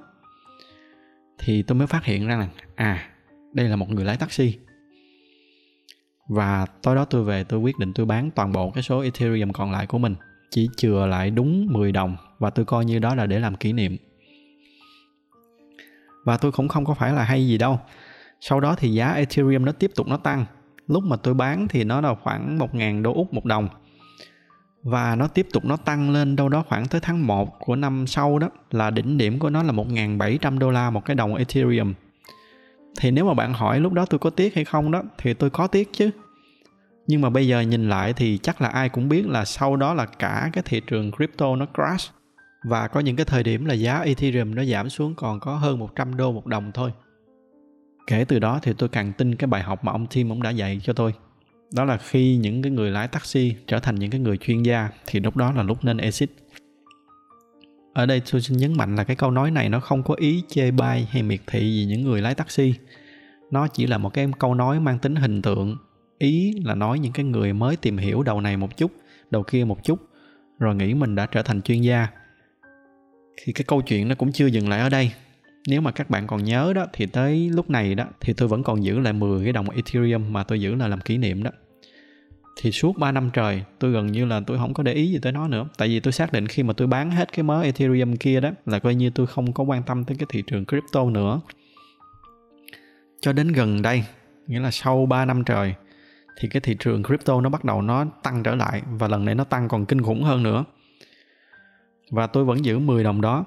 Thì 1.38 1.62
tôi 1.62 1.78
mới 1.78 1.86
phát 1.86 2.04
hiện 2.04 2.26
ra 2.26 2.36
là 2.36 2.48
à 2.74 3.08
đây 3.52 3.68
là 3.68 3.76
một 3.76 3.90
người 3.90 4.04
lái 4.04 4.16
taxi 4.16 4.58
và 6.32 6.66
tối 6.82 6.94
đó 6.96 7.04
tôi 7.04 7.24
về, 7.24 7.44
tôi 7.44 7.60
quyết 7.60 7.78
định 7.78 7.92
tôi 7.92 8.06
bán 8.06 8.30
toàn 8.30 8.52
bộ 8.52 8.70
cái 8.70 8.82
số 8.82 9.00
Ethereum 9.00 9.52
còn 9.52 9.72
lại 9.72 9.86
của 9.86 9.98
mình. 9.98 10.14
Chỉ 10.50 10.68
chừa 10.76 11.06
lại 11.06 11.30
đúng 11.30 11.66
10 11.70 11.92
đồng 11.92 12.16
và 12.38 12.50
tôi 12.50 12.64
coi 12.64 12.84
như 12.84 12.98
đó 12.98 13.14
là 13.14 13.26
để 13.26 13.38
làm 13.38 13.54
kỷ 13.54 13.72
niệm. 13.72 13.96
Và 16.24 16.36
tôi 16.36 16.52
cũng 16.52 16.68
không 16.68 16.84
có 16.84 16.94
phải 16.94 17.12
là 17.12 17.24
hay 17.24 17.46
gì 17.46 17.58
đâu. 17.58 17.80
Sau 18.40 18.60
đó 18.60 18.74
thì 18.78 18.88
giá 18.88 19.12
Ethereum 19.12 19.64
nó 19.64 19.72
tiếp 19.72 19.90
tục 19.94 20.08
nó 20.08 20.16
tăng. 20.16 20.44
Lúc 20.86 21.04
mà 21.04 21.16
tôi 21.16 21.34
bán 21.34 21.68
thì 21.68 21.84
nó 21.84 22.00
là 22.00 22.14
khoảng 22.22 22.58
1.000 22.58 23.02
đô 23.02 23.14
Úc 23.14 23.34
một 23.34 23.44
đồng. 23.44 23.68
Và 24.82 25.16
nó 25.16 25.28
tiếp 25.28 25.46
tục 25.52 25.64
nó 25.64 25.76
tăng 25.76 26.10
lên 26.10 26.36
đâu 26.36 26.48
đó 26.48 26.64
khoảng 26.68 26.86
tới 26.86 27.00
tháng 27.00 27.26
1 27.26 27.58
của 27.58 27.76
năm 27.76 28.06
sau 28.06 28.38
đó, 28.38 28.50
là 28.70 28.90
đỉnh 28.90 29.18
điểm 29.18 29.38
của 29.38 29.50
nó 29.50 29.62
là 29.62 29.72
1.700 29.72 30.58
đô 30.58 30.70
la 30.70 30.90
một 30.90 31.04
cái 31.04 31.14
đồng 31.14 31.34
Ethereum. 31.34 31.94
Thì 32.98 33.10
nếu 33.10 33.24
mà 33.24 33.34
bạn 33.34 33.52
hỏi 33.52 33.80
lúc 33.80 33.92
đó 33.92 34.06
tôi 34.06 34.18
có 34.18 34.30
tiếc 34.30 34.54
hay 34.54 34.64
không 34.64 34.90
đó, 34.90 35.02
thì 35.18 35.34
tôi 35.34 35.50
có 35.50 35.66
tiếc 35.66 35.92
chứ 35.92 36.10
nhưng 37.06 37.20
mà 37.20 37.30
bây 37.30 37.48
giờ 37.48 37.60
nhìn 37.60 37.88
lại 37.88 38.12
thì 38.12 38.38
chắc 38.38 38.60
là 38.60 38.68
ai 38.68 38.88
cũng 38.88 39.08
biết 39.08 39.26
là 39.26 39.44
sau 39.44 39.76
đó 39.76 39.94
là 39.94 40.06
cả 40.06 40.50
cái 40.52 40.62
thị 40.66 40.80
trường 40.86 41.10
crypto 41.12 41.56
nó 41.56 41.66
crash 41.74 42.12
và 42.64 42.88
có 42.88 43.00
những 43.00 43.16
cái 43.16 43.26
thời 43.26 43.42
điểm 43.42 43.64
là 43.64 43.74
giá 43.74 44.00
Ethereum 44.00 44.54
nó 44.54 44.64
giảm 44.64 44.90
xuống 44.90 45.14
còn 45.14 45.40
có 45.40 45.56
hơn 45.56 45.78
100 45.78 46.16
đô 46.16 46.32
một 46.32 46.46
đồng 46.46 46.72
thôi. 46.72 46.90
Kể 48.06 48.24
từ 48.28 48.38
đó 48.38 48.58
thì 48.62 48.72
tôi 48.78 48.88
càng 48.88 49.12
tin 49.12 49.34
cái 49.34 49.46
bài 49.46 49.62
học 49.62 49.84
mà 49.84 49.92
ông 49.92 50.06
Tim 50.06 50.32
ông 50.32 50.42
đã 50.42 50.50
dạy 50.50 50.80
cho 50.82 50.92
tôi. 50.92 51.14
Đó 51.74 51.84
là 51.84 51.96
khi 51.96 52.36
những 52.36 52.62
cái 52.62 52.72
người 52.72 52.90
lái 52.90 53.08
taxi 53.08 53.54
trở 53.66 53.78
thành 53.78 53.94
những 53.94 54.10
cái 54.10 54.20
người 54.20 54.36
chuyên 54.36 54.62
gia 54.62 54.88
thì 55.06 55.20
lúc 55.20 55.36
đó 55.36 55.52
là 55.52 55.62
lúc 55.62 55.84
nên 55.84 55.96
exit. 55.96 56.30
Ở 57.94 58.06
đây 58.06 58.22
tôi 58.32 58.40
xin 58.40 58.56
nhấn 58.58 58.76
mạnh 58.76 58.96
là 58.96 59.04
cái 59.04 59.16
câu 59.16 59.30
nói 59.30 59.50
này 59.50 59.68
nó 59.68 59.80
không 59.80 60.02
có 60.02 60.14
ý 60.14 60.42
chê 60.48 60.70
bai 60.70 61.08
hay 61.10 61.22
miệt 61.22 61.40
thị 61.46 61.60
gì 61.60 61.86
những 61.86 62.02
người 62.02 62.20
lái 62.20 62.34
taxi. 62.34 62.74
Nó 63.50 63.68
chỉ 63.68 63.86
là 63.86 63.98
một 63.98 64.14
cái 64.14 64.28
câu 64.38 64.54
nói 64.54 64.80
mang 64.80 64.98
tính 64.98 65.14
hình 65.14 65.42
tượng 65.42 65.76
ý 66.22 66.52
là 66.64 66.74
nói 66.74 66.98
những 66.98 67.12
cái 67.12 67.24
người 67.24 67.52
mới 67.52 67.76
tìm 67.76 67.96
hiểu 67.96 68.22
đầu 68.22 68.40
này 68.40 68.56
một 68.56 68.76
chút, 68.76 68.92
đầu 69.30 69.42
kia 69.42 69.64
một 69.64 69.84
chút, 69.84 69.98
rồi 70.58 70.74
nghĩ 70.74 70.94
mình 70.94 71.14
đã 71.14 71.26
trở 71.26 71.42
thành 71.42 71.62
chuyên 71.62 71.80
gia. 71.80 72.08
Thì 73.42 73.52
cái 73.52 73.64
câu 73.68 73.82
chuyện 73.82 74.08
nó 74.08 74.14
cũng 74.14 74.32
chưa 74.32 74.46
dừng 74.46 74.68
lại 74.68 74.80
ở 74.80 74.88
đây. 74.88 75.12
Nếu 75.68 75.80
mà 75.80 75.90
các 75.90 76.10
bạn 76.10 76.26
còn 76.26 76.44
nhớ 76.44 76.72
đó, 76.74 76.86
thì 76.92 77.06
tới 77.06 77.50
lúc 77.50 77.70
này 77.70 77.94
đó, 77.94 78.04
thì 78.20 78.32
tôi 78.32 78.48
vẫn 78.48 78.62
còn 78.62 78.84
giữ 78.84 78.98
lại 78.98 79.12
10 79.12 79.44
cái 79.44 79.52
đồng 79.52 79.70
Ethereum 79.70 80.32
mà 80.32 80.44
tôi 80.44 80.60
giữ 80.60 80.74
là 80.74 80.88
làm 80.88 81.00
kỷ 81.00 81.18
niệm 81.18 81.42
đó. 81.42 81.50
Thì 82.60 82.72
suốt 82.72 82.98
3 82.98 83.12
năm 83.12 83.30
trời, 83.32 83.62
tôi 83.78 83.92
gần 83.92 84.06
như 84.06 84.24
là 84.24 84.40
tôi 84.46 84.58
không 84.58 84.74
có 84.74 84.82
để 84.82 84.92
ý 84.92 85.06
gì 85.06 85.18
tới 85.22 85.32
nó 85.32 85.48
nữa. 85.48 85.68
Tại 85.78 85.88
vì 85.88 86.00
tôi 86.00 86.12
xác 86.12 86.32
định 86.32 86.46
khi 86.46 86.62
mà 86.62 86.72
tôi 86.72 86.88
bán 86.88 87.10
hết 87.10 87.32
cái 87.32 87.42
mớ 87.42 87.62
Ethereum 87.62 88.16
kia 88.16 88.40
đó, 88.40 88.50
là 88.66 88.78
coi 88.78 88.94
như 88.94 89.10
tôi 89.10 89.26
không 89.26 89.52
có 89.52 89.64
quan 89.64 89.82
tâm 89.82 90.04
tới 90.04 90.16
cái 90.18 90.26
thị 90.30 90.42
trường 90.46 90.64
crypto 90.64 91.04
nữa. 91.10 91.40
Cho 93.20 93.32
đến 93.32 93.52
gần 93.52 93.82
đây, 93.82 94.04
nghĩa 94.46 94.60
là 94.60 94.70
sau 94.70 95.06
3 95.06 95.24
năm 95.24 95.44
trời 95.44 95.74
thì 96.36 96.48
cái 96.48 96.60
thị 96.60 96.76
trường 96.78 97.02
crypto 97.02 97.40
nó 97.40 97.48
bắt 97.50 97.64
đầu 97.64 97.82
nó 97.82 98.04
tăng 98.22 98.42
trở 98.42 98.54
lại 98.54 98.82
và 98.90 99.08
lần 99.08 99.24
này 99.24 99.34
nó 99.34 99.44
tăng 99.44 99.68
còn 99.68 99.86
kinh 99.86 100.02
khủng 100.02 100.22
hơn 100.22 100.42
nữa. 100.42 100.64
Và 102.10 102.26
tôi 102.26 102.44
vẫn 102.44 102.64
giữ 102.64 102.78
10 102.78 103.04
đồng 103.04 103.20
đó 103.20 103.44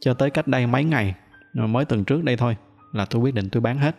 cho 0.00 0.14
tới 0.14 0.30
cách 0.30 0.48
đây 0.48 0.66
mấy 0.66 0.84
ngày, 0.84 1.14
mới 1.54 1.84
tuần 1.84 2.04
trước 2.04 2.24
đây 2.24 2.36
thôi, 2.36 2.56
là 2.92 3.04
tôi 3.04 3.22
quyết 3.22 3.34
định 3.34 3.48
tôi 3.50 3.60
bán 3.60 3.78
hết. 3.78 3.96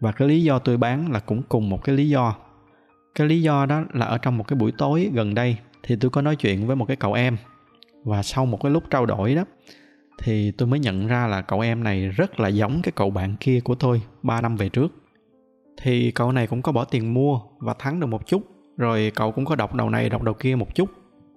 Và 0.00 0.12
cái 0.12 0.28
lý 0.28 0.42
do 0.42 0.58
tôi 0.58 0.76
bán 0.76 1.12
là 1.12 1.20
cũng 1.20 1.42
cùng 1.42 1.70
một 1.70 1.84
cái 1.84 1.96
lý 1.96 2.08
do. 2.08 2.34
Cái 3.14 3.26
lý 3.26 3.42
do 3.42 3.66
đó 3.66 3.82
là 3.92 4.06
ở 4.06 4.18
trong 4.18 4.38
một 4.38 4.48
cái 4.48 4.56
buổi 4.56 4.72
tối 4.78 5.10
gần 5.14 5.34
đây 5.34 5.56
thì 5.82 5.96
tôi 5.96 6.10
có 6.10 6.22
nói 6.22 6.36
chuyện 6.36 6.66
với 6.66 6.76
một 6.76 6.84
cái 6.84 6.96
cậu 6.96 7.12
em. 7.12 7.36
Và 8.04 8.22
sau 8.22 8.46
một 8.46 8.62
cái 8.62 8.72
lúc 8.72 8.84
trao 8.90 9.06
đổi 9.06 9.34
đó 9.34 9.44
thì 10.22 10.50
tôi 10.50 10.68
mới 10.68 10.80
nhận 10.80 11.06
ra 11.06 11.26
là 11.26 11.42
cậu 11.42 11.60
em 11.60 11.84
này 11.84 12.08
rất 12.08 12.40
là 12.40 12.48
giống 12.48 12.82
cái 12.82 12.92
cậu 12.96 13.10
bạn 13.10 13.36
kia 13.40 13.60
của 13.64 13.74
tôi 13.74 14.02
3 14.22 14.40
năm 14.40 14.56
về 14.56 14.68
trước 14.68 14.92
thì 15.82 16.10
cậu 16.10 16.32
này 16.32 16.46
cũng 16.46 16.62
có 16.62 16.72
bỏ 16.72 16.84
tiền 16.84 17.14
mua 17.14 17.40
và 17.58 17.74
thắng 17.78 18.00
được 18.00 18.06
một 18.06 18.26
chút. 18.26 18.42
Rồi 18.76 19.12
cậu 19.14 19.32
cũng 19.32 19.44
có 19.44 19.54
đọc 19.54 19.74
đầu 19.74 19.90
này, 19.90 20.08
đọc 20.08 20.22
đầu 20.22 20.34
kia 20.34 20.56
một 20.56 20.74
chút. 20.74 20.90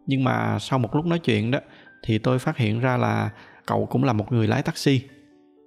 Nhưng 0.08 0.24
mà 0.24 0.60
sau 0.60 0.80
một 0.80 0.96
lúc 0.96 1.06
nói 1.06 1.20
chuyện 1.20 1.52
đó, 1.52 1.60
thì 2.04 2.18
tôi 2.18 2.40
phát 2.40 2.58
hiện 2.58 2.80
ra 2.80 2.98
là 2.98 3.30
cậu 3.66 3.86
cũng 3.86 4.04
là 4.04 4.14
một 4.14 4.32
người 4.32 4.48
lái 4.48 4.62
taxi. 4.64 5.02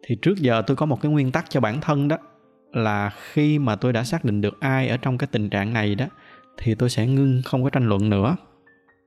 Thì 0.06 0.16
trước 0.22 0.38
giờ 0.38 0.62
tôi 0.66 0.76
có 0.76 0.86
một 0.86 1.00
cái 1.00 1.12
nguyên 1.12 1.32
tắc 1.32 1.50
cho 1.50 1.60
bản 1.60 1.80
thân 1.80 2.08
đó, 2.08 2.18
là 2.72 3.10
khi 3.32 3.58
mà 3.58 3.76
tôi 3.76 3.92
đã 3.92 4.04
xác 4.04 4.24
định 4.24 4.40
được 4.40 4.60
ai 4.60 4.88
ở 4.88 4.96
trong 4.96 5.18
cái 5.18 5.28
tình 5.32 5.50
trạng 5.50 5.72
này 5.72 5.94
đó, 5.94 6.06
thì 6.58 6.74
tôi 6.74 6.90
sẽ 6.90 7.06
ngưng, 7.06 7.42
không 7.44 7.64
có 7.64 7.70
tranh 7.70 7.88
luận 7.88 8.10
nữa. 8.10 8.36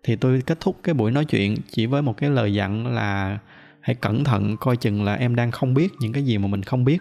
Thì 0.03 0.15
tôi 0.15 0.41
kết 0.45 0.60
thúc 0.60 0.80
cái 0.84 0.93
buổi 0.93 1.12
nói 1.12 1.25
chuyện 1.25 1.56
chỉ 1.71 1.86
với 1.86 2.01
một 2.01 2.17
cái 2.17 2.30
lời 2.30 2.53
dặn 2.53 2.88
là 2.88 3.39
hãy 3.82 3.95
cẩn 3.95 4.23
thận 4.23 4.58
coi 4.60 4.77
chừng 4.77 5.03
là 5.03 5.13
em 5.13 5.36
đang 5.36 5.51
không 5.51 5.73
biết 5.73 5.93
những 5.99 6.13
cái 6.13 6.23
gì 6.23 6.38
mà 6.38 6.47
mình 6.47 6.63
không 6.63 6.86
biết 6.86 6.97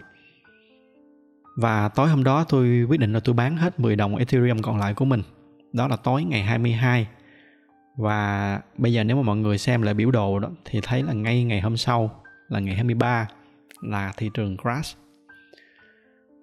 và 1.56 1.88
tối 1.88 2.08
hôm 2.08 2.24
đó 2.24 2.44
tôi 2.48 2.86
quyết 2.88 3.00
định 3.00 3.12
là 3.12 3.20
tôi 3.20 3.34
bán 3.34 3.56
hết 3.56 3.80
10 3.80 3.96
đồng 3.96 4.16
Ethereum 4.16 4.58
còn 4.62 4.78
lại 4.78 4.94
của 4.94 5.04
mình. 5.04 5.22
Đó 5.72 5.88
là 5.88 5.96
tối 5.96 6.24
ngày 6.24 6.42
22. 6.42 7.06
Và 7.96 8.60
bây 8.78 8.92
giờ 8.92 9.04
nếu 9.04 9.16
mà 9.16 9.22
mọi 9.22 9.36
người 9.36 9.58
xem 9.58 9.82
lại 9.82 9.94
biểu 9.94 10.10
đồ 10.10 10.38
đó 10.38 10.48
thì 10.64 10.80
thấy 10.82 11.02
là 11.02 11.12
ngay 11.12 11.44
ngày 11.44 11.60
hôm 11.60 11.76
sau 11.76 12.22
là 12.48 12.60
ngày 12.60 12.74
23 12.74 13.28
là 13.80 14.12
thị 14.16 14.30
trường 14.34 14.56
crash. 14.56 14.98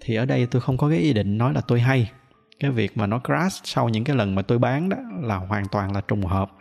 Thì 0.01 0.15
ở 0.15 0.25
đây 0.25 0.45
tôi 0.45 0.61
không 0.61 0.77
có 0.77 0.89
cái 0.89 0.97
ý 0.97 1.13
định 1.13 1.37
nói 1.37 1.53
là 1.53 1.61
tôi 1.61 1.79
hay. 1.79 2.11
Cái 2.59 2.71
việc 2.71 2.97
mà 2.97 3.07
nó 3.07 3.19
crash 3.19 3.65
sau 3.65 3.89
những 3.89 4.03
cái 4.03 4.15
lần 4.15 4.35
mà 4.35 4.41
tôi 4.41 4.59
bán 4.59 4.89
đó 4.89 4.97
là 5.21 5.35
hoàn 5.35 5.67
toàn 5.67 5.95
là 5.95 6.01
trùng 6.01 6.23
hợp. 6.23 6.51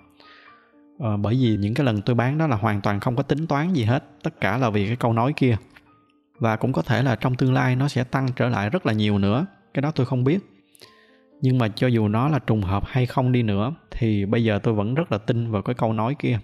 Ờ, 0.99 1.17
bởi 1.17 1.35
vì 1.35 1.57
những 1.57 1.75
cái 1.75 1.87
lần 1.87 2.03
tôi 2.03 2.17
bán 2.17 2.39
đó 2.39 2.47
là 2.47 2.57
hoàn 2.57 2.81
toàn 2.81 3.01
không 3.01 3.17
có 3.17 3.23
tính 3.23 3.47
toán 3.47 3.73
gì 3.73 3.85
hết. 3.85 4.05
Tất 4.23 4.41
cả 4.41 4.59
là 4.59 4.71
vì 4.71 4.87
cái 4.87 4.97
câu 4.97 5.13
nói 5.13 5.33
kia 5.37 5.57
và 6.43 6.57
cũng 6.57 6.73
có 6.73 6.83
thể 6.83 7.03
là 7.03 7.17
trong 7.17 7.35
tương 7.35 7.55
lai 7.55 7.77
nó 7.77 7.89
sẽ 7.89 8.05
tăng 8.05 8.29
trở 8.37 8.49
lại 8.49 8.71
rất 8.71 8.87
là 8.87 8.93
nhiều 8.93 9.19
nữa. 9.19 9.47
Cái 9.75 9.83
đó 9.83 9.91
tôi 9.91 10.07
không 10.07 10.25
biết. 10.25 10.39
Nhưng 11.41 11.59
mà 11.59 11.69
cho 11.69 11.87
dù 11.87 12.09
nó 12.09 12.29
là 12.29 12.39
trùng 12.39 12.63
hợp 12.63 12.83
hay 12.87 13.07
không 13.07 13.33
đi 13.33 13.43
nữa, 13.43 13.75
thì 13.91 14.27
bây 14.27 14.45
giờ 14.45 14.59
tôi 14.63 14.75
vẫn 14.75 14.95
rất 14.95 15.13
là 15.13 15.19
tin 15.19 15.51
vào 15.51 15.63
cái 15.63 15.75
câu 15.75 15.93
nói 15.93 16.17
kia. 16.19 16.39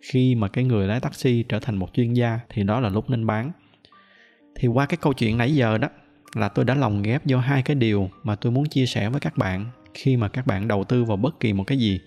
Khi 0.00 0.34
mà 0.34 0.48
cái 0.48 0.64
người 0.64 0.86
lái 0.86 1.00
taxi 1.00 1.44
trở 1.48 1.60
thành 1.60 1.76
một 1.76 1.88
chuyên 1.94 2.12
gia, 2.12 2.40
thì 2.48 2.62
đó 2.62 2.80
là 2.80 2.88
lúc 2.88 3.10
nên 3.10 3.26
bán. 3.26 3.52
Thì 4.54 4.68
qua 4.68 4.86
cái 4.86 4.96
câu 4.96 5.12
chuyện 5.12 5.38
nãy 5.38 5.54
giờ 5.54 5.78
đó, 5.78 5.88
là 6.34 6.48
tôi 6.48 6.64
đã 6.64 6.74
lồng 6.74 7.02
ghép 7.02 7.22
vô 7.24 7.38
hai 7.38 7.62
cái 7.62 7.74
điều 7.74 8.10
mà 8.22 8.36
tôi 8.36 8.52
muốn 8.52 8.68
chia 8.68 8.86
sẻ 8.86 9.08
với 9.08 9.20
các 9.20 9.36
bạn 9.36 9.66
khi 9.94 10.16
mà 10.16 10.28
các 10.28 10.46
bạn 10.46 10.68
đầu 10.68 10.84
tư 10.84 11.04
vào 11.04 11.16
bất 11.16 11.40
kỳ 11.40 11.52
một 11.52 11.64
cái 11.64 11.78
gì. 11.78 12.00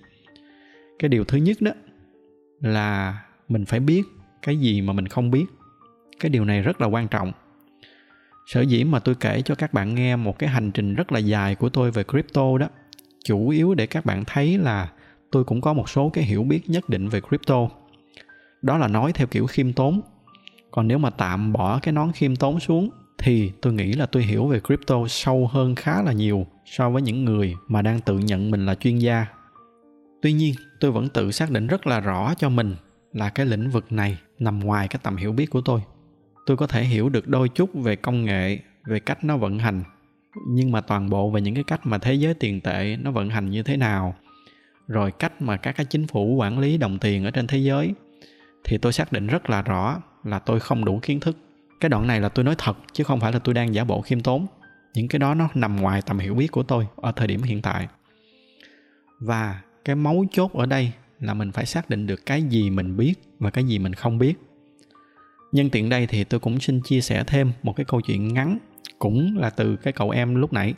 Cái 0.99 1.09
điều 1.09 1.23
thứ 1.23 1.37
nhất 1.37 1.57
đó 1.61 1.71
là 2.59 3.17
mình 3.47 3.65
phải 3.65 3.79
biết 3.79 4.03
cái 4.41 4.57
gì 4.57 4.81
mà 4.81 4.93
mình 4.93 5.07
không 5.07 5.31
biết 5.31 5.45
cái 6.21 6.29
điều 6.29 6.45
này 6.45 6.61
rất 6.61 6.81
là 6.81 6.87
quan 6.87 7.07
trọng. 7.07 7.31
Sở 8.45 8.61
dĩ 8.61 8.83
mà 8.83 8.99
tôi 8.99 9.15
kể 9.15 9.41
cho 9.41 9.55
các 9.55 9.73
bạn 9.73 9.95
nghe 9.95 10.15
một 10.15 10.39
cái 10.39 10.49
hành 10.49 10.71
trình 10.71 10.95
rất 10.95 11.11
là 11.11 11.19
dài 11.19 11.55
của 11.55 11.69
tôi 11.69 11.91
về 11.91 12.03
crypto 12.03 12.57
đó, 12.57 12.67
chủ 13.23 13.49
yếu 13.49 13.73
để 13.73 13.87
các 13.87 14.05
bạn 14.05 14.23
thấy 14.25 14.57
là 14.57 14.89
tôi 15.31 15.43
cũng 15.43 15.61
có 15.61 15.73
một 15.73 15.89
số 15.89 16.09
cái 16.09 16.23
hiểu 16.23 16.43
biết 16.43 16.69
nhất 16.69 16.89
định 16.89 17.09
về 17.09 17.21
crypto. 17.21 17.67
Đó 18.61 18.77
là 18.77 18.87
nói 18.87 19.13
theo 19.13 19.27
kiểu 19.27 19.47
khiêm 19.47 19.73
tốn. 19.73 20.01
Còn 20.71 20.87
nếu 20.87 20.97
mà 20.97 21.09
tạm 21.09 21.53
bỏ 21.53 21.79
cái 21.79 21.93
nón 21.93 22.11
khiêm 22.11 22.35
tốn 22.35 22.59
xuống 22.59 22.89
thì 23.17 23.51
tôi 23.61 23.73
nghĩ 23.73 23.93
là 23.93 24.05
tôi 24.05 24.23
hiểu 24.23 24.47
về 24.47 24.59
crypto 24.59 25.07
sâu 25.07 25.47
hơn 25.51 25.75
khá 25.75 26.01
là 26.01 26.11
nhiều 26.11 26.45
so 26.65 26.89
với 26.89 27.01
những 27.01 27.25
người 27.25 27.55
mà 27.67 27.81
đang 27.81 28.01
tự 28.01 28.17
nhận 28.17 28.51
mình 28.51 28.65
là 28.65 28.75
chuyên 28.75 28.97
gia. 28.97 29.25
Tuy 30.21 30.33
nhiên, 30.33 30.53
tôi 30.79 30.91
vẫn 30.91 31.09
tự 31.09 31.31
xác 31.31 31.51
định 31.51 31.67
rất 31.67 31.87
là 31.87 31.99
rõ 31.99 32.33
cho 32.33 32.49
mình 32.49 32.75
là 33.13 33.29
cái 33.29 33.45
lĩnh 33.45 33.69
vực 33.69 33.91
này 33.91 34.17
nằm 34.39 34.59
ngoài 34.59 34.87
cái 34.87 34.99
tầm 35.03 35.15
hiểu 35.15 35.31
biết 35.31 35.45
của 35.45 35.61
tôi 35.61 35.81
tôi 36.45 36.57
có 36.57 36.67
thể 36.67 36.83
hiểu 36.83 37.09
được 37.09 37.27
đôi 37.27 37.49
chút 37.49 37.69
về 37.73 37.95
công 37.95 38.25
nghệ, 38.25 38.59
về 38.85 38.99
cách 38.99 39.23
nó 39.23 39.37
vận 39.37 39.59
hành, 39.59 39.83
nhưng 40.47 40.71
mà 40.71 40.81
toàn 40.81 41.09
bộ 41.09 41.29
về 41.29 41.41
những 41.41 41.55
cái 41.55 41.63
cách 41.63 41.81
mà 41.83 41.97
thế 41.97 42.13
giới 42.13 42.33
tiền 42.33 42.61
tệ 42.61 42.97
nó 43.01 43.11
vận 43.11 43.29
hành 43.29 43.49
như 43.49 43.63
thế 43.63 43.77
nào, 43.77 44.15
rồi 44.87 45.11
cách 45.11 45.41
mà 45.41 45.57
các 45.57 45.71
cái 45.71 45.85
chính 45.85 46.07
phủ 46.07 46.35
quản 46.35 46.59
lý 46.59 46.77
đồng 46.77 46.99
tiền 46.99 47.25
ở 47.25 47.31
trên 47.31 47.47
thế 47.47 47.57
giới, 47.57 47.93
thì 48.63 48.77
tôi 48.77 48.93
xác 48.93 49.11
định 49.11 49.27
rất 49.27 49.49
là 49.49 49.61
rõ 49.61 50.01
là 50.23 50.39
tôi 50.39 50.59
không 50.59 50.85
đủ 50.85 50.99
kiến 51.01 51.19
thức. 51.19 51.37
Cái 51.79 51.89
đoạn 51.89 52.07
này 52.07 52.21
là 52.21 52.29
tôi 52.29 52.45
nói 52.45 52.55
thật, 52.57 52.77
chứ 52.93 53.03
không 53.03 53.19
phải 53.19 53.31
là 53.31 53.39
tôi 53.39 53.53
đang 53.53 53.73
giả 53.73 53.83
bộ 53.83 54.01
khiêm 54.01 54.21
tốn. 54.21 54.47
Những 54.93 55.07
cái 55.07 55.19
đó 55.19 55.33
nó 55.33 55.49
nằm 55.53 55.75
ngoài 55.75 56.01
tầm 56.05 56.19
hiểu 56.19 56.35
biết 56.35 56.51
của 56.51 56.63
tôi 56.63 56.87
ở 56.95 57.11
thời 57.11 57.27
điểm 57.27 57.41
hiện 57.41 57.61
tại. 57.61 57.87
Và 59.19 59.61
cái 59.85 59.95
mấu 59.95 60.25
chốt 60.31 60.53
ở 60.53 60.65
đây 60.65 60.91
là 61.19 61.33
mình 61.33 61.51
phải 61.51 61.65
xác 61.65 61.89
định 61.89 62.07
được 62.07 62.25
cái 62.25 62.43
gì 62.43 62.69
mình 62.69 62.97
biết 62.97 63.13
và 63.39 63.49
cái 63.49 63.63
gì 63.63 63.79
mình 63.79 63.93
không 63.93 64.17
biết 64.17 64.33
nhân 65.51 65.69
tiện 65.69 65.89
đây 65.89 66.07
thì 66.07 66.23
tôi 66.23 66.39
cũng 66.39 66.59
xin 66.59 66.81
chia 66.81 67.01
sẻ 67.01 67.23
thêm 67.27 67.51
một 67.63 67.75
cái 67.75 67.85
câu 67.85 68.01
chuyện 68.01 68.33
ngắn 68.33 68.57
cũng 68.99 69.37
là 69.37 69.49
từ 69.49 69.75
cái 69.75 69.93
cậu 69.93 70.09
em 70.09 70.35
lúc 70.35 70.53
nãy. 70.53 70.73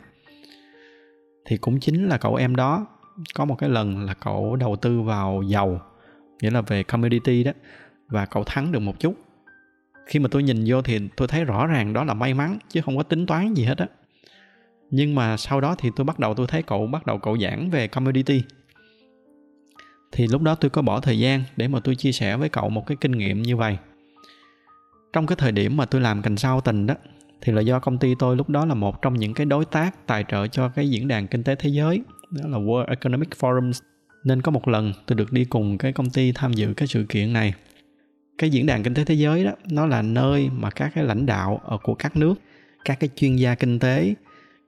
Thì 1.44 1.56
cũng 1.56 1.80
chính 1.80 2.08
là 2.08 2.18
cậu 2.18 2.34
em 2.34 2.56
đó 2.56 2.86
có 3.34 3.44
một 3.44 3.54
cái 3.58 3.70
lần 3.70 4.04
là 4.04 4.14
cậu 4.14 4.56
đầu 4.56 4.76
tư 4.76 5.02
vào 5.02 5.42
dầu, 5.42 5.80
nghĩa 6.42 6.50
là 6.50 6.60
về 6.60 6.82
commodity 6.82 7.44
đó, 7.44 7.52
và 8.08 8.26
cậu 8.26 8.44
thắng 8.44 8.72
được 8.72 8.80
một 8.80 9.00
chút. 9.00 9.14
Khi 10.06 10.18
mà 10.18 10.28
tôi 10.30 10.42
nhìn 10.42 10.64
vô 10.66 10.82
thì 10.82 11.00
tôi 11.16 11.28
thấy 11.28 11.44
rõ 11.44 11.66
ràng 11.66 11.92
đó 11.92 12.04
là 12.04 12.14
may 12.14 12.34
mắn 12.34 12.58
chứ 12.68 12.80
không 12.80 12.96
có 12.96 13.02
tính 13.02 13.26
toán 13.26 13.54
gì 13.54 13.64
hết 13.64 13.78
á. 13.78 13.86
Nhưng 14.90 15.14
mà 15.14 15.36
sau 15.36 15.60
đó 15.60 15.74
thì 15.78 15.90
tôi 15.96 16.04
bắt 16.04 16.18
đầu 16.18 16.34
tôi 16.34 16.46
thấy 16.46 16.62
cậu, 16.62 16.86
bắt 16.86 17.06
đầu 17.06 17.18
cậu 17.18 17.38
giảng 17.38 17.70
về 17.70 17.88
commodity. 17.88 18.42
Thì 20.12 20.26
lúc 20.26 20.42
đó 20.42 20.54
tôi 20.54 20.70
có 20.70 20.82
bỏ 20.82 21.00
thời 21.00 21.18
gian 21.18 21.42
để 21.56 21.68
mà 21.68 21.80
tôi 21.80 21.94
chia 21.94 22.12
sẻ 22.12 22.36
với 22.36 22.48
cậu 22.48 22.68
một 22.70 22.86
cái 22.86 22.96
kinh 23.00 23.12
nghiệm 23.12 23.42
như 23.42 23.56
vậy 23.56 23.78
trong 25.14 25.26
cái 25.26 25.36
thời 25.36 25.52
điểm 25.52 25.76
mà 25.76 25.84
tôi 25.84 26.00
làm 26.00 26.22
cành 26.22 26.36
sau 26.36 26.60
tình 26.60 26.86
đó, 26.86 26.94
thì 27.40 27.52
là 27.52 27.60
do 27.60 27.78
công 27.78 27.98
ty 27.98 28.14
tôi 28.18 28.36
lúc 28.36 28.48
đó 28.48 28.66
là 28.66 28.74
một 28.74 29.02
trong 29.02 29.14
những 29.14 29.34
cái 29.34 29.46
đối 29.46 29.64
tác 29.64 30.06
tài 30.06 30.24
trợ 30.28 30.46
cho 30.46 30.68
cái 30.68 30.90
diễn 30.90 31.08
đàn 31.08 31.26
kinh 31.26 31.42
tế 31.42 31.54
thế 31.54 31.70
giới, 31.70 32.02
đó 32.30 32.48
là 32.48 32.58
World 32.58 32.86
Economic 32.86 33.28
Forum. 33.40 33.72
Nên 34.24 34.42
có 34.42 34.50
một 34.50 34.68
lần 34.68 34.92
tôi 35.06 35.16
được 35.16 35.32
đi 35.32 35.44
cùng 35.44 35.78
cái 35.78 35.92
công 35.92 36.10
ty 36.10 36.32
tham 36.32 36.52
dự 36.52 36.74
cái 36.76 36.88
sự 36.88 37.06
kiện 37.08 37.32
này. 37.32 37.54
Cái 38.38 38.50
diễn 38.50 38.66
đàn 38.66 38.82
kinh 38.82 38.94
tế 38.94 39.04
thế 39.04 39.14
giới 39.14 39.44
đó, 39.44 39.50
nó 39.70 39.86
là 39.86 40.02
nơi 40.02 40.50
mà 40.52 40.70
các 40.70 40.92
cái 40.94 41.04
lãnh 41.04 41.26
đạo 41.26 41.60
ở 41.64 41.78
của 41.82 41.94
các 41.94 42.16
nước, 42.16 42.34
các 42.84 43.00
cái 43.00 43.10
chuyên 43.16 43.36
gia 43.36 43.54
kinh 43.54 43.78
tế, 43.78 44.14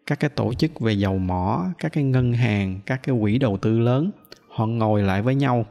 các 0.07 0.21
cái 0.21 0.31
tổ 0.31 0.55
chức 0.55 0.81
về 0.81 0.93
dầu 0.93 1.19
mỏ, 1.19 1.65
các 1.79 1.93
cái 1.93 2.05
ngân 2.05 2.33
hàng, 2.33 2.81
các 2.87 3.01
cái 3.03 3.17
quỹ 3.21 3.39
đầu 3.39 3.57
tư 3.57 3.79
lớn, 3.79 4.11
họ 4.49 4.67
ngồi 4.67 5.03
lại 5.03 5.23
với 5.23 5.35
nhau 5.35 5.67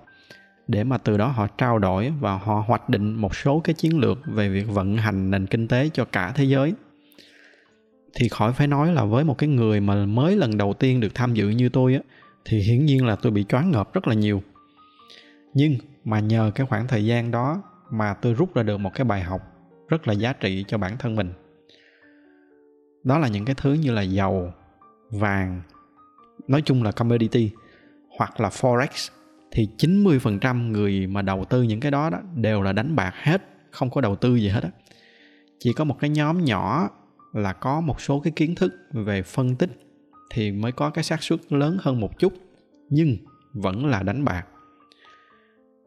để 0.67 0.83
mà 0.83 0.97
từ 0.97 1.17
đó 1.17 1.27
họ 1.27 1.47
trao 1.47 1.79
đổi 1.79 2.13
và 2.19 2.37
họ 2.37 2.63
hoạch 2.67 2.89
định 2.89 3.13
một 3.13 3.35
số 3.35 3.59
cái 3.59 3.73
chiến 3.73 3.99
lược 3.99 4.17
về 4.25 4.49
việc 4.49 4.67
vận 4.67 4.97
hành 4.97 5.31
nền 5.31 5.45
kinh 5.45 5.67
tế 5.67 5.89
cho 5.93 6.05
cả 6.05 6.31
thế 6.35 6.43
giới. 6.43 6.73
Thì 8.15 8.29
khỏi 8.29 8.53
phải 8.53 8.67
nói 8.67 8.93
là 8.93 9.03
với 9.03 9.23
một 9.23 9.37
cái 9.37 9.49
người 9.49 9.79
mà 9.79 10.05
mới 10.05 10.35
lần 10.35 10.57
đầu 10.57 10.73
tiên 10.73 10.99
được 10.99 11.15
tham 11.15 11.33
dự 11.33 11.49
như 11.49 11.69
tôi 11.69 11.93
á, 11.93 11.99
thì 12.45 12.59
hiển 12.59 12.85
nhiên 12.85 13.05
là 13.05 13.15
tôi 13.15 13.31
bị 13.31 13.45
choáng 13.49 13.71
ngợp 13.71 13.93
rất 13.93 14.07
là 14.07 14.13
nhiều. 14.13 14.43
Nhưng 15.53 15.75
mà 16.05 16.19
nhờ 16.19 16.51
cái 16.55 16.67
khoảng 16.67 16.87
thời 16.87 17.05
gian 17.05 17.31
đó 17.31 17.63
mà 17.91 18.13
tôi 18.13 18.33
rút 18.33 18.55
ra 18.55 18.63
được 18.63 18.77
một 18.77 18.91
cái 18.93 19.05
bài 19.05 19.21
học 19.21 19.41
rất 19.87 20.07
là 20.07 20.13
giá 20.13 20.33
trị 20.33 20.65
cho 20.67 20.77
bản 20.77 20.97
thân 20.97 21.15
mình. 21.15 21.33
Đó 23.03 23.19
là 23.19 23.27
những 23.27 23.45
cái 23.45 23.55
thứ 23.55 23.73
như 23.73 23.91
là 23.91 24.01
dầu, 24.01 24.53
vàng, 25.09 25.61
nói 26.47 26.61
chung 26.61 26.83
là 26.83 26.91
commodity 26.91 27.51
hoặc 28.17 28.39
là 28.39 28.49
forex 28.49 29.09
thì 29.55 29.69
90% 29.77 30.71
người 30.71 31.07
mà 31.07 31.21
đầu 31.21 31.45
tư 31.45 31.63
những 31.63 31.79
cái 31.79 31.91
đó 31.91 32.09
đó 32.09 32.19
đều 32.35 32.61
là 32.61 32.73
đánh 32.73 32.95
bạc 32.95 33.13
hết, 33.15 33.41
không 33.71 33.89
có 33.89 34.01
đầu 34.01 34.15
tư 34.15 34.35
gì 34.35 34.47
hết 34.47 34.63
á. 34.63 34.69
Chỉ 35.59 35.73
có 35.73 35.83
một 35.83 35.99
cái 35.99 36.09
nhóm 36.09 36.45
nhỏ 36.45 36.89
là 37.33 37.53
có 37.53 37.81
một 37.81 38.01
số 38.01 38.19
cái 38.19 38.33
kiến 38.35 38.55
thức 38.55 38.73
về 38.91 39.21
phân 39.21 39.55
tích 39.55 39.69
thì 40.29 40.51
mới 40.51 40.71
có 40.71 40.89
cái 40.89 41.03
xác 41.03 41.23
suất 41.23 41.39
lớn 41.49 41.77
hơn 41.81 41.99
một 41.99 42.19
chút, 42.19 42.33
nhưng 42.89 43.17
vẫn 43.53 43.85
là 43.85 44.03
đánh 44.03 44.25
bạc. 44.25 44.45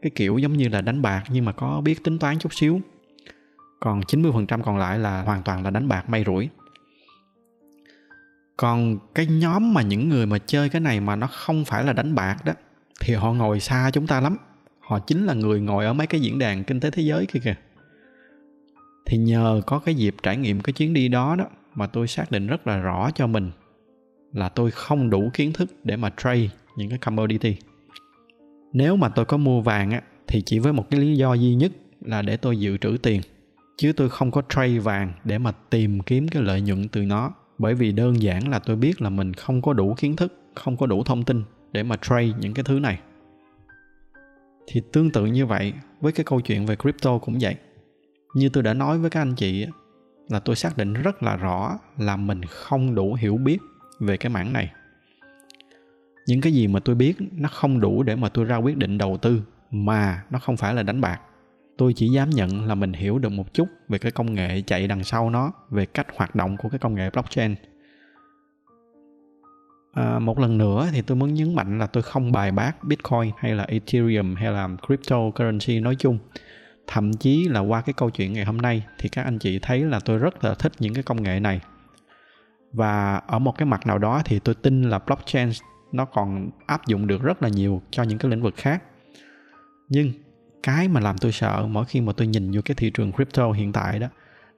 Cái 0.02 0.10
kiểu 0.14 0.38
giống 0.38 0.52
như 0.52 0.68
là 0.68 0.80
đánh 0.80 1.02
bạc 1.02 1.24
nhưng 1.30 1.44
mà 1.44 1.52
có 1.52 1.80
biết 1.80 2.04
tính 2.04 2.18
toán 2.18 2.38
chút 2.38 2.54
xíu. 2.54 2.80
Còn 3.80 4.00
90% 4.00 4.62
còn 4.62 4.78
lại 4.78 4.98
là 4.98 5.22
hoàn 5.22 5.42
toàn 5.42 5.64
là 5.64 5.70
đánh 5.70 5.88
bạc 5.88 6.08
may 6.08 6.24
rủi 6.26 6.48
còn 8.56 8.98
cái 9.14 9.26
nhóm 9.26 9.74
mà 9.74 9.82
những 9.82 10.08
người 10.08 10.26
mà 10.26 10.38
chơi 10.38 10.68
cái 10.68 10.80
này 10.80 11.00
mà 11.00 11.16
nó 11.16 11.26
không 11.26 11.64
phải 11.64 11.84
là 11.84 11.92
đánh 11.92 12.14
bạc 12.14 12.36
đó 12.44 12.52
thì 13.00 13.14
họ 13.14 13.32
ngồi 13.32 13.60
xa 13.60 13.90
chúng 13.92 14.06
ta 14.06 14.20
lắm. 14.20 14.36
Họ 14.80 14.98
chính 14.98 15.26
là 15.26 15.34
người 15.34 15.60
ngồi 15.60 15.84
ở 15.84 15.92
mấy 15.92 16.06
cái 16.06 16.20
diễn 16.20 16.38
đàn 16.38 16.64
kinh 16.64 16.80
tế 16.80 16.90
thế 16.90 17.02
giới 17.02 17.26
kia 17.26 17.40
kìa. 17.44 17.56
Thì 19.06 19.18
nhờ 19.18 19.60
có 19.66 19.78
cái 19.78 19.94
dịp 19.94 20.14
trải 20.22 20.36
nghiệm 20.36 20.60
cái 20.60 20.72
chuyến 20.72 20.94
đi 20.94 21.08
đó 21.08 21.36
đó 21.36 21.44
mà 21.74 21.86
tôi 21.86 22.08
xác 22.08 22.30
định 22.30 22.46
rất 22.46 22.66
là 22.66 22.76
rõ 22.76 23.10
cho 23.14 23.26
mình 23.26 23.50
là 24.32 24.48
tôi 24.48 24.70
không 24.70 25.10
đủ 25.10 25.30
kiến 25.34 25.52
thức 25.52 25.70
để 25.84 25.96
mà 25.96 26.10
trade 26.16 26.48
những 26.76 26.88
cái 26.88 26.98
commodity. 26.98 27.56
Nếu 28.72 28.96
mà 28.96 29.08
tôi 29.08 29.24
có 29.24 29.36
mua 29.36 29.60
vàng 29.60 29.90
á, 29.90 30.02
thì 30.26 30.42
chỉ 30.42 30.58
với 30.58 30.72
một 30.72 30.90
cái 30.90 31.00
lý 31.00 31.16
do 31.16 31.34
duy 31.34 31.54
nhất 31.54 31.72
là 32.00 32.22
để 32.22 32.36
tôi 32.36 32.60
dự 32.60 32.76
trữ 32.76 32.96
tiền, 33.02 33.20
chứ 33.76 33.92
tôi 33.92 34.08
không 34.08 34.30
có 34.30 34.42
trade 34.48 34.78
vàng 34.78 35.12
để 35.24 35.38
mà 35.38 35.52
tìm 35.70 36.00
kiếm 36.00 36.28
cái 36.28 36.42
lợi 36.42 36.60
nhuận 36.60 36.88
từ 36.88 37.02
nó. 37.02 37.32
Bởi 37.58 37.74
vì 37.74 37.92
đơn 37.92 38.22
giản 38.22 38.48
là 38.48 38.58
tôi 38.58 38.76
biết 38.76 39.02
là 39.02 39.10
mình 39.10 39.34
không 39.34 39.62
có 39.62 39.72
đủ 39.72 39.94
kiến 39.98 40.16
thức, 40.16 40.32
không 40.54 40.76
có 40.76 40.86
đủ 40.86 41.04
thông 41.04 41.24
tin 41.24 41.42
để 41.72 41.82
mà 41.82 41.96
trade 41.96 42.32
những 42.40 42.54
cái 42.54 42.64
thứ 42.64 42.78
này. 42.78 42.98
Thì 44.66 44.82
tương 44.92 45.10
tự 45.10 45.26
như 45.26 45.46
vậy 45.46 45.72
với 46.00 46.12
cái 46.12 46.24
câu 46.24 46.40
chuyện 46.40 46.66
về 46.66 46.76
crypto 46.76 47.18
cũng 47.18 47.38
vậy. 47.40 47.56
Như 48.34 48.48
tôi 48.48 48.62
đã 48.62 48.74
nói 48.74 48.98
với 48.98 49.10
các 49.10 49.20
anh 49.20 49.34
chị 49.34 49.66
là 50.28 50.40
tôi 50.40 50.56
xác 50.56 50.76
định 50.76 50.92
rất 50.92 51.22
là 51.22 51.36
rõ 51.36 51.78
là 51.98 52.16
mình 52.16 52.44
không 52.44 52.94
đủ 52.94 53.14
hiểu 53.14 53.36
biết 53.36 53.58
về 54.00 54.16
cái 54.16 54.30
mảng 54.30 54.52
này. 54.52 54.72
Những 56.26 56.40
cái 56.40 56.52
gì 56.52 56.66
mà 56.66 56.80
tôi 56.80 56.94
biết 56.94 57.16
nó 57.32 57.48
không 57.48 57.80
đủ 57.80 58.02
để 58.02 58.16
mà 58.16 58.28
tôi 58.28 58.44
ra 58.44 58.56
quyết 58.56 58.76
định 58.76 58.98
đầu 58.98 59.16
tư, 59.16 59.42
mà 59.70 60.22
nó 60.30 60.38
không 60.38 60.56
phải 60.56 60.74
là 60.74 60.82
đánh 60.82 61.00
bạc. 61.00 61.20
Tôi 61.76 61.92
chỉ 61.96 62.08
dám 62.08 62.30
nhận 62.30 62.66
là 62.66 62.74
mình 62.74 62.92
hiểu 62.92 63.18
được 63.18 63.32
một 63.32 63.54
chút 63.54 63.68
về 63.88 63.98
cái 63.98 64.12
công 64.12 64.34
nghệ 64.34 64.62
chạy 64.66 64.86
đằng 64.86 65.04
sau 65.04 65.30
nó, 65.30 65.52
về 65.70 65.86
cách 65.86 66.06
hoạt 66.16 66.34
động 66.34 66.56
của 66.56 66.68
cái 66.68 66.78
công 66.78 66.94
nghệ 66.94 67.10
blockchain 67.10 67.54
à, 69.92 70.18
một 70.18 70.38
lần 70.38 70.58
nữa 70.58 70.88
thì 70.92 71.02
tôi 71.02 71.16
muốn 71.16 71.34
nhấn 71.34 71.54
mạnh 71.54 71.78
là 71.78 71.86
tôi 71.86 72.02
không 72.02 72.32
bài 72.32 72.52
bác 72.52 72.84
bitcoin 72.84 73.30
hay 73.38 73.54
là 73.54 73.64
ethereum 73.64 74.34
hay 74.34 74.52
là 74.52 74.68
cryptocurrency 74.86 75.80
nói 75.80 75.96
chung. 75.98 76.18
Thậm 76.86 77.12
chí 77.12 77.48
là 77.48 77.60
qua 77.60 77.80
cái 77.80 77.92
câu 77.92 78.10
chuyện 78.10 78.32
ngày 78.32 78.44
hôm 78.44 78.56
nay 78.56 78.84
thì 78.98 79.08
các 79.08 79.22
anh 79.22 79.38
chị 79.38 79.58
thấy 79.58 79.80
là 79.84 80.00
tôi 80.00 80.18
rất 80.18 80.44
là 80.44 80.54
thích 80.54 80.72
những 80.78 80.94
cái 80.94 81.02
công 81.02 81.22
nghệ 81.22 81.40
này. 81.40 81.60
Và 82.72 83.16
ở 83.26 83.38
một 83.38 83.58
cái 83.58 83.66
mặt 83.66 83.86
nào 83.86 83.98
đó 83.98 84.22
thì 84.24 84.38
tôi 84.38 84.54
tin 84.54 84.82
là 84.82 84.98
blockchain 84.98 85.50
nó 85.92 86.04
còn 86.04 86.50
áp 86.66 86.86
dụng 86.86 87.06
được 87.06 87.22
rất 87.22 87.42
là 87.42 87.48
nhiều 87.48 87.82
cho 87.90 88.02
những 88.02 88.18
cái 88.18 88.30
lĩnh 88.30 88.42
vực 88.42 88.54
khác. 88.56 88.82
Nhưng 89.88 90.12
cái 90.62 90.88
mà 90.88 91.00
làm 91.00 91.18
tôi 91.18 91.32
sợ 91.32 91.66
mỗi 91.70 91.84
khi 91.84 92.00
mà 92.00 92.12
tôi 92.16 92.26
nhìn 92.26 92.50
vô 92.52 92.60
cái 92.64 92.74
thị 92.74 92.90
trường 92.90 93.12
crypto 93.12 93.52
hiện 93.52 93.72
tại 93.72 93.98
đó 93.98 94.08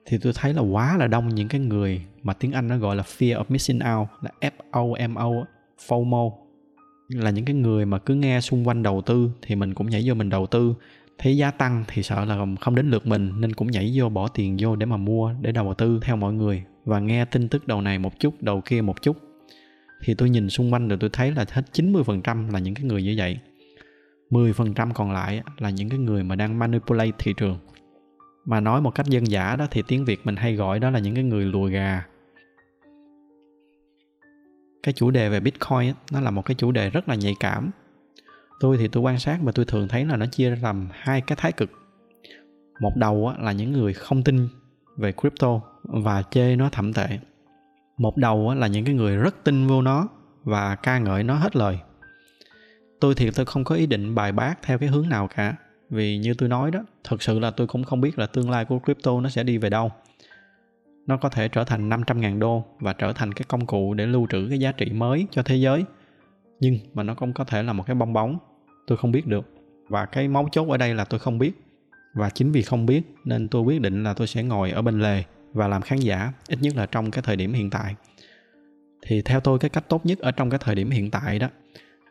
thì 0.05 0.17
tôi 0.17 0.33
thấy 0.35 0.53
là 0.53 0.61
quá 0.61 0.97
là 0.97 1.07
đông 1.07 1.29
những 1.29 1.47
cái 1.47 1.61
người 1.61 2.01
mà 2.23 2.33
tiếng 2.33 2.51
Anh 2.51 2.67
nó 2.67 2.77
gọi 2.77 2.95
là 2.95 3.03
fear 3.03 3.37
of 3.37 3.43
missing 3.49 3.79
out, 3.95 4.07
là 4.21 4.51
FOMO 4.71 5.43
FOMO. 5.87 6.31
Là 7.09 7.29
những 7.29 7.45
cái 7.45 7.55
người 7.55 7.85
mà 7.85 7.99
cứ 7.99 8.15
nghe 8.15 8.41
xung 8.41 8.67
quanh 8.67 8.83
đầu 8.83 9.01
tư 9.01 9.31
thì 9.41 9.55
mình 9.55 9.73
cũng 9.73 9.89
nhảy 9.89 10.03
vô 10.05 10.13
mình 10.13 10.29
đầu 10.29 10.47
tư. 10.47 10.73
Thấy 11.17 11.37
giá 11.37 11.51
tăng 11.51 11.83
thì 11.87 12.03
sợ 12.03 12.25
là 12.25 12.45
không 12.61 12.75
đến 12.75 12.89
lượt 12.89 13.07
mình 13.07 13.41
nên 13.41 13.53
cũng 13.53 13.71
nhảy 13.71 13.91
vô 13.95 14.09
bỏ 14.09 14.27
tiền 14.27 14.57
vô 14.59 14.75
để 14.75 14.85
mà 14.85 14.97
mua, 14.97 15.33
để 15.41 15.51
đầu 15.51 15.73
tư 15.73 15.99
theo 16.03 16.15
mọi 16.15 16.33
người. 16.33 16.63
Và 16.85 16.99
nghe 16.99 17.25
tin 17.25 17.47
tức 17.47 17.67
đầu 17.67 17.81
này 17.81 17.99
một 17.99 18.19
chút, 18.19 18.43
đầu 18.43 18.61
kia 18.61 18.81
một 18.81 19.01
chút. 19.01 19.17
Thì 20.03 20.13
tôi 20.13 20.29
nhìn 20.29 20.49
xung 20.49 20.73
quanh 20.73 20.87
rồi 20.87 20.97
tôi 21.01 21.09
thấy 21.13 21.31
là 21.31 21.45
hết 21.51 21.61
90% 21.73 22.51
là 22.51 22.59
những 22.59 22.73
cái 22.73 22.85
người 22.85 23.03
như 23.03 23.13
vậy. 23.17 23.37
10% 24.29 24.91
còn 24.93 25.11
lại 25.11 25.41
là 25.57 25.69
những 25.69 25.89
cái 25.89 25.99
người 25.99 26.23
mà 26.23 26.35
đang 26.35 26.59
manipulate 26.59 27.11
thị 27.19 27.33
trường 27.37 27.57
mà 28.45 28.59
nói 28.59 28.81
một 28.81 28.95
cách 28.95 29.05
dân 29.05 29.27
giả 29.27 29.55
đó 29.55 29.67
thì 29.71 29.83
tiếng 29.87 30.05
việt 30.05 30.19
mình 30.23 30.35
hay 30.35 30.55
gọi 30.55 30.79
đó 30.79 30.89
là 30.89 30.99
những 30.99 31.15
cái 31.15 31.23
người 31.23 31.45
lùa 31.45 31.65
gà. 31.65 32.05
Cái 34.83 34.93
chủ 34.93 35.11
đề 35.11 35.29
về 35.29 35.39
bitcoin 35.39 35.77
ấy, 35.77 35.93
nó 36.11 36.21
là 36.21 36.31
một 36.31 36.45
cái 36.45 36.55
chủ 36.55 36.71
đề 36.71 36.89
rất 36.89 37.09
là 37.09 37.15
nhạy 37.15 37.35
cảm. 37.39 37.71
Tôi 38.59 38.77
thì 38.77 38.87
tôi 38.87 39.03
quan 39.03 39.19
sát 39.19 39.39
và 39.43 39.51
tôi 39.51 39.65
thường 39.65 39.87
thấy 39.87 40.05
là 40.05 40.17
nó 40.17 40.25
chia 40.25 40.49
ra 40.49 40.57
làm 40.61 40.87
hai 40.91 41.21
cái 41.21 41.35
thái 41.41 41.51
cực. 41.51 41.71
Một 42.79 42.95
đầu 42.95 43.33
là 43.39 43.51
những 43.51 43.71
người 43.71 43.93
không 43.93 44.23
tin 44.23 44.47
về 44.97 45.11
crypto 45.11 45.61
và 45.83 46.23
chê 46.31 46.55
nó 46.55 46.69
thậm 46.69 46.93
tệ. 46.93 47.19
Một 47.97 48.17
đầu 48.17 48.53
là 48.53 48.67
những 48.67 48.85
cái 48.85 48.95
người 48.95 49.17
rất 49.17 49.43
tin 49.43 49.67
vô 49.67 49.81
nó 49.81 50.07
và 50.43 50.75
ca 50.75 50.99
ngợi 50.99 51.23
nó 51.23 51.35
hết 51.35 51.55
lời. 51.55 51.79
Tôi 52.99 53.15
thì 53.15 53.31
tôi 53.31 53.45
không 53.45 53.63
có 53.63 53.75
ý 53.75 53.85
định 53.85 54.15
bài 54.15 54.31
bác 54.31 54.61
theo 54.61 54.77
cái 54.77 54.89
hướng 54.89 55.09
nào 55.09 55.27
cả 55.35 55.55
vì 55.91 56.17
như 56.17 56.33
tôi 56.33 56.49
nói 56.49 56.71
đó, 56.71 56.79
thật 57.03 57.23
sự 57.23 57.39
là 57.39 57.51
tôi 57.51 57.67
cũng 57.67 57.83
không 57.83 58.01
biết 58.01 58.19
là 58.19 58.25
tương 58.25 58.49
lai 58.49 58.65
của 58.65 58.79
crypto 58.79 59.21
nó 59.21 59.29
sẽ 59.29 59.43
đi 59.43 59.57
về 59.57 59.69
đâu. 59.69 59.91
Nó 61.07 61.17
có 61.17 61.29
thể 61.29 61.47
trở 61.47 61.63
thành 61.63 61.89
500.000 61.89 62.39
đô 62.39 62.65
và 62.79 62.93
trở 62.93 63.13
thành 63.13 63.33
cái 63.33 63.45
công 63.47 63.65
cụ 63.65 63.93
để 63.93 64.05
lưu 64.05 64.27
trữ 64.29 64.47
cái 64.49 64.59
giá 64.59 64.71
trị 64.71 64.85
mới 64.91 65.27
cho 65.31 65.43
thế 65.43 65.55
giới. 65.55 65.85
Nhưng 66.59 66.79
mà 66.93 67.03
nó 67.03 67.13
cũng 67.13 67.33
có 67.33 67.43
thể 67.43 67.63
là 67.63 67.73
một 67.73 67.83
cái 67.87 67.95
bong 67.95 68.13
bóng, 68.13 68.37
tôi 68.87 68.97
không 68.97 69.11
biết 69.11 69.27
được. 69.27 69.45
Và 69.87 70.05
cái 70.05 70.27
mấu 70.27 70.49
chốt 70.51 70.69
ở 70.69 70.77
đây 70.77 70.95
là 70.95 71.03
tôi 71.03 71.19
không 71.19 71.37
biết. 71.37 71.51
Và 72.13 72.29
chính 72.29 72.51
vì 72.51 72.61
không 72.61 72.85
biết 72.85 73.01
nên 73.25 73.47
tôi 73.47 73.61
quyết 73.61 73.81
định 73.81 74.03
là 74.03 74.13
tôi 74.13 74.27
sẽ 74.27 74.43
ngồi 74.43 74.71
ở 74.71 74.81
bên 74.81 74.99
lề 74.99 75.23
và 75.53 75.67
làm 75.67 75.81
khán 75.81 75.99
giả, 75.99 76.33
ít 76.47 76.59
nhất 76.61 76.75
là 76.75 76.85
trong 76.85 77.11
cái 77.11 77.21
thời 77.21 77.35
điểm 77.35 77.53
hiện 77.53 77.69
tại. 77.69 77.95
Thì 79.01 79.21
theo 79.21 79.39
tôi, 79.39 79.59
cái 79.59 79.69
cách 79.69 79.89
tốt 79.89 80.05
nhất 80.05 80.19
ở 80.19 80.31
trong 80.31 80.49
cái 80.49 80.59
thời 80.63 80.75
điểm 80.75 80.89
hiện 80.89 81.11
tại 81.11 81.39
đó 81.39 81.47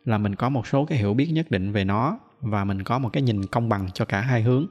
là 0.04 0.18
mình 0.18 0.34
có 0.34 0.48
một 0.48 0.66
số 0.66 0.84
cái 0.84 0.98
hiểu 0.98 1.14
biết 1.14 1.30
nhất 1.32 1.50
định 1.50 1.72
về 1.72 1.84
nó 1.84 2.18
và 2.40 2.64
mình 2.64 2.82
có 2.82 2.98
một 2.98 3.08
cái 3.12 3.22
nhìn 3.22 3.46
công 3.46 3.68
bằng 3.68 3.88
cho 3.94 4.04
cả 4.04 4.20
hai 4.20 4.42
hướng. 4.42 4.66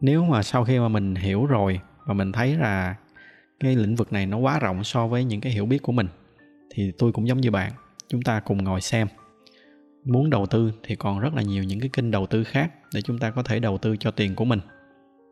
Nếu 0.00 0.24
mà 0.24 0.42
sau 0.42 0.64
khi 0.64 0.78
mà 0.78 0.88
mình 0.88 1.14
hiểu 1.14 1.46
rồi 1.46 1.80
và 2.06 2.14
mình 2.14 2.32
thấy 2.32 2.56
là 2.56 2.96
cái 3.60 3.76
lĩnh 3.76 3.96
vực 3.96 4.12
này 4.12 4.26
nó 4.26 4.36
quá 4.36 4.58
rộng 4.58 4.84
so 4.84 5.06
với 5.06 5.24
những 5.24 5.40
cái 5.40 5.52
hiểu 5.52 5.66
biết 5.66 5.82
của 5.82 5.92
mình, 5.92 6.06
thì 6.70 6.92
tôi 6.98 7.12
cũng 7.12 7.28
giống 7.28 7.40
như 7.40 7.50
bạn, 7.50 7.72
chúng 8.08 8.22
ta 8.22 8.40
cùng 8.40 8.64
ngồi 8.64 8.80
xem. 8.80 9.08
Muốn 10.04 10.30
đầu 10.30 10.46
tư 10.46 10.72
thì 10.82 10.96
còn 10.96 11.20
rất 11.20 11.34
là 11.34 11.42
nhiều 11.42 11.64
những 11.64 11.80
cái 11.80 11.88
kênh 11.92 12.10
đầu 12.10 12.26
tư 12.26 12.44
khác 12.44 12.72
để 12.94 13.02
chúng 13.02 13.18
ta 13.18 13.30
có 13.30 13.42
thể 13.42 13.60
đầu 13.60 13.78
tư 13.78 13.96
cho 13.96 14.10
tiền 14.10 14.34
của 14.34 14.44
mình. 14.44 14.60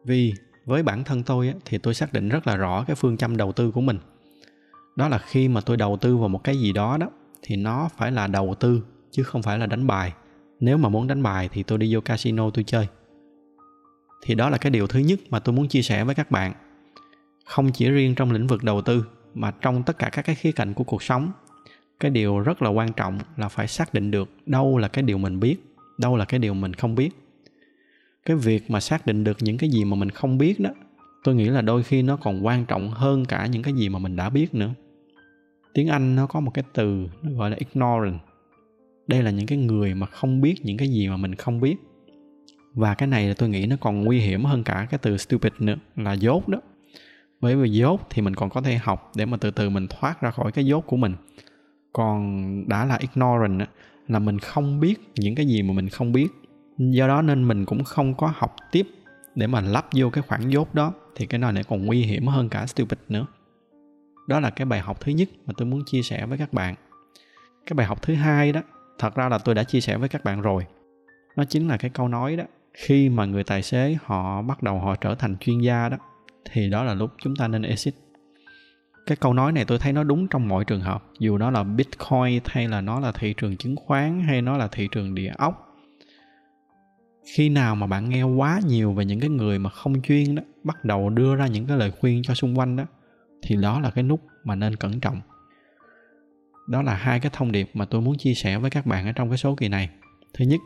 Vì 0.04 0.34
với 0.64 0.82
bản 0.82 1.04
thân 1.04 1.22
tôi 1.22 1.54
thì 1.64 1.78
tôi 1.78 1.94
xác 1.94 2.12
định 2.12 2.28
rất 2.28 2.46
là 2.46 2.56
rõ 2.56 2.84
cái 2.86 2.96
phương 2.96 3.16
châm 3.16 3.36
đầu 3.36 3.52
tư 3.52 3.70
của 3.70 3.80
mình. 3.80 3.98
Đó 4.96 5.08
là 5.08 5.18
khi 5.18 5.48
mà 5.48 5.60
tôi 5.60 5.76
đầu 5.76 5.96
tư 6.00 6.16
vào 6.16 6.28
một 6.28 6.44
cái 6.44 6.56
gì 6.58 6.72
đó 6.72 6.96
đó, 6.96 7.10
thì 7.42 7.56
nó 7.56 7.88
phải 7.96 8.12
là 8.12 8.26
đầu 8.26 8.54
tư 8.60 8.82
chứ 9.10 9.22
không 9.22 9.42
phải 9.42 9.58
là 9.58 9.66
đánh 9.66 9.86
bài 9.86 10.12
nếu 10.60 10.76
mà 10.76 10.88
muốn 10.88 11.06
đánh 11.06 11.22
bài 11.22 11.48
thì 11.52 11.62
tôi 11.62 11.78
đi 11.78 11.94
vô 11.94 12.00
casino 12.00 12.50
tôi 12.50 12.64
chơi. 12.64 12.86
Thì 14.22 14.34
đó 14.34 14.50
là 14.50 14.58
cái 14.58 14.70
điều 14.70 14.86
thứ 14.86 14.98
nhất 14.98 15.20
mà 15.30 15.40
tôi 15.40 15.54
muốn 15.54 15.68
chia 15.68 15.82
sẻ 15.82 16.04
với 16.04 16.14
các 16.14 16.30
bạn. 16.30 16.52
Không 17.44 17.72
chỉ 17.72 17.90
riêng 17.90 18.14
trong 18.14 18.32
lĩnh 18.32 18.46
vực 18.46 18.64
đầu 18.64 18.82
tư, 18.82 19.04
mà 19.34 19.50
trong 19.50 19.82
tất 19.82 19.98
cả 19.98 20.10
các 20.12 20.22
cái 20.22 20.34
khía 20.34 20.52
cạnh 20.52 20.74
của 20.74 20.84
cuộc 20.84 21.02
sống, 21.02 21.30
cái 22.00 22.10
điều 22.10 22.38
rất 22.38 22.62
là 22.62 22.70
quan 22.70 22.92
trọng 22.92 23.18
là 23.36 23.48
phải 23.48 23.68
xác 23.68 23.94
định 23.94 24.10
được 24.10 24.30
đâu 24.46 24.78
là 24.78 24.88
cái 24.88 25.02
điều 25.02 25.18
mình 25.18 25.40
biết, 25.40 25.56
đâu 25.98 26.16
là 26.16 26.24
cái 26.24 26.40
điều 26.40 26.54
mình 26.54 26.74
không 26.74 26.94
biết. 26.94 27.10
Cái 28.26 28.36
việc 28.36 28.70
mà 28.70 28.80
xác 28.80 29.06
định 29.06 29.24
được 29.24 29.36
những 29.40 29.58
cái 29.58 29.70
gì 29.70 29.84
mà 29.84 29.96
mình 29.96 30.10
không 30.10 30.38
biết 30.38 30.60
đó, 30.60 30.70
tôi 31.24 31.34
nghĩ 31.34 31.48
là 31.48 31.62
đôi 31.62 31.82
khi 31.82 32.02
nó 32.02 32.16
còn 32.16 32.46
quan 32.46 32.64
trọng 32.64 32.90
hơn 32.90 33.24
cả 33.24 33.46
những 33.46 33.62
cái 33.62 33.74
gì 33.74 33.88
mà 33.88 33.98
mình 33.98 34.16
đã 34.16 34.30
biết 34.30 34.54
nữa. 34.54 34.70
Tiếng 35.74 35.88
anh 35.88 36.16
nó 36.16 36.26
có 36.26 36.40
một 36.40 36.50
cái 36.54 36.64
từ 36.72 37.06
nó 37.22 37.30
gọi 37.32 37.50
là 37.50 37.56
ignorant 37.56 38.20
đây 39.10 39.22
là 39.22 39.30
những 39.30 39.46
cái 39.46 39.58
người 39.58 39.94
mà 39.94 40.06
không 40.06 40.40
biết 40.40 40.54
những 40.64 40.76
cái 40.76 40.88
gì 40.88 41.08
mà 41.08 41.16
mình 41.16 41.34
không 41.34 41.60
biết. 41.60 41.76
Và 42.74 42.94
cái 42.94 43.06
này 43.08 43.28
là 43.28 43.34
tôi 43.34 43.48
nghĩ 43.48 43.66
nó 43.66 43.76
còn 43.80 44.04
nguy 44.04 44.20
hiểm 44.20 44.44
hơn 44.44 44.64
cả 44.64 44.86
cái 44.90 44.98
từ 45.02 45.16
stupid 45.16 45.52
nữa, 45.58 45.76
là 45.96 46.12
dốt 46.12 46.48
đó. 46.48 46.60
Bởi 47.40 47.56
vì 47.56 47.70
dốt 47.70 48.06
thì 48.10 48.22
mình 48.22 48.34
còn 48.34 48.50
có 48.50 48.62
thể 48.62 48.76
học 48.76 49.12
để 49.16 49.26
mà 49.26 49.36
từ 49.36 49.50
từ 49.50 49.70
mình 49.70 49.86
thoát 49.88 50.20
ra 50.20 50.30
khỏi 50.30 50.52
cái 50.52 50.66
dốt 50.66 50.80
của 50.86 50.96
mình. 50.96 51.14
Còn 51.92 52.64
đã 52.68 52.84
là 52.84 52.96
ignorant 52.96 53.68
là 54.08 54.18
mình 54.18 54.38
không 54.38 54.80
biết 54.80 55.00
những 55.16 55.34
cái 55.34 55.46
gì 55.46 55.62
mà 55.62 55.72
mình 55.72 55.88
không 55.88 56.12
biết. 56.12 56.28
Do 56.78 57.08
đó 57.08 57.22
nên 57.22 57.48
mình 57.48 57.64
cũng 57.64 57.84
không 57.84 58.14
có 58.14 58.32
học 58.36 58.56
tiếp 58.72 58.86
để 59.34 59.46
mà 59.46 59.60
lắp 59.60 59.86
vô 59.96 60.10
cái 60.10 60.22
khoảng 60.28 60.52
dốt 60.52 60.74
đó, 60.74 60.92
thì 61.16 61.26
cái 61.26 61.38
này 61.38 61.52
lại 61.52 61.64
còn 61.68 61.86
nguy 61.86 62.02
hiểm 62.02 62.26
hơn 62.26 62.48
cả 62.48 62.66
stupid 62.66 62.98
nữa. 63.08 63.26
Đó 64.28 64.40
là 64.40 64.50
cái 64.50 64.66
bài 64.66 64.80
học 64.80 65.00
thứ 65.00 65.12
nhất 65.12 65.28
mà 65.46 65.54
tôi 65.56 65.66
muốn 65.66 65.82
chia 65.86 66.02
sẻ 66.02 66.26
với 66.26 66.38
các 66.38 66.52
bạn. 66.52 66.74
Cái 67.66 67.74
bài 67.74 67.86
học 67.86 68.02
thứ 68.02 68.14
hai 68.14 68.52
đó 68.52 68.62
thật 69.00 69.14
ra 69.14 69.28
là 69.28 69.38
tôi 69.38 69.54
đã 69.54 69.64
chia 69.64 69.80
sẻ 69.80 69.96
với 69.96 70.08
các 70.08 70.24
bạn 70.24 70.40
rồi. 70.40 70.66
Nó 71.36 71.44
chính 71.44 71.68
là 71.68 71.76
cái 71.76 71.90
câu 71.90 72.08
nói 72.08 72.36
đó, 72.36 72.44
khi 72.74 73.08
mà 73.08 73.24
người 73.24 73.44
tài 73.44 73.62
xế 73.62 73.96
họ 74.04 74.42
bắt 74.42 74.62
đầu 74.62 74.78
họ 74.78 74.96
trở 74.96 75.14
thành 75.14 75.36
chuyên 75.40 75.58
gia 75.58 75.88
đó, 75.88 75.96
thì 76.50 76.70
đó 76.70 76.84
là 76.84 76.94
lúc 76.94 77.10
chúng 77.18 77.36
ta 77.36 77.48
nên 77.48 77.62
exit. 77.62 77.94
Cái 79.06 79.16
câu 79.16 79.34
nói 79.34 79.52
này 79.52 79.64
tôi 79.64 79.78
thấy 79.78 79.92
nó 79.92 80.04
đúng 80.04 80.28
trong 80.28 80.48
mọi 80.48 80.64
trường 80.64 80.80
hợp, 80.80 81.04
dù 81.18 81.38
nó 81.38 81.50
là 81.50 81.62
bitcoin 81.62 82.40
hay 82.44 82.68
là 82.68 82.80
nó 82.80 83.00
là 83.00 83.12
thị 83.12 83.34
trường 83.36 83.56
chứng 83.56 83.76
khoán 83.76 84.20
hay 84.20 84.42
nó 84.42 84.56
là 84.56 84.68
thị 84.72 84.88
trường 84.92 85.14
địa 85.14 85.32
ốc. 85.38 85.66
Khi 87.34 87.48
nào 87.48 87.76
mà 87.76 87.86
bạn 87.86 88.08
nghe 88.08 88.22
quá 88.22 88.60
nhiều 88.66 88.92
về 88.92 89.04
những 89.04 89.20
cái 89.20 89.30
người 89.30 89.58
mà 89.58 89.70
không 89.70 90.02
chuyên 90.02 90.34
đó, 90.34 90.42
bắt 90.64 90.84
đầu 90.84 91.10
đưa 91.10 91.36
ra 91.36 91.46
những 91.46 91.66
cái 91.66 91.76
lời 91.76 91.92
khuyên 92.00 92.22
cho 92.22 92.34
xung 92.34 92.58
quanh 92.58 92.76
đó, 92.76 92.84
thì 93.42 93.56
đó 93.56 93.80
là 93.80 93.90
cái 93.90 94.04
nút 94.04 94.20
mà 94.44 94.54
nên 94.54 94.76
cẩn 94.76 95.00
trọng 95.00 95.20
đó 96.70 96.82
là 96.82 96.94
hai 96.94 97.20
cái 97.20 97.30
thông 97.34 97.52
điệp 97.52 97.70
mà 97.74 97.84
tôi 97.84 98.00
muốn 98.00 98.18
chia 98.18 98.34
sẻ 98.34 98.58
với 98.58 98.70
các 98.70 98.86
bạn 98.86 99.06
ở 99.06 99.12
trong 99.12 99.28
cái 99.28 99.38
số 99.38 99.54
kỳ 99.54 99.68
này. 99.68 99.88
Thứ 100.34 100.44
nhất, 100.44 100.60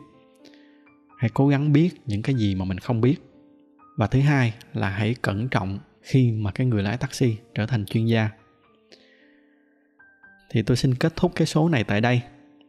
hãy 1.17 1.29
cố 1.33 1.47
gắng 1.47 1.73
biết 1.73 1.89
những 2.05 2.21
cái 2.21 2.35
gì 2.35 2.55
mà 2.55 2.65
mình 2.65 2.77
không 2.77 3.01
biết. 3.01 3.15
Và 3.97 4.07
thứ 4.07 4.19
hai 4.19 4.53
là 4.73 4.89
hãy 4.89 5.15
cẩn 5.21 5.49
trọng 5.49 5.79
khi 6.01 6.31
mà 6.31 6.51
cái 6.51 6.67
người 6.67 6.83
lái 6.83 6.97
taxi 6.97 7.35
trở 7.55 7.65
thành 7.65 7.85
chuyên 7.85 8.05
gia. 8.05 8.29
Thì 10.49 10.61
tôi 10.61 10.77
xin 10.77 10.95
kết 10.95 11.15
thúc 11.15 11.31
cái 11.35 11.47
số 11.47 11.69
này 11.69 11.83
tại 11.83 12.01
đây. 12.01 12.21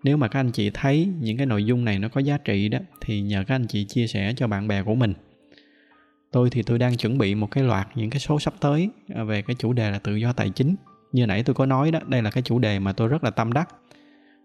Nếu 0.02 0.16
mà 0.16 0.28
các 0.28 0.40
anh 0.40 0.52
chị 0.52 0.70
thấy 0.70 1.08
những 1.20 1.36
cái 1.36 1.46
nội 1.46 1.64
dung 1.64 1.84
này 1.84 1.98
nó 1.98 2.08
có 2.08 2.20
giá 2.20 2.38
trị 2.38 2.68
đó, 2.68 2.78
thì 3.00 3.20
nhờ 3.20 3.44
các 3.46 3.54
anh 3.54 3.66
chị 3.66 3.84
chia 3.84 4.06
sẻ 4.06 4.34
cho 4.36 4.46
bạn 4.46 4.68
bè 4.68 4.82
của 4.82 4.94
mình. 4.94 5.14
Tôi 6.30 6.50
thì 6.50 6.62
tôi 6.62 6.78
đang 6.78 6.96
chuẩn 6.96 7.18
bị 7.18 7.34
một 7.34 7.50
cái 7.50 7.64
loạt 7.64 7.88
những 7.94 8.10
cái 8.10 8.20
số 8.20 8.40
sắp 8.40 8.54
tới 8.60 8.90
về 9.08 9.42
cái 9.42 9.56
chủ 9.58 9.72
đề 9.72 9.90
là 9.90 9.98
tự 9.98 10.16
do 10.16 10.32
tài 10.32 10.50
chính 10.50 10.76
như 11.12 11.26
nãy 11.26 11.42
tôi 11.42 11.54
có 11.54 11.66
nói 11.66 11.90
đó, 11.90 12.00
đây 12.06 12.22
là 12.22 12.30
cái 12.30 12.42
chủ 12.42 12.58
đề 12.58 12.78
mà 12.78 12.92
tôi 12.92 13.08
rất 13.08 13.24
là 13.24 13.30
tâm 13.30 13.52
đắc. 13.52 13.68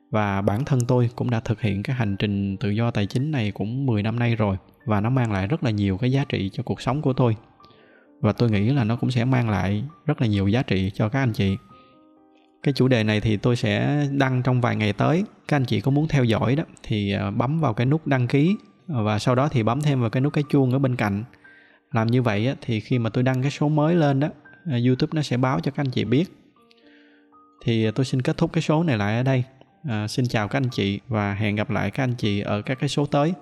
Và 0.09 0.41
bản 0.41 0.65
thân 0.65 0.79
tôi 0.87 1.09
cũng 1.15 1.29
đã 1.29 1.39
thực 1.39 1.61
hiện 1.61 1.83
cái 1.83 1.95
hành 1.95 2.15
trình 2.17 2.57
tự 2.57 2.69
do 2.69 2.91
tài 2.91 3.05
chính 3.05 3.31
này 3.31 3.51
cũng 3.51 3.85
10 3.85 4.03
năm 4.03 4.19
nay 4.19 4.35
rồi, 4.35 4.57
và 4.85 5.01
nó 5.01 5.09
mang 5.09 5.31
lại 5.31 5.47
rất 5.47 5.63
là 5.63 5.69
nhiều 5.69 5.97
cái 5.97 6.11
giá 6.11 6.25
trị 6.29 6.49
cho 6.53 6.63
cuộc 6.63 6.81
sống 6.81 7.01
của 7.01 7.13
tôi. 7.13 7.35
Và 8.21 8.31
tôi 8.31 8.51
nghĩ 8.51 8.69
là 8.69 8.83
nó 8.83 8.95
cũng 8.95 9.11
sẽ 9.11 9.25
mang 9.25 9.49
lại 9.49 9.83
rất 10.05 10.21
là 10.21 10.27
nhiều 10.27 10.47
giá 10.47 10.63
trị 10.63 10.91
cho 10.93 11.09
các 11.09 11.19
anh 11.19 11.33
chị. 11.33 11.57
Cái 12.63 12.73
chủ 12.73 12.87
đề 12.87 13.03
này 13.03 13.21
thì 13.21 13.37
tôi 13.37 13.55
sẽ 13.55 14.05
đăng 14.11 14.43
trong 14.43 14.61
vài 14.61 14.75
ngày 14.75 14.93
tới. 14.93 15.23
Các 15.47 15.57
anh 15.57 15.65
chị 15.65 15.81
có 15.81 15.91
muốn 15.91 16.07
theo 16.07 16.23
dõi 16.23 16.55
đó 16.55 16.63
thì 16.83 17.11
ờ, 17.11 17.31
bấm 17.31 17.59
vào 17.59 17.73
cái 17.73 17.85
nút 17.85 18.07
đăng 18.07 18.27
ký, 18.27 18.55
và 18.87 19.19
sau 19.19 19.35
đó 19.35 19.47
thì 19.47 19.63
bấm 19.63 19.81
thêm 19.81 20.01
vào 20.01 20.09
cái 20.09 20.21
nút 20.21 20.33
cái 20.33 20.43
chuông 20.49 20.71
ở 20.71 20.79
bên 20.79 20.95
cạnh. 20.95 21.23
Làm 21.91 22.07
như 22.07 22.21
vậy 22.21 22.55
thì 22.61 22.79
khi 22.79 22.99
mà 22.99 23.09
tôi 23.09 23.23
đăng 23.23 23.41
cái 23.41 23.51
số 23.51 23.69
mới 23.69 23.95
lên 23.95 24.19
đó 24.19 24.27
ờ, 24.65 24.79
youtube 24.87 25.11
nó 25.13 25.21
sẽ 25.21 25.37
báo 25.37 25.59
cho 25.59 25.71
các 25.71 25.81
anh 25.81 25.91
chị 25.91 26.05
biết 26.05 26.40
thì 27.61 27.91
tôi 27.91 28.05
xin 28.05 28.21
kết 28.21 28.37
thúc 28.37 28.53
cái 28.53 28.61
số 28.61 28.83
này 28.83 28.97
lại 28.97 29.17
ở 29.17 29.23
đây. 29.23 29.43
À, 29.87 30.07
xin 30.07 30.27
chào 30.27 30.47
các 30.47 30.57
anh 30.57 30.69
chị 30.69 30.99
và 31.07 31.33
hẹn 31.33 31.55
gặp 31.55 31.69
lại 31.69 31.91
các 31.91 32.03
anh 32.03 32.13
chị 32.13 32.39
ở 32.41 32.61
các 32.61 32.79
cái 32.79 32.89
số 32.89 33.05
tới. 33.05 33.33